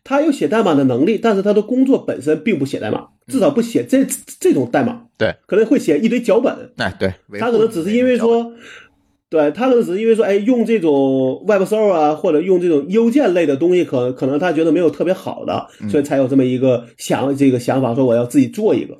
[0.03, 4.05] 他有写代码的能力，但是他的工作本身并不写代码，至少不写这
[4.39, 8.53] 这种代码，对，可能会写一堆脚本，哎，对，他可能只是因为说，
[9.29, 18.97] 对他可能只是因为说，哎，用这种 Web Server 啊，或者用这种邮件类的东西，可可能他觉得没有特别好的，嗯所以才有这么一个想这个想法，说我要自己做一个。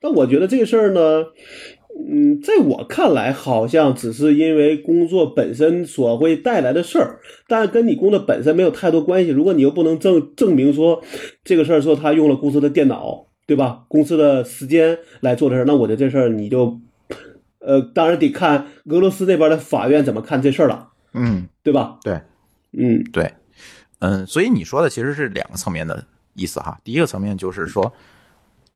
[0.00, 1.24] 但我觉得这个事儿呢，
[2.08, 9.30] 嗯，在我看来，好像只是因为工作本身所会带来的事儿，但跟你工作本身没有太多关系。
[9.30, 11.02] 如果你又不能证证明说
[11.44, 13.84] 这个事儿说他用了公司的电脑，对吧？
[13.88, 16.80] 公司的时间来做的事儿，那我觉得这事儿你就，
[17.58, 21.98] 呃，当然得看俄罗斯那边的法院怎么看这事儿了，嗯，对吧？
[22.02, 22.20] 对，
[22.72, 23.32] 嗯对，
[23.98, 26.04] 嗯，所以你说的其实是两个层面的
[26.34, 26.78] 意思哈。
[26.82, 27.92] 第一个层面就是说，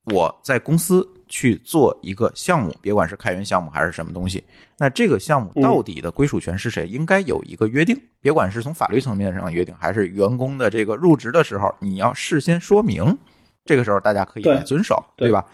[0.04, 4.44] 我在公司去做一个项目，别管是开源项目还是什么东西，
[4.76, 7.98] 那这个项目到底的归属权是谁，应该有一个约定。
[8.20, 13.16] 别管是从法律层面上约定，还是员工的这个入职的时候，你要事先说明，
[13.64, 15.44] 这个时候大家可以来遵守，对对吧？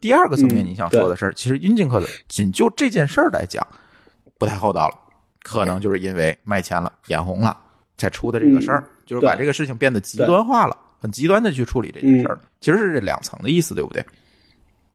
[0.00, 3.66] 第二个层面，嗯你想说的是，其实云金科的仅就这件事儿来讲，
[4.38, 4.94] 不太厚道了，
[5.42, 7.56] 可能就是因为卖钱了、眼红了
[7.96, 12.46] 才出的这个事儿，就是把这个事情变得极端化了，很极端的去处理这件事儿，嗯。
[12.60, 14.04] 其实是这两层的意思，对不对？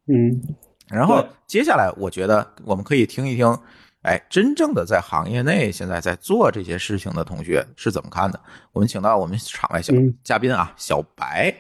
[0.07, 0.55] 嗯。
[0.87, 3.57] 然后接下来，我觉得我们可以听一听，
[4.03, 8.39] 哎，真正的在行业内现在在做这些事情的同学是怎么看的。
[8.71, 10.13] 我们请到我们场外小嗯。
[10.23, 11.51] 嘉宾啊，小白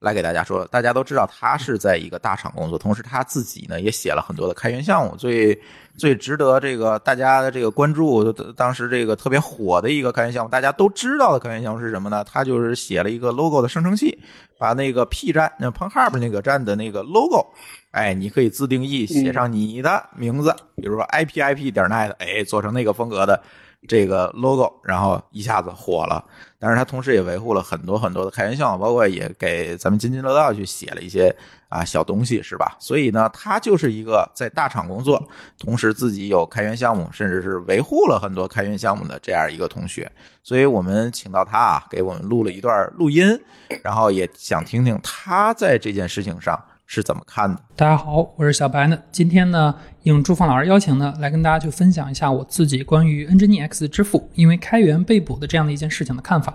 [0.00, 0.64] 来给大家说。
[0.66, 5.14] 大家都知道他是在一个大厂工作，同时他自己呢也写了很多的开源项目。
[5.16, 5.58] 最
[5.96, 12.24] 最值得这个大家的这个关注，当时这个特别火的一个开源项目，大家都知道的开源项目是什么呢？
[12.24, 14.18] 他就是写了一个 logo 的生成器，
[14.58, 17.46] 把那个 P 站、那 PornHub 那个站的那个 logo。
[17.90, 23.42] 哎，你可以自定义写上你的名字，比如说 ipip 点 net，哎，做成那个风格的
[23.88, 26.24] 这个 logo，然后一下子火了。
[26.58, 31.34] 但是他同时也维护了很多很多的开源项目，包括也给咱们津津乐道去写了一些
[31.70, 32.76] 啊小东西，是吧？
[32.78, 35.26] 所以呢，他就是一个在大厂工作，
[35.58, 40.10] 同时自己有开源项目，甚至是维护了很多开源项目的这样一个同学。
[40.42, 43.40] 所以我们请到他啊，给我们录了一段录音，
[43.82, 46.62] 然后也想听听他在这件事情上
[46.92, 47.62] 是怎么看的。
[47.76, 49.00] 大家好，我是小白呢。
[49.12, 49.72] 今天呢，
[50.02, 56.52] 应朱芳老师邀请呢，来跟大家去分享一下我自己关于 NGINX 支付因为开源被捕的这样的一件事情的看法。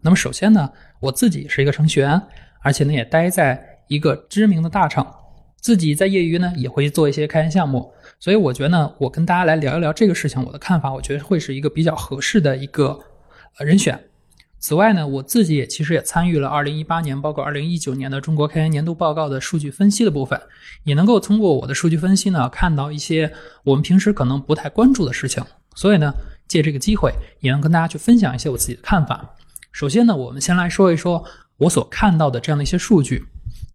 [0.00, 0.70] 那么首先呢，
[1.00, 2.18] 我自己是一个程序员，
[2.62, 5.06] 而且呢也待在一个知名的大厂，
[5.60, 12.98] 自己在业余呢也会做一些开源项目，所以我觉得呢，我跟大家来聊一聊这个事情，我的看法，我觉得会是一个比较合适的一个
[13.58, 14.02] 人选。
[14.64, 20.40] 此外呢，我自己也其实也参与了2018年，包括2019年的中国开源年度报告的数据分析的部分，
[20.84, 23.30] 也能够通过我的数据分析呢，看到一些
[23.62, 25.44] 我们平时可能不太关注的事情。
[25.74, 26.10] 所以呢，
[26.48, 29.34] 借这个机会，也能跟大家去分享一些我自己的看法。
[29.70, 31.22] 首先呢，我们先来说一说
[31.58, 33.26] 我所看到的这样的一些数据。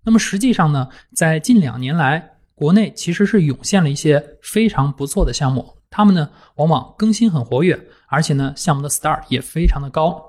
[0.06, 10.29] 那么实际上呢，在近两年来，国内其实是涌现了一些非常不错的项目，他们呢往往更新很活跃，而且呢项目的 star 也非常的高。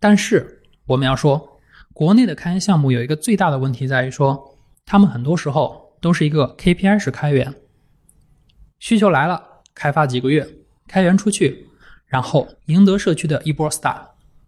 [0.00, 1.60] 但是我们要说，
[1.92, 4.56] 国内的开源项目有一个最大的问题在于说，
[4.86, 7.54] 他们很多时候都是一个 KPI 式开源，
[8.78, 9.42] 需求来了，
[9.74, 10.46] 开发几个月，
[10.86, 11.68] 开源出去，
[12.06, 14.00] 然后赢得社区的一波 star，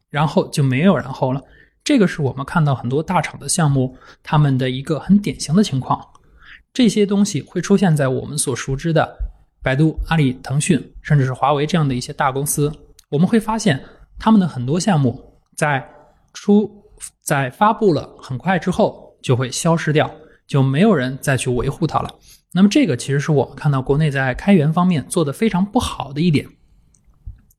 [0.08, 1.42] 然后就没有然后了。
[1.82, 6.00] 这个是我们看到很多大厂的项目，他们的一个很典型的情况。
[6.72, 9.16] 这些东西会出现在我们所熟知的
[9.60, 12.72] 百度、阿里、腾讯，甚至是华为这样的一些大公司。
[13.08, 13.82] 我们会发现，
[14.18, 15.29] 他们的很多项目
[15.60, 15.86] 在
[16.32, 16.70] 出
[17.20, 20.10] 在发布了很快之后就会消失掉，
[20.46, 22.08] 就没有人再去维护它了。
[22.54, 26.46] 那么，这个其实是我们看到国内在开源方面做的非常不好的一点。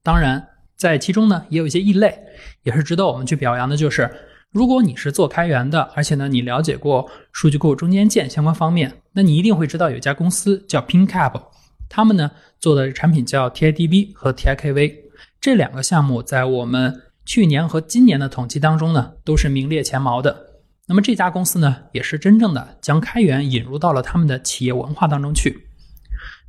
[0.01, 0.47] 当然。
[0.75, 2.17] 在其中呢，也有一些异类，
[2.63, 3.77] 也是值得我们去表扬的。
[3.77, 4.09] 就是
[4.49, 11.39] 如果你是做开源的，而且呢，你了解过数据库中间件相关方面，那你一定会知道有一家公司叫 PinCap，
[11.87, 14.95] 他们呢做的产品叫 TIDB 和 TIKV
[15.39, 20.47] 这两个项目，在我们去年和今年的统计当中呢，都是名列前茅的。
[20.87, 25.67] 那么这家公司呢，也是真正的将开源引入到了他们的企业文化当中去。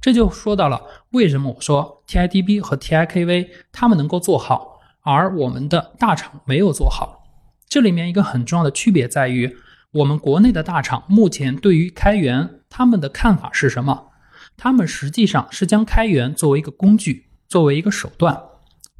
[0.00, 7.22] 这就说到了为什么我说 TIDB 和 TIKV 他们能够做好，而我们的大厂没有做好。
[7.68, 9.56] 这里面一个很重要的区别在于，
[9.92, 14.08] 我们国内的大厂目前对于开源他们的看法是什么？
[14.56, 18.42] 他们实际上是将开源作为一个工具，作为一个手段。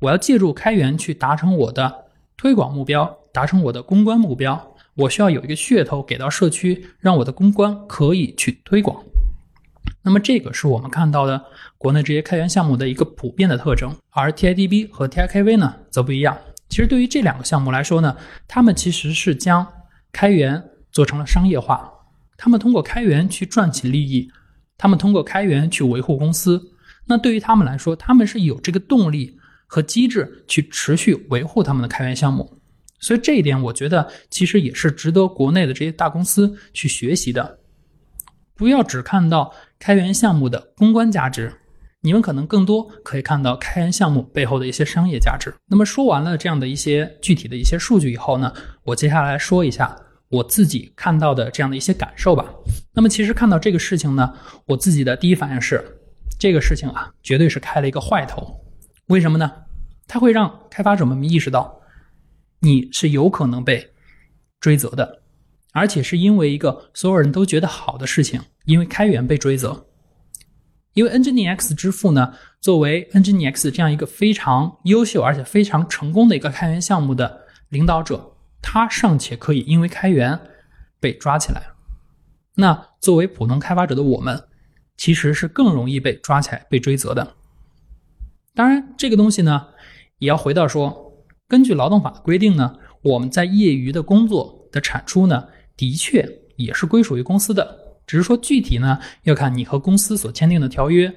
[0.03, 2.07] 我要借助开源去达成我的
[2.37, 4.75] 推广目标，达成我的公关目标。
[4.95, 9.01] 我需要有一个噱头给到社区，让我的公关可以去推广。
[10.03, 11.41] 那么这个是我们看到的
[11.79, 16.37] 国内这些开源项目的一个普遍的特征，而 TIDB 和 TIKV 呢则不一样。
[16.69, 18.17] 其实对于这两个项目来说呢，
[18.49, 19.65] 他们其实是将
[20.11, 20.61] 开源
[20.91, 21.89] 做成了商业化，
[22.37, 24.29] 他们通过开源去赚取利益，
[24.77, 26.61] 他们通过开源去维护公司。
[27.07, 29.39] 那对于他们来说，他们是有这个动力
[29.73, 32.59] 和机制去持续维护他们的开源项目。
[33.01, 37.59] 所以这一点，我觉得其实也是值得国内的这些大公司去学习的。
[38.55, 41.55] 不要只看到开源项目的公关价值，
[42.03, 45.55] 你们可能更多可以看到开源项目背后的一些商业价值。
[45.71, 48.53] 那么说完了这样的一些具体的一些数据以后呢，
[48.85, 49.97] 我接下来说一下
[50.29, 52.45] 我自己看到的这样的一些感受吧。
[52.93, 54.35] 那么其实看到这个事情呢，
[54.67, 55.83] 我自己的第一反应是，
[56.39, 58.61] 这个事情啊，绝对是开了一个坏头。
[59.07, 59.51] 为什么呢？
[60.13, 61.81] 它会让开发者们意识到，
[62.61, 63.95] 你是有可能被
[64.61, 65.23] 追责的。
[65.73, 69.87] 而且是因为一个所有人都觉得好的事情，因为开源被追责，
[70.93, 80.39] 因为 NGINX 支付呢，作为 NGINX 这样一个非常优秀而且非常成功的一个开源项目的领导者，他尚且可以因为开源
[81.01, 81.63] 被抓起来，
[82.57, 84.47] 那作为普通开发者的我们，
[84.99, 87.37] 其实是更容易被抓起来被追责的。
[88.55, 89.69] 当然，这个东西呢，
[90.23, 91.13] 也要回到说，
[91.49, 95.49] 根据劳动法的规定呢，我们在业余的工作的产出呢。
[95.75, 96.25] 的确
[96.57, 101.13] 也是归属于公司的，只是说具体呢要看你和公司所签订的条约，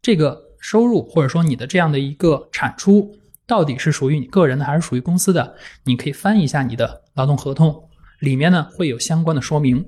[0.00, 3.14] 这个收入或者说你的这样的一个产出
[3.46, 5.54] 到底是属于你个人的还是属于公司的，
[5.84, 7.90] 你可以翻一下你的劳动合同，
[8.20, 9.84] 里面呢会有相关的说明。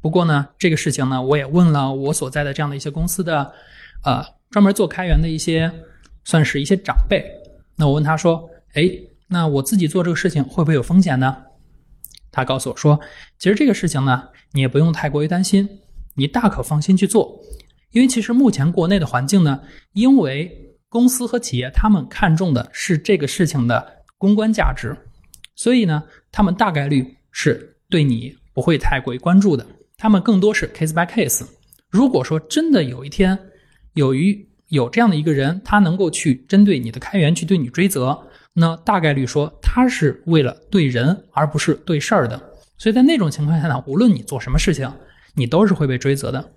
[0.00, 3.52] 不过呢，这个事情呢我也问了我所在的这样的一些公司的，
[4.02, 5.70] 呃，专门做开源的一些
[6.24, 7.24] 算是一些长辈，
[7.76, 8.90] 那我问他说，哎，
[9.28, 11.36] 那我自己做这个事情会不会有风险呢？
[12.32, 13.00] 他告诉我说
[13.38, 15.68] ：“其实这个事情呢，你也不用太过于担心，
[16.14, 17.40] 你大可放心去做。
[17.92, 19.60] 因为其实目前国内的环境呢，
[19.92, 24.96] 因为公司和企业他们看重的是这个事情的公关价值，
[25.54, 26.02] 所以呢，
[26.32, 29.64] 他们大概率是对你不会太过于关注的。
[29.96, 31.46] 他们更多是 case by case。
[31.88, 33.38] 如果说真的有一天，
[33.92, 34.44] 有一
[34.74, 38.26] 有这样的一个人，他能够去针对你的开源去对你追责。”
[38.56, 42.40] 那大概率说他是为了对人而不是对事儿的，
[42.78, 44.92] 所以在那种情况下呢，无论你做什么事情，
[45.34, 46.52] 你都是会被追责的。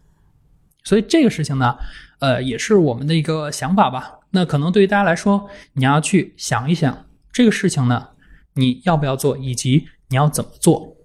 [0.83, 1.75] 所以这个事情呢，
[2.19, 4.19] 呃，也是我们的一个想法吧。
[4.29, 8.09] 那可能对于大家来说，你要去想一想这个事情呢，
[8.53, 10.97] 你要不要做，以及你要怎么做。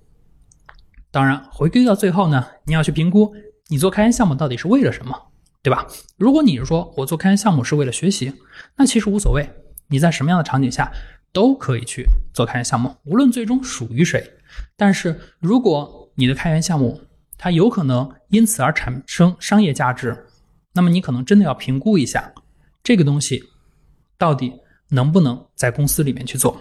[1.10, 3.34] 当然，回归到最后呢，你要去评估
[3.68, 5.32] 你做开源项目到底是为了什么，
[5.62, 5.86] 对吧？
[6.16, 8.32] 如果你是说我做开源项目是为了学习，
[8.76, 9.48] 那其实无所谓。
[9.89, 10.90] 你在什么样的场景下
[11.32, 14.39] 都可以去做开源项目，无论最终属于谁。
[14.76, 17.01] 但是如果你的开源项目
[17.39, 20.26] 它有可能因此而产生商业价值，
[20.72, 22.32] 那么你可能真的要评估一下
[22.82, 23.44] 这个东西
[24.18, 24.52] 到底
[24.89, 26.60] 能不能在公司里面去做。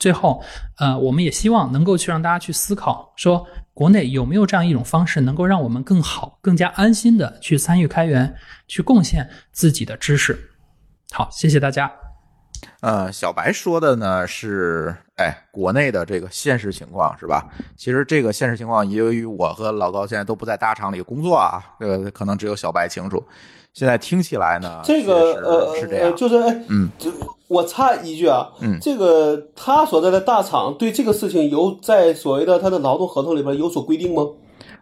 [0.00, 0.42] 最后，
[0.78, 8.34] 呃，我们也希望能够去让大家去思考，说国内有没有这样一种方式，能够让我们更好、更加安心的去参与开源，
[8.66, 10.50] 去贡献自己的知识。
[11.12, 11.92] 好，谢谢大家。
[12.80, 17.46] 呃，小白说的呢是，哎，国内的这个现实情况是吧？
[17.76, 23.22] 其实这个现实情况，由于我和老高现在都不在大厂里工作啊，这个可能只有小白清楚。
[23.72, 26.90] 现在听起来呢，这个呃是这样，就是哎，嗯，
[27.48, 34.26] 我插一句啊，嗯，这个他所在的大厂对这个事情有在所谓的他的劳动合同里边有所规定吗？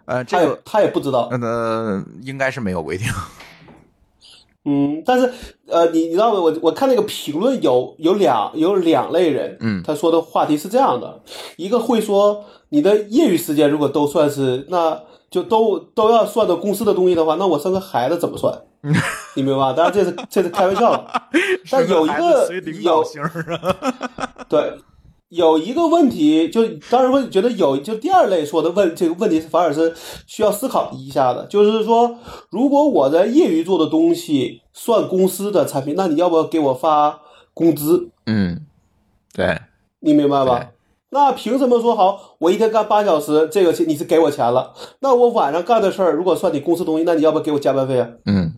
[0.06, 3.06] 呃，这个他也不知道，呃，应该是没有规定。
[4.64, 5.32] 嗯，但是
[5.66, 6.40] 呃，你你知道吗？
[6.40, 11.20] 我我看那个评论有有两有两类人，嗯，他说的话题是这样的，
[11.56, 18.62] 一个会说你的业余时间如果都算是，那就都都要算到公司的东西的话，那我生个孩子怎么算？
[19.34, 19.72] 你明白吧？
[19.72, 21.22] 当然这是这是开玩笑的，
[21.70, 22.48] 但有一个
[22.80, 23.04] 有
[24.48, 24.78] 对。
[25.30, 29.94] 有一个问题，就当然会觉得有，就第二类说的问这个问题是反而是
[30.26, 32.16] 需要思考一下的，就是说，
[32.48, 37.20] 如果我在业余做的东西算公司的产品，那你要不要给我发
[37.52, 38.08] 工资？
[38.24, 38.64] 嗯，
[39.34, 39.60] 对，
[40.00, 40.70] 你明白吧？
[41.10, 42.36] 那凭什么说好？
[42.38, 48.08] 我一天干八小时，这个钱你是给我钱了，那我晚上干的事儿如果算你公司东西，那你要不要给我加班费啊？
[48.24, 48.54] 嗯。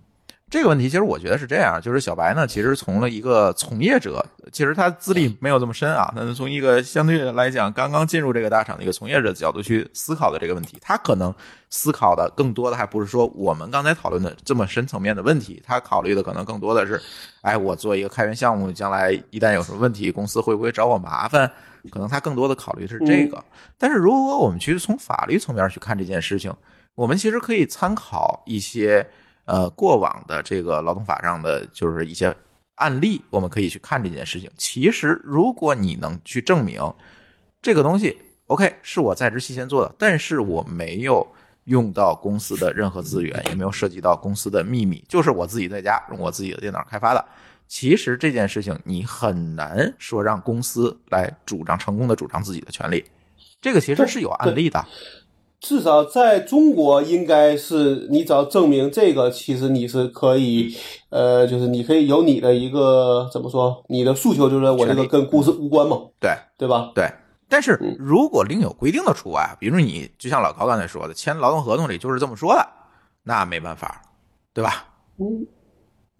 [0.51, 4.21] 这个问题其实我觉得是这样，就是小白呢，其实从了一个从业者，
[4.51, 11.33] 其实他资历没有这么深啊，那从一个相对来讲刚刚进入这个大厂的一个从业者的角度去思考的这个问题，他可能
[11.71, 17.01] 思考的更多的还不是说我们刚才讨论的这么深层面的问题，他考虑的可能更多的是，
[17.43, 21.49] 哎，我做一个开源项目，将来一旦有什么问题，公司会不会找我麻烦？
[21.93, 23.41] 可能他更多的考虑是这个。
[23.79, 26.53] 但是如果我们去从法律层面去看这件事情，
[26.97, 29.09] 我们其实可以参考一些。
[29.51, 32.33] 呃，过往的这个劳动法上的就是一些
[32.77, 34.49] 案例，我们可以去看这件事情。
[34.57, 36.81] 其实，如果你能去证明
[37.61, 38.17] 这个东西
[38.47, 41.27] ，OK，是我在职期间做的，但是我没有
[41.65, 47.25] 用到公司的任何资源，也没有涉及到公司的秘密，就是我自己在家用我自己的电脑开发的。
[47.67, 53.05] 其实这件事情你很难说让公司来主张成功的主张自己的权利，
[53.61, 54.87] 这个其实是有案例的。
[55.61, 60.75] 至少在中国，应该是你只要证明这个，其实你是可以，
[61.11, 66.91] 呃，就是你可以有你的一个怎么说，你的诉求就是我这个跟公司无关嘛，对对吧？
[66.95, 67.09] 对。
[67.49, 72.67] 但是如果另有规定的除外，比如你就像老高刚才说的，签劳动合同里就是这么说的，
[73.25, 74.01] 那没办法，
[74.55, 74.87] 对吧？
[75.19, 75.47] 嗯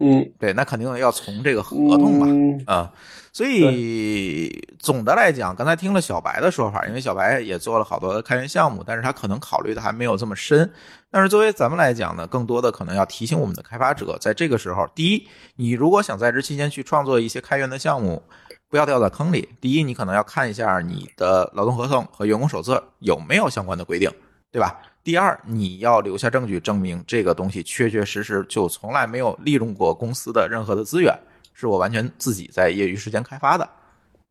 [0.01, 2.27] 嗯，对，那肯定要从这个合同嘛，
[2.65, 2.91] 啊。
[3.33, 10.69] 所以总的来讲，刚才听了小白的说法，因为小白也做了好多的开源项目，但是他可能考虑的还没有这么深。
[11.09, 18.21] 但是作为咱们来讲呢，更多的可能要提醒我们的开发者，在这个时候，第一，你如果想在职期间去创作一些开源的项目，
[18.69, 19.47] 不要掉在坑里。
[19.61, 24.11] 第一，你可能要看一下你的劳动合同和员工手册有没有相关的规定，
[24.51, 24.77] 对吧？
[25.03, 31.17] 第二，你要留下证据证明这个东西确确实实就从来没有利用过公司的任何的资源。
[31.53, 33.69] 是我完全自己在业余时间开发的，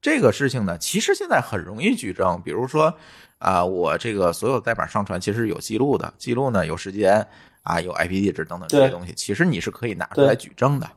[0.00, 2.40] 这个事情呢，其实现在很容易举证。
[2.44, 2.92] 比如说，
[3.38, 7.24] 啊，我这个所有代码上传其实有记录的，记录呢有时间
[7.62, 10.90] 啊，有 IP 地址等等这些东西，其实你是可以拿出来举证的，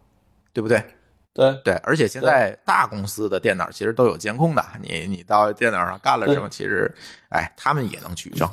[0.54, 0.84] 对不对？
[1.36, 6.92] 对对，而且现在大公司的电脑其实都有监控的，你你到电脑上干了什么，其实
[7.30, 8.48] 哎，他们也能举证，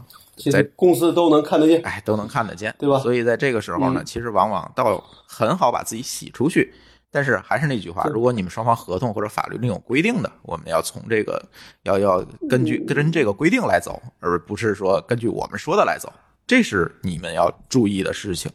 [0.48, 3.00] 在公司都能看得见，哎，都能看得见，对吧？
[3.00, 6.72] 所以在这个时候呢，其实往往倒很好把自己洗出去。
[7.12, 11.44] 但是还是那句话，如果你们双方合同或者法律另有规定的，我们要从这个
[11.82, 16.12] 要要根据跟这个规定来走，而不是说根据我们说的来走，
[16.46, 18.48] 这是你们要注意的事情。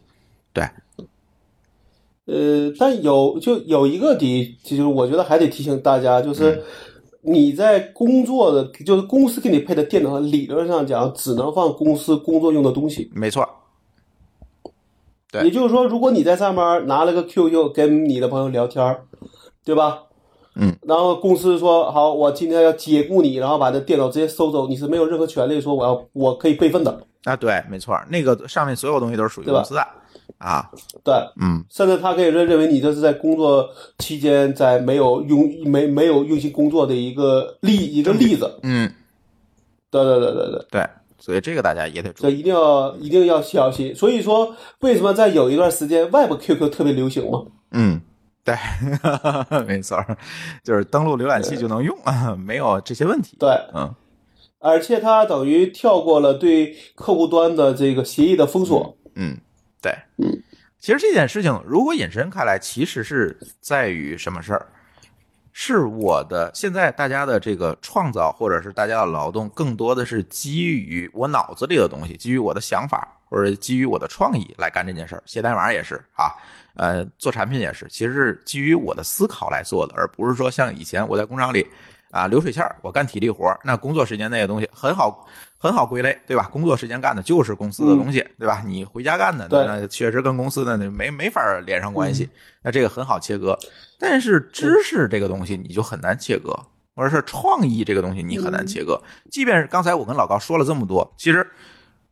[0.53, 0.63] 对，
[2.27, 6.63] 呃，但有就有一个得，就是我觉得还得提醒大家，就是
[7.25, 13.11] 你在工作的，就是公司给你配的电脑，理论上讲只能放公司工作用的东西。
[13.13, 13.47] 没错。
[15.31, 18.97] 对也就是说，如果你在上面拿了个 QQ 跟你的朋友聊天
[19.63, 20.03] 对吧？
[20.55, 27.05] 嗯，然后公司说好，我今天要解雇你，然后把这电脑直接收走，你是没有任何权利说我要我可以备份的。
[27.25, 29.85] 啊，对，没错，那个上面所有东西都是属于公司的
[30.37, 30.69] 啊。
[31.03, 33.69] 对，嗯，甚至他可以认认为你这是在工作
[33.99, 38.59] 期间在没有用没没有用心工作的一个例一个例子。
[38.63, 38.91] 嗯，
[39.89, 40.89] 对对对对对对。
[41.17, 43.95] 所以这个大家也得注意，这一定要一定要小心。
[43.95, 47.45] 所以说，为什么在有一段时间，Web QQ 特别流行吗？
[47.71, 47.99] 嗯，
[48.43, 48.53] 对，
[49.65, 49.97] 没错，
[50.63, 51.97] 就是登录浏览器就能用，
[52.37, 53.37] 没有这些问题。
[53.39, 53.91] 对，嗯，
[54.59, 58.95] 而且它等于跳过了对客户端的这个协议的封锁。
[59.15, 59.35] 嗯，
[59.81, 60.41] 对，嗯，
[60.79, 64.67] 其实这件事情如果引申开来，其实是在于什么事儿？
[65.57, 75.23] 是我的现在大家的这个创造，或者是大家的劳动，更多的是基于我脑子里的东西，基于我的想法，或者基于我的创意来干这件事儿。
[75.25, 76.27] 写代码也是啊，
[76.73, 81.65] 呃，做产品也是，其实是基于我的思考来做的，而不是说像以前我在工厂里
[82.11, 85.25] 啊流水线儿，我干体力活儿，那工作时间那些东西很好
[85.57, 86.47] 很好归类，对吧？
[86.51, 88.61] 工作时间干的就是公司的东西，对吧？
[88.65, 92.29] 你回家干的，对那确实跟公司的那没没法连上关系，
[92.61, 93.57] 那这个很好切割。
[93.97, 96.53] 但是知识这个东西你就很难切割，
[96.95, 99.01] 或者是创意这个东西你很难切割。
[99.31, 101.47] 即便是刚才我跟老高说了这么多，其实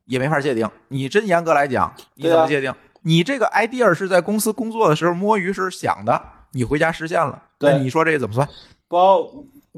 [0.06, 0.68] 也没法界定。
[0.88, 2.74] 你真严格来讲，你怎么界定？
[3.02, 6.20] 你这个 idea 是在公司工作的时候摸鱼时想的，
[6.54, 8.48] 你回家实现了，那对你说这个怎么算？
[8.88, 9.30] 包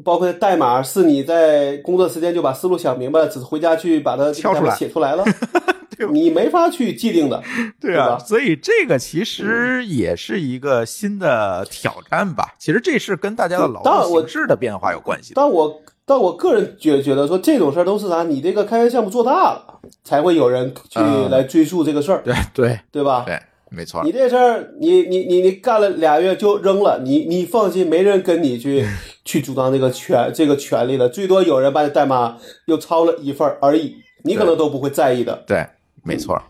[0.03, 5.23] 包括代码是你在工作时间就把思路想明白了，只是回家去把它敲出来写出来了
[5.97, 7.41] 对，你没法去既定的。
[7.80, 12.53] 对啊，吧所以这个其实也是一个新的挑战吧。
[12.59, 15.35] 其实这是跟大家的劳动形式的变化有关系的。
[15.35, 18.23] 但我但我个人觉觉得说这种事儿都是啥？
[18.23, 23.23] 你这个开源项目做大了，才会有人去嗯来追溯这个事儿，对对对吧？
[23.26, 23.39] 对，
[23.69, 24.11] 没错你。
[24.11, 28.85] 这事儿，你你你你干了俩月就扔了，你你放心，没人跟你去
[29.26, 32.38] 去主张这个权这个权利了，最多有人把你代码
[32.68, 35.43] 又抄了一份而已，你可能都不会在意的。
[35.45, 35.68] 对，
[36.03, 36.41] 没错。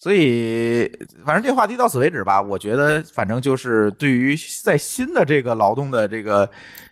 [0.00, 0.88] 所以，
[1.26, 2.40] 反正这话题到此为止吧。
[2.40, 6.48] 我觉得，反正就是对于在新的这个劳动的这个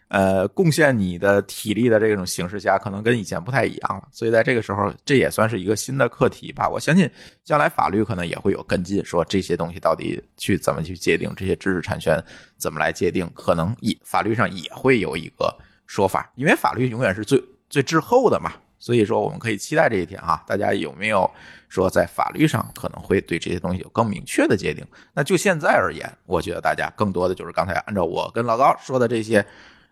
[0.09, 4.09] 呃贡献你的体力的这种形式下，可能跟以前不太一样了。
[4.13, 6.69] 所以在这个时候，这也算是一个新的课题吧。
[6.69, 7.11] 我相信
[7.45, 12.23] 将来法律可能也会有跟进，说这些东西到底去怎么去界定，这些知识产权
[12.57, 15.57] 怎么来界定，可能也法律上也会有一个
[15.87, 18.53] 说法，因为法律永远是最最滞后的嘛。
[18.79, 21.29] 所以说，我们可以期待这一天哈，大家有没有
[21.69, 24.85] 说在法律上可能会对这些东西有更明确的界定？
[25.15, 29.45] 那就现在而言，我觉得大家更多的就是刚才按照我跟老高说的这些，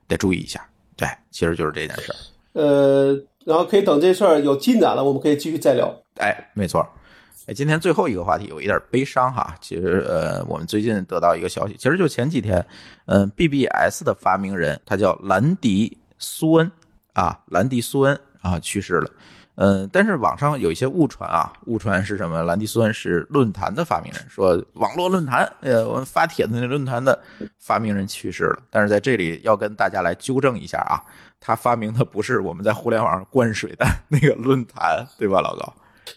[0.09, 0.65] 得注意一下。
[0.97, 2.17] 对，其实就是这件事儿。
[2.53, 5.93] 呃，然后可以等这事儿有进展了，我们可以继续再聊。
[6.21, 6.87] 哎，没错。
[7.47, 9.55] 哎，今天最后一个话题有一点悲伤哈。
[9.61, 12.65] 其实，呃，我们最近得到一个消息，其实就前几天，
[13.07, 16.71] 嗯，BBS 的发明人他叫兰迪苏恩
[17.13, 19.11] 啊，兰迪苏恩啊去世了。
[19.57, 22.43] 嗯，但是网上有一些误传啊，误传是什么？
[22.43, 27.17] 兰迪苏恩是论坛的发明人，说网络论坛，呃，我们发帖子那论坛的
[27.59, 28.63] 发明人去世了。
[28.71, 31.01] 但是在这里要跟大家来纠正一下啊，
[31.39, 35.73] 他发明的不是我们在互联网上灌水的 那个论坛，对吧，老高？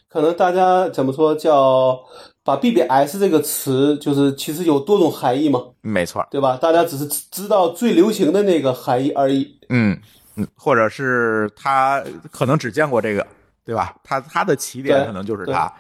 [0.10, 1.98] 可能大家怎么说叫
[2.44, 6.58] 把 BBS 这个词，就是其实有多种含义嘛，没错，对吧？
[6.58, 9.60] 大家只是知道最流行的那个含义而已。
[9.70, 9.98] 嗯
[10.38, 12.02] 嗯，或者是他
[12.32, 13.28] 可能只见过这个，
[13.66, 13.96] 对吧？
[14.04, 15.72] 他他的起点可能就是他。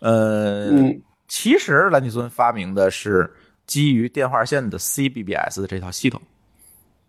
[0.00, 3.30] 呃，嗯，其实兰迪孙发明的是
[3.66, 6.20] 基于电话线的 CBBS 的这套系统。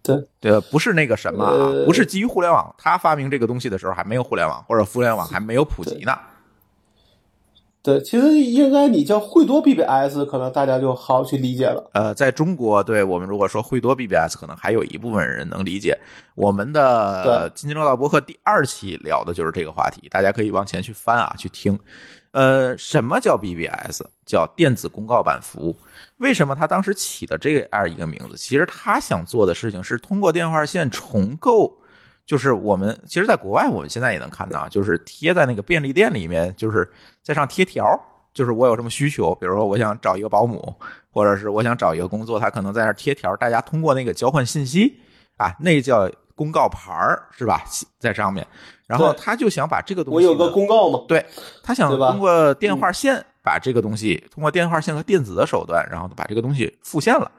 [0.03, 2.73] 对，对，不是那个什么啊，呃不是基于互联网。
[2.77, 6.17] 他发明这个东西的时候还没有互联网，或者互联网还没有普及呢。
[7.83, 11.89] 对，其实应该你叫惠多 BBS，可能大家就好去理解了。
[11.93, 15.97] 呃，在中国，对我们如果说惠多 BBS，可能还有一部分人能理解。
[16.35, 21.77] 我们的对津津乐道博客第二期聊的就是这个话题，大家可以往前去翻啊，去听。
[22.33, 24.03] 呃，什么叫 BBS？
[24.25, 25.75] 叫电子公告板服务。
[26.17, 28.37] 为什么他当时起的这样一个名字？
[28.37, 31.75] 其实他想做的事情是通过电话线重构，
[32.25, 36.89] 就是我们其实，在国外我们现在也能看到啊，就是贴在那个便利店里面，就是
[37.23, 37.99] 在上贴条儿，
[38.33, 40.73] 就是我有什么需求，比如说我想找一个保姆，
[41.11, 44.99] 或者是我想找一个工作，他可能在那儿贴条儿，大家通过那个交换信息
[45.37, 47.63] 啊，那叫公告牌儿是吧？
[47.99, 48.45] 在上面，
[48.87, 51.25] 然后他就想把这个东西，我有个公告嘛，对
[51.61, 57.31] 他想通过电话线把这个东西，通过电话线和电子的手段，然后把这个东西复现了。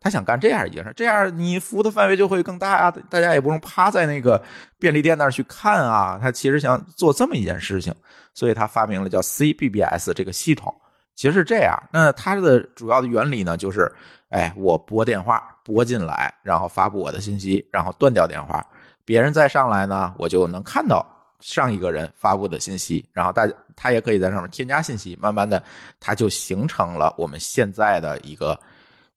[0.00, 4.42] 他想干这样一件事，这样你服务的范围就会更大啊，大家也不用趴在那个
[4.78, 6.18] 便利店那儿去看啊。
[6.20, 7.94] 他其实想做这么一件事情，
[8.32, 10.74] 所以他发明了叫 CBBS 这个系统。
[11.16, 13.92] 其实是这样，那它的主要的原理呢，就是，
[14.30, 18.66] 哎，我拨电话拨进来，然后发布我的信息，然后断掉电话，
[19.04, 21.04] 别人再上来呢，我就能看到
[21.40, 25.62] 上一个人发布的信息，然后大家他也可以在上面添加信息，慢慢的，
[25.98, 28.58] 它就形成了我们现在的一个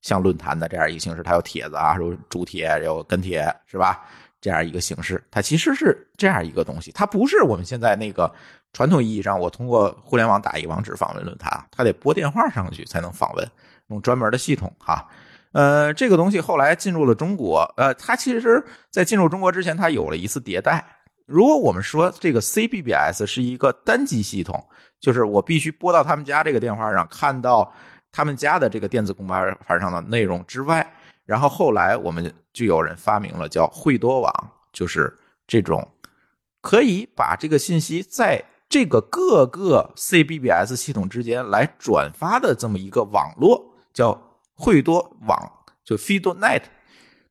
[0.03, 1.23] 像论坛的这样一个形式。
[1.23, 4.05] 它有帖子啊，有主帖，有跟帖，是吧？
[4.39, 8.29] 这样一个形式，它其实是这样一个东西，它不是我们现在那个
[8.73, 13.51] 传统意义上，我通过互联网打一个网址访问论坛，它得拨电话上去才能访问，
[13.87, 15.07] 用专门的系统哈。
[15.53, 18.61] 呃，这个东西后来进入了中国，呃，它其实
[18.91, 20.85] 在进入中国之前，它有了一次迭代。
[21.25, 24.61] 如果我们说这个 CBBS 是一个单机系统，
[24.99, 27.73] 就是我必须拨到他们家这个电话上，看到
[28.13, 29.33] 他们家的这个电子公告
[29.65, 30.93] 牌上的内容之外，
[31.25, 35.17] 然后后来我们就有人发明了叫惠多网，就是
[35.47, 35.85] 这种
[36.61, 45.51] 可以把这个信息在这个各个 CBBS 系统之间来转发的这么一个网络，叫惠多网，
[45.83, 46.61] 就 FeedNet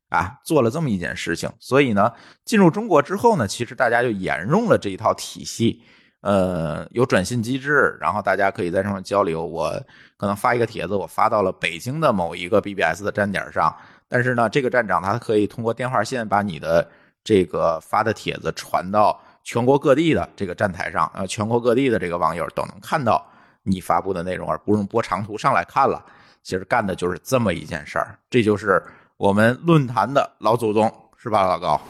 [0.08, 1.48] 啊，做了这么一件事情。
[1.60, 2.12] 所以呢，
[2.44, 5.84] 进入中国之后呢，其实大家就沿用了这一套体系。
[6.22, 9.44] 呃，有转信机制，然后大家可以在上面交流。
[9.44, 9.70] 我
[10.16, 13.76] 可能发一个帖子，我发到了北京的某一个 BBS 的站点上，
[14.08, 16.88] 但是呢，这个站长他可以通过电话线把你的
[17.24, 23.26] 这个发的帖子传到全国各地的这个站台上，呃，全国各地的这个网友都能看到
[23.64, 26.04] 你发布的内容，而不用播长途上来看了。
[26.44, 28.80] 其实干的就是这么一件事儿，这就是
[29.16, 31.80] 我们论坛的老祖宗，是吧，老高？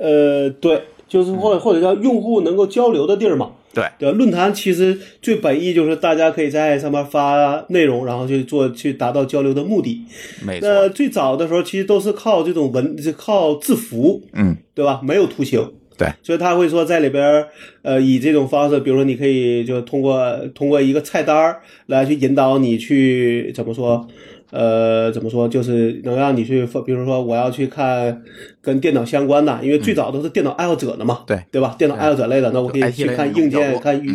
[0.00, 0.82] 呃，对。
[1.08, 10.04] 就是或或者叫用户能够交流的地儿嘛，对对，论坛其实最本意就是大家可以在上面发内容，然后去做去达到交流的目的。
[10.44, 10.68] 没错。
[10.68, 15.00] 那最早的时候其实都是靠这种文，靠字符，嗯，对吧？
[15.02, 16.08] 没有图形，对。
[16.22, 17.46] 所以他会说在里边，
[17.82, 21.56] 呃，以这种方式，比如说你可以就通过通过一个菜单
[21.86, 24.08] 来去引导你去怎么说。
[24.50, 25.48] 呃，怎么说？
[25.48, 28.22] 就是能让你去，比如说我要去看
[28.62, 31.74] 跟电脑相关的，因为最早都是电脑爱好者的嘛，对对吧？
[31.78, 34.14] 电脑爱好者类的，那我可以去看硬件，看语，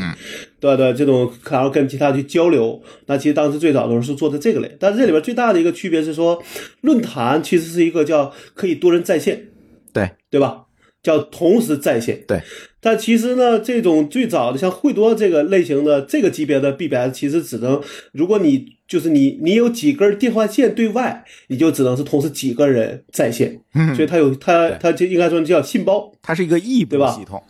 [0.60, 2.82] 对对，这种然后跟其他去交流。
[3.08, 6.42] 那其实当时最早的时候是做的这个类，但是这里边最大的一个区别是说，
[6.82, 9.48] 论坛其实是一个叫可以多人在线，
[9.94, 10.64] 对对吧？
[11.04, 12.42] 叫同时在线，对。
[12.82, 17.80] 但其实呢，这种最早的像惠多这个类型的这个级别的 BBS，其实只能
[18.12, 23.62] 如果你就是你你有几根电话线对外，你就只能是同时几个人在线。
[23.76, 27.42] 嗯，所以它有它它就应该说叫信包，它是一个异步系统。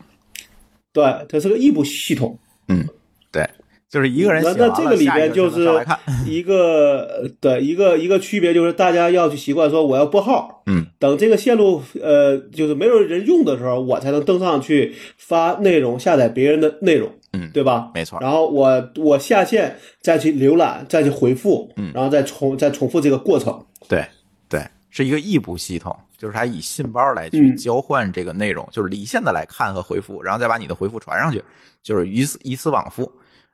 [0.92, 2.38] 对，它是个异步系统。
[2.68, 2.86] 嗯，
[3.32, 3.50] 对。
[3.92, 5.68] 就是一个人那那这个里边就是
[6.26, 17.92] 一个的一个一个区别，就是大家要去习惯说我要拨号，嗯，等这个线路呃就是没有人用的时候，我才能登上去发内容，下载别人的内容，嗯，对吧？
[17.94, 18.18] 没错。
[18.22, 23.62] 然后我我下线再去浏览，再去回复，嗯，然后再重再重复这个过程。
[23.90, 24.06] 对
[24.48, 31.44] 对，是一个异步系统，就是它以信包来去交换这个内容，就是离线的来看和回复，然后再把你的回复传上去，
[31.84, 33.12] 就是一次一次往复。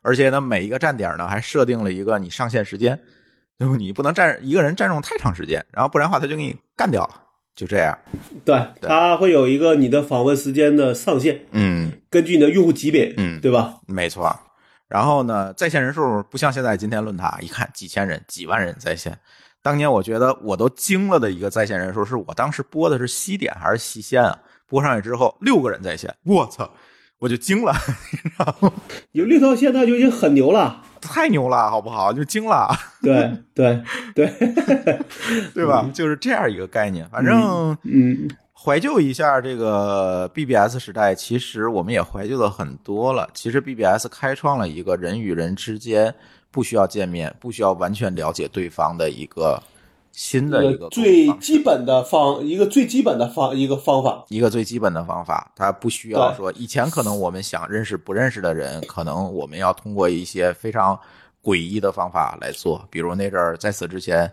[0.08, 2.98] 而且呢，每一个站点呢还设定了一个你上线时间，
[3.60, 7.24] 就你不能占一个人占用太长时间，然后不然的话他就给你干掉了，
[7.54, 7.98] 就这样。
[8.46, 13.74] 对，它会有一个你的访问时间的上限，嗯，根据你的用户级别，嗯，对吧？
[13.86, 14.34] 没错。
[14.88, 19.20] 然后呢，在线人数不像现在今天论坛一看几千人、几万人在线，
[19.62, 24.40] 当年我觉得我都惊了的一个在线人数，是我当时播的是西点还是西线啊？
[24.68, 26.70] 播上去之后六个人在线，我操！
[27.20, 27.74] 我就惊了，
[28.38, 28.72] 然后
[29.14, 32.14] 有六条线，他就已经很牛了，太牛了，好不好？
[32.14, 32.68] 就惊了，
[33.02, 33.82] 对对
[34.14, 34.32] 对，
[35.54, 35.90] 对吧？
[35.94, 37.10] 就是这样一个概念。
[37.10, 43.28] 反正，嗯，怀旧一下这个 BBS 时代，其实我们也怀旧的很多了。
[43.34, 46.14] 其实 BBS 开创了一个人与人之间
[46.52, 49.62] 不需要见面、不需要完全了解对方的一个。
[50.18, 61.00] 新的一个最基本的方，一个最基本的方，一个方法，一个最基本的方法，它不需要说以前可能我们想认识不认识的人，可能我们要通过一些非常
[61.44, 64.28] 诡异的方法来做，比如那阵儿在此之前，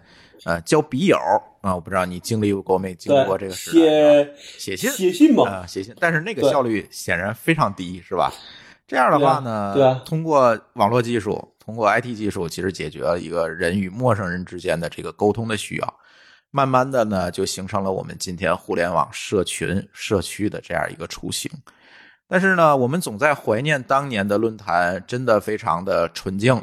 [0.44, 1.18] 呃，交笔友
[1.60, 4.24] 啊，我不知道你经历过没经历过这个时代，
[4.56, 8.32] 写写信写信嘛，啊，写信，但是那个效率显然非常低，是吧？
[8.86, 11.46] 这样的话呢，对，通过网络技术。
[11.64, 15.94] 通过 IT 技术，其实解决了一个人与陌生人之间的这个沟通的需要，
[16.50, 21.50] 慢慢的呢，就形成了我们今天互联网社群社区的这样一个雏形。
[22.28, 26.62] 但是呢，我们总在怀念当年的论坛，真的非常的纯净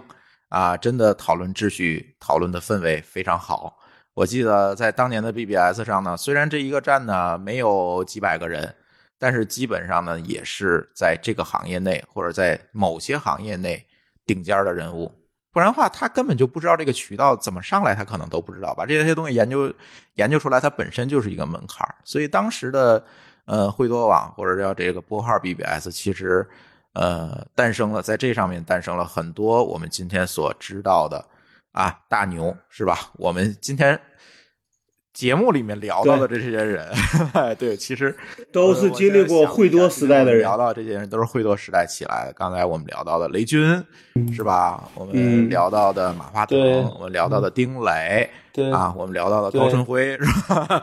[0.50, 3.78] 啊，真的讨论秩序、讨论的氛围非常好。
[4.14, 8.76] 我记得在当年的 BBS 上呢，虽然这一个站呢没有几百个人，
[9.18, 13.84] 但是基本上呢也是在这个行业内或者在某些行业内。
[14.34, 15.12] 顶尖的人物，
[15.52, 18.74] 不然的话，他根本就不知道这个渠道怎么上来，他可能都不知道。
[18.74, 19.74] 把这些东西研究
[20.14, 23.04] 研究出来，它本身就是一个门槛所以当时的
[23.46, 26.48] 呃惠多网或者叫这个拨号 BBS，其实
[26.94, 31.26] 呃诞生了，在这上面诞生了很多我们今天所知道的
[31.74, 33.12] 啊大牛，是吧？
[33.14, 34.00] 我们今天。
[35.14, 36.88] 节目里面聊到的这些人，
[37.60, 38.16] 对，其实
[38.52, 40.42] 都是经历过惠多时代的人。
[40.42, 42.34] 聊到这些人都是惠多时代起来的。
[42.34, 43.84] 刚才我们聊到的雷军，
[44.34, 44.90] 是吧？
[44.96, 46.58] 我们聊到的马化腾，
[46.96, 50.82] 我们聊到的丁磊，对啊，我们聊到的高春辉，是吧？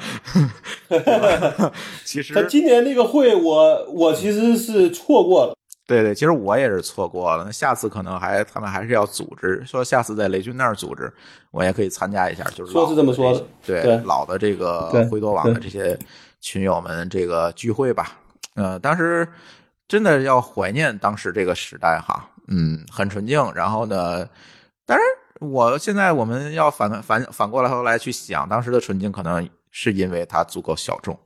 [2.04, 5.54] 其实他今年那个会，我我其实是错过了。
[5.88, 7.44] 对对，其实我也是错过了。
[7.44, 11.10] 那下次可能还他们还是要组织，说下次在雷军那儿组织，
[11.50, 12.44] 我也可以参加一下。
[12.54, 15.98] 就是说是这么说的，对对老的这个对灰多网的这些
[16.42, 18.18] 群友们这个聚会吧。
[18.54, 19.26] 呃，当时
[19.88, 23.40] 真的要怀念当时这个时代哈，嗯，很纯净。
[23.54, 24.28] 然后呢，
[24.84, 25.06] 当然
[25.40, 31.18] 我现在我们要反反反过来头来去想，当时的纯净可能是因为它足够小众。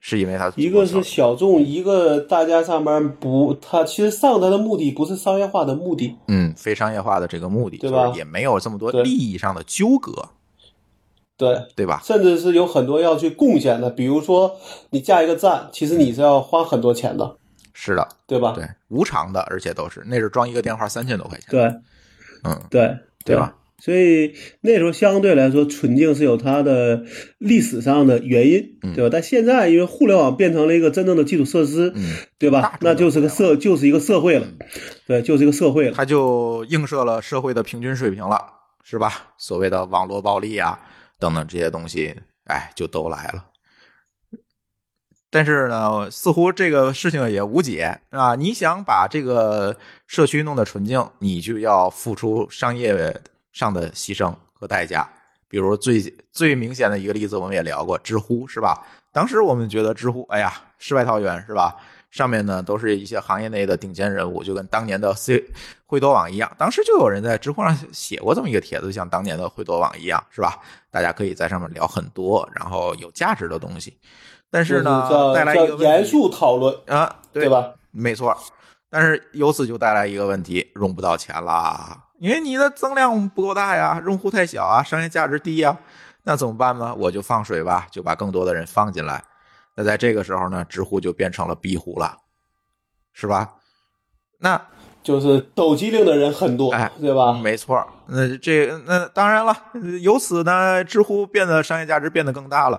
[0.00, 10.30] 是因为它一个是小众，一个大家上班不，它其实上它的目的不是商业化的目的，嗯，非商业化的这个目的，对吧就是也没有这么多利益上的纠葛，
[11.36, 12.00] 对，对吧？
[12.02, 14.56] 甚至是有很多要去贡献的，比如说
[14.88, 17.36] 你架一个站，其实你是要花很多钱的，
[17.74, 18.52] 是的，对吧？
[18.56, 21.64] 对，无偿的，而且都是那是装一个电话三千多块钱，对
[22.44, 23.54] 嗯，对对吧？
[23.80, 27.04] 所以那时候相对来说，纯净是有它的
[27.38, 29.10] 历史上的原因，嗯对吧？
[29.10, 32.78] 但现在因为互联网变成了一个真正的基础设施，嗯，对吧？
[32.82, 34.46] 那就是个社，就是一个社会了，
[35.06, 35.92] 对，就是一个社会了。
[35.96, 38.38] 它就映射了社会的平均水平了，
[38.84, 39.32] 是吧？
[39.38, 40.78] 所谓的网络暴力啊
[41.18, 43.46] 等等这些东西，哎，就都来了。
[45.32, 48.34] 但是呢，似乎这个事情也无解啊！
[48.34, 49.76] 你想把这个
[50.08, 52.92] 社区弄得纯净，你就要付出商业
[53.52, 55.08] 上的牺牲和代价。
[55.48, 56.00] 比如最
[56.30, 58.86] 最明显的一个例子，我们也聊过知乎，是吧？
[59.12, 61.74] 当时我们觉得知乎，哎呀，世外桃源，是吧？
[62.12, 65.44] 上面呢都是一些行业内的顶尖人物，就跟当年的 C
[65.86, 66.50] 惠多网一样。
[66.58, 70.58] 当时就有人在知乎上写过这么一个帖子，像当年的惠多网一样，是吧？
[70.90, 73.96] 大家可以在上面聊很多，然后有价值的东西。
[74.50, 77.48] 但是呢，带来一个严肃讨论，啊，对？
[77.48, 77.72] 吧？
[77.92, 78.36] 没错，
[78.88, 85.74] 但是由此就带来一个问题，融不到钱啦，因为你的增量不够大呀，用户太小啊，商业价值低呀，
[86.24, 86.94] 那怎么办呢？
[86.94, 89.24] 我就放水吧，就把更多的人放进来。
[89.74, 92.18] 那在这个时候呢，知乎就变成了壁虎了，
[93.14, 93.54] 是吧？
[94.38, 94.60] 那
[95.02, 97.32] 就是抖机灵的人很多，哎对吧？
[97.32, 99.56] 没错，那这那当然了，
[100.02, 102.78] 由此呢，知乎变得商业价值变得更大了。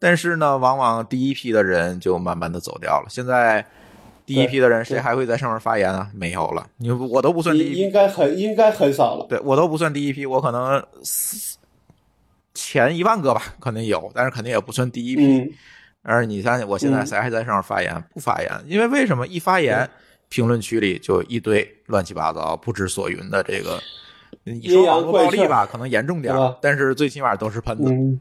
[0.00, 3.06] 但是呢，往往第一批的人就慢慢的走掉了。
[3.08, 3.64] 现在
[4.32, 6.10] 第一批的人谁还会在上面发言啊？
[6.14, 9.26] 没有了，你我都不算第一批应应该很应该很少了。
[9.28, 11.58] 对我都不算第一批，我可能四
[12.54, 15.38] 前一万个吧，可能有，但是肯定也不算第一批。
[15.38, 15.50] 嗯，
[16.02, 18.02] 而你看，我现在嗯谁还在上面发言？
[18.12, 19.26] 不发言，因为为什么？
[19.26, 19.88] 一发言，
[20.28, 23.78] 评论区里就一堆乱七八糟、不知所云的这个。
[24.44, 28.18] 你说阴阳网络暴力吧，可能严重点，但是最起码都是喷子，嗯，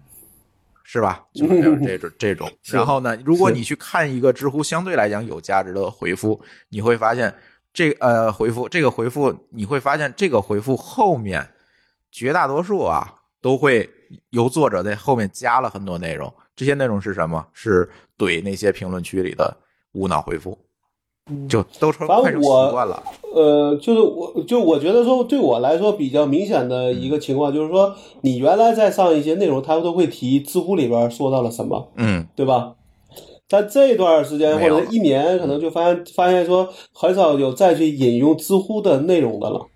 [0.94, 1.24] 是吧？
[1.34, 2.52] 就是这样这种这种。
[2.74, 7.34] 然后呢，如果你去看一个知乎相对来讲有价值的回复，你会发现
[7.72, 11.50] 这呃回复这个回复，你会发现这个回复后面
[12.12, 13.90] 绝大多数啊都会
[14.32, 16.34] 由作者在后面加了很多内容。
[16.58, 17.48] 这些内容是什么？
[17.54, 19.56] 是怼那些评论区里的
[19.94, 20.60] 无脑回复，
[21.48, 23.04] 就都成快成习我惯了。
[23.34, 32.76] 呃，就是我就我觉得说，对我来说比较明显的一个情况就是说，你原来在上一些内容，他都会提知乎里边说到了什么，嗯，对吧？
[33.48, 39.68] 但这段时间或者一年，可能就发现发现说，很少有再去引用知乎的内容的了。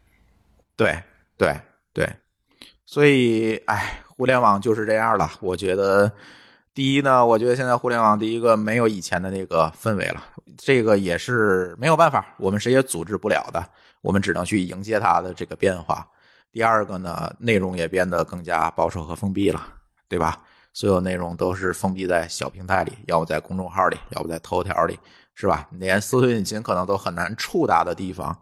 [0.77, 0.97] 对
[1.37, 1.53] 对
[1.93, 2.09] 对，
[2.85, 5.29] 所以哎，互联网就是这样了。
[5.41, 6.11] 我觉得，
[6.73, 10.23] 第一呢，我觉得现在互联网第一个没有以前的那个氛围了，
[10.57, 13.63] 这个也是没有办法，我们谁也阻止不了的，
[14.01, 16.07] 我们只能去迎接它的这个变化。
[16.51, 19.61] 第二个呢，内容也变得更加保守和封闭了，
[20.07, 20.41] 对吧？
[20.71, 24.99] 所有内容都是封闭在小平台里，要不在公众号里，要不在头条里，
[25.33, 25.67] 是吧？
[25.71, 28.37] 连搜索引擎可能都很难触达的地方，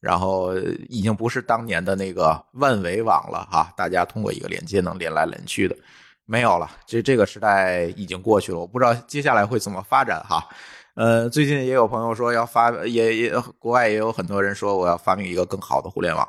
[0.00, 0.54] 然后
[0.88, 5.76] 已经不是当年的那个万维网了哈，大家通过一个连接能连来连去的，
[6.24, 10.46] 没有了，这这个时代已经过去了，我不知道接下来会怎么发展哈。
[10.94, 16.26] 呃，最近也有朋友说要发，也也国外也有很多人说我要发明一个更好的互联网，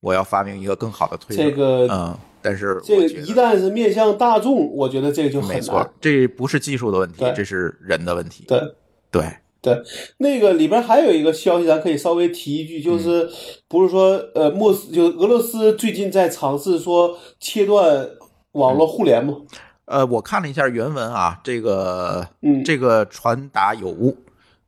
[0.00, 5.56] 我要发明一个更好的推，这个嗯，但是这个一旦是面向大众，我觉得这个就很难。
[5.56, 8.44] 没错，这不是技术的问题，这是人的问题。
[8.48, 8.58] 对
[9.10, 9.22] 对，
[9.60, 9.82] 对，
[10.16, 13.28] 那个里边还有一个消息，咱可以稍微提一句，就是
[13.68, 18.08] 不是说呃，莫斯就俄罗斯最近在尝试说切断
[18.52, 19.36] 网络互联吗？
[19.86, 24.16] 呃，我看了一下原文啊，这个嗯，这个传达有误。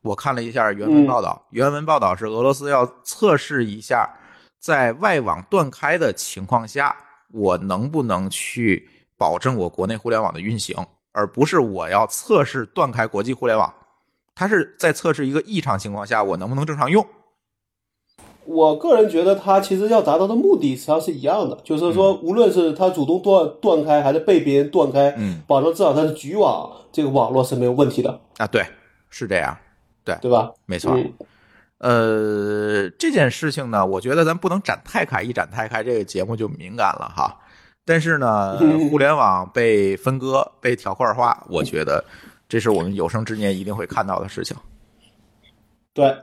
[0.01, 4.09] 我看了一下原文报道，原文报道是俄罗斯要测试一下，
[4.57, 6.95] 在外网断开的情况下，
[7.33, 10.73] 我能不能去保证我国内互联网的运行，
[11.11, 13.73] 而不是我要测试断开国际互联网。
[14.33, 17.05] 它是在测试一个异常情况下，我能不能正常用。
[18.49, 28.65] 我个人觉得他其实要达到的目的实际上是一样的，就是说，无论是他主动断断开，还是被别人断开，嗯，保证至少他的局网这个网络是没有问题的，啊，对，
[29.11, 29.55] 是这样，
[30.03, 30.51] 对吧？
[30.65, 30.97] 没错。
[30.97, 31.13] 嗯，
[31.77, 37.37] 呃，这件事情呢，我觉得咱不能展太开，一展太开，这个节目就敏感了哈。
[37.85, 38.57] 但是呢，
[38.89, 42.03] 互联网被分割、被条块化，我觉得
[42.47, 44.57] 这是我们有生之年一定会看到的事情，
[45.93, 46.15] 对，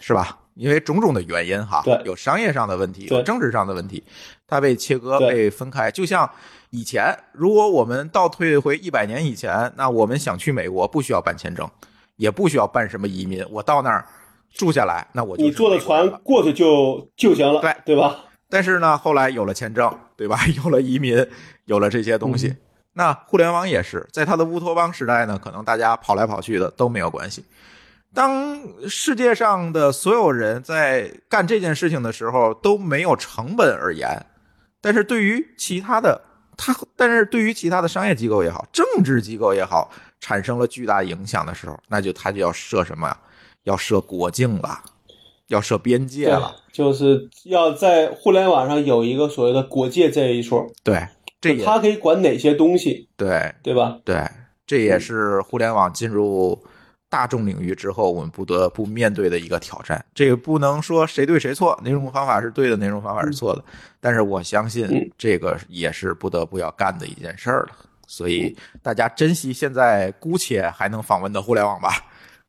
[0.00, 0.38] 是吧？
[0.54, 4.02] 因为种种的原因哈对，有商业上的问题，对有政治上的问题，
[4.46, 5.90] 它被切割、被分开。
[5.90, 6.30] 就像
[6.70, 11.68] 以前，如果我们倒退回一百年以前，那我们想去美国，不需要办签证，
[12.16, 14.06] 也不需要办什么移民，我到那儿
[14.52, 18.16] 住下来，那我就你坐的船过去就就行了，对对吧？
[18.48, 20.38] 但是呢，后来有了签证，对吧？
[20.62, 21.26] 有了移民，
[21.64, 22.54] 有了这些东西。
[22.94, 27.42] 那互联网也是，在它的乌托邦时代呢，可能大家跑来跑去的都没有关系。
[28.14, 34.08] 当世界上的所有人在干这件事情的时候都没有成本而言，
[34.80, 36.20] 但是对于其他的
[36.56, 39.90] 他，但是对于其他的商业机构也好，政治机构也好，
[40.20, 43.18] 产生了巨大影响的时候，那就他就要设什么呀？
[43.64, 44.78] 要设国境了，
[45.46, 51.06] 要设边界了。，就是要在互联网上有一个所谓的国界这一说，对，
[51.40, 53.98] 这也它可以管哪些东西，对对吧？
[54.04, 54.28] 对，
[54.66, 56.62] 这也是互联网进入
[57.12, 60.02] 大众领域之后，我们不得不面对的一个挑战。
[60.14, 63.62] 这个不能说谁对谁错，哪种方法是对的，哪种方法是错的。
[64.00, 67.72] 但是我相信嗯这个也是不得不要干的一件事儿了。
[68.06, 71.90] 所以大家珍惜现在姑且还能访问的互联网吧，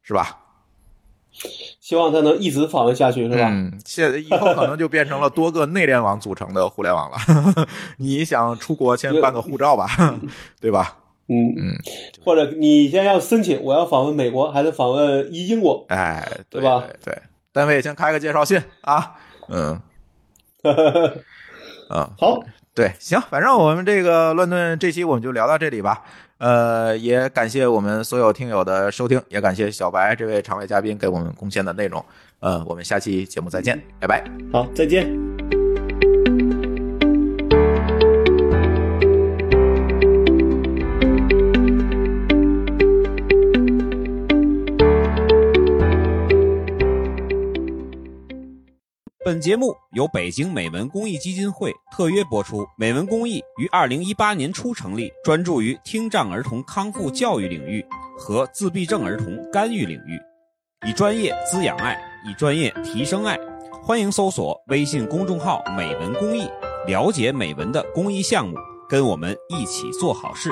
[0.02, 0.40] 是吧？
[1.82, 3.50] 希望它能一直访问下去，是吧？
[3.50, 7.18] 嗯，现在以后可能就变成了多个内联网组成的互联网了。
[7.98, 9.90] 你想出国，先办个护照吧，
[10.62, 10.96] 对吧？
[11.28, 11.78] 嗯嗯，
[12.24, 15.86] 或者你现在要申请，我要访问美国，还是访问英国？
[15.90, 17.22] 哎，对对吧对对，
[17.52, 19.16] 单位先开个介绍信啊，
[19.50, 19.80] 嗯
[21.90, 22.44] 嗯， 好，
[22.76, 26.04] 对，行，反正我们这个乱炖这期我们就聊到这里吧。
[26.40, 32.04] 呃，也感谢我们所有听友的收听，也感谢小白这位常委嘉宾给我们贡献的内容。
[32.42, 34.22] 呃，我们下期节目再见，拜拜。
[34.52, 35.63] 好，再见。
[49.26, 52.68] 本节目由北京美文公益基金会特约播出。
[52.78, 57.86] 美文公益于二零一八年初成立，专注于听障儿童康复教育领域
[58.18, 60.20] 和自闭症儿童干预领域，
[60.86, 61.98] 以专业滋养爱，
[62.30, 63.40] 以专业提升爱。
[63.82, 66.46] 欢迎搜索微信公众号“美文公益”，
[66.86, 68.58] 了解美文的公益项目，
[68.90, 70.52] 跟我们一起做好事。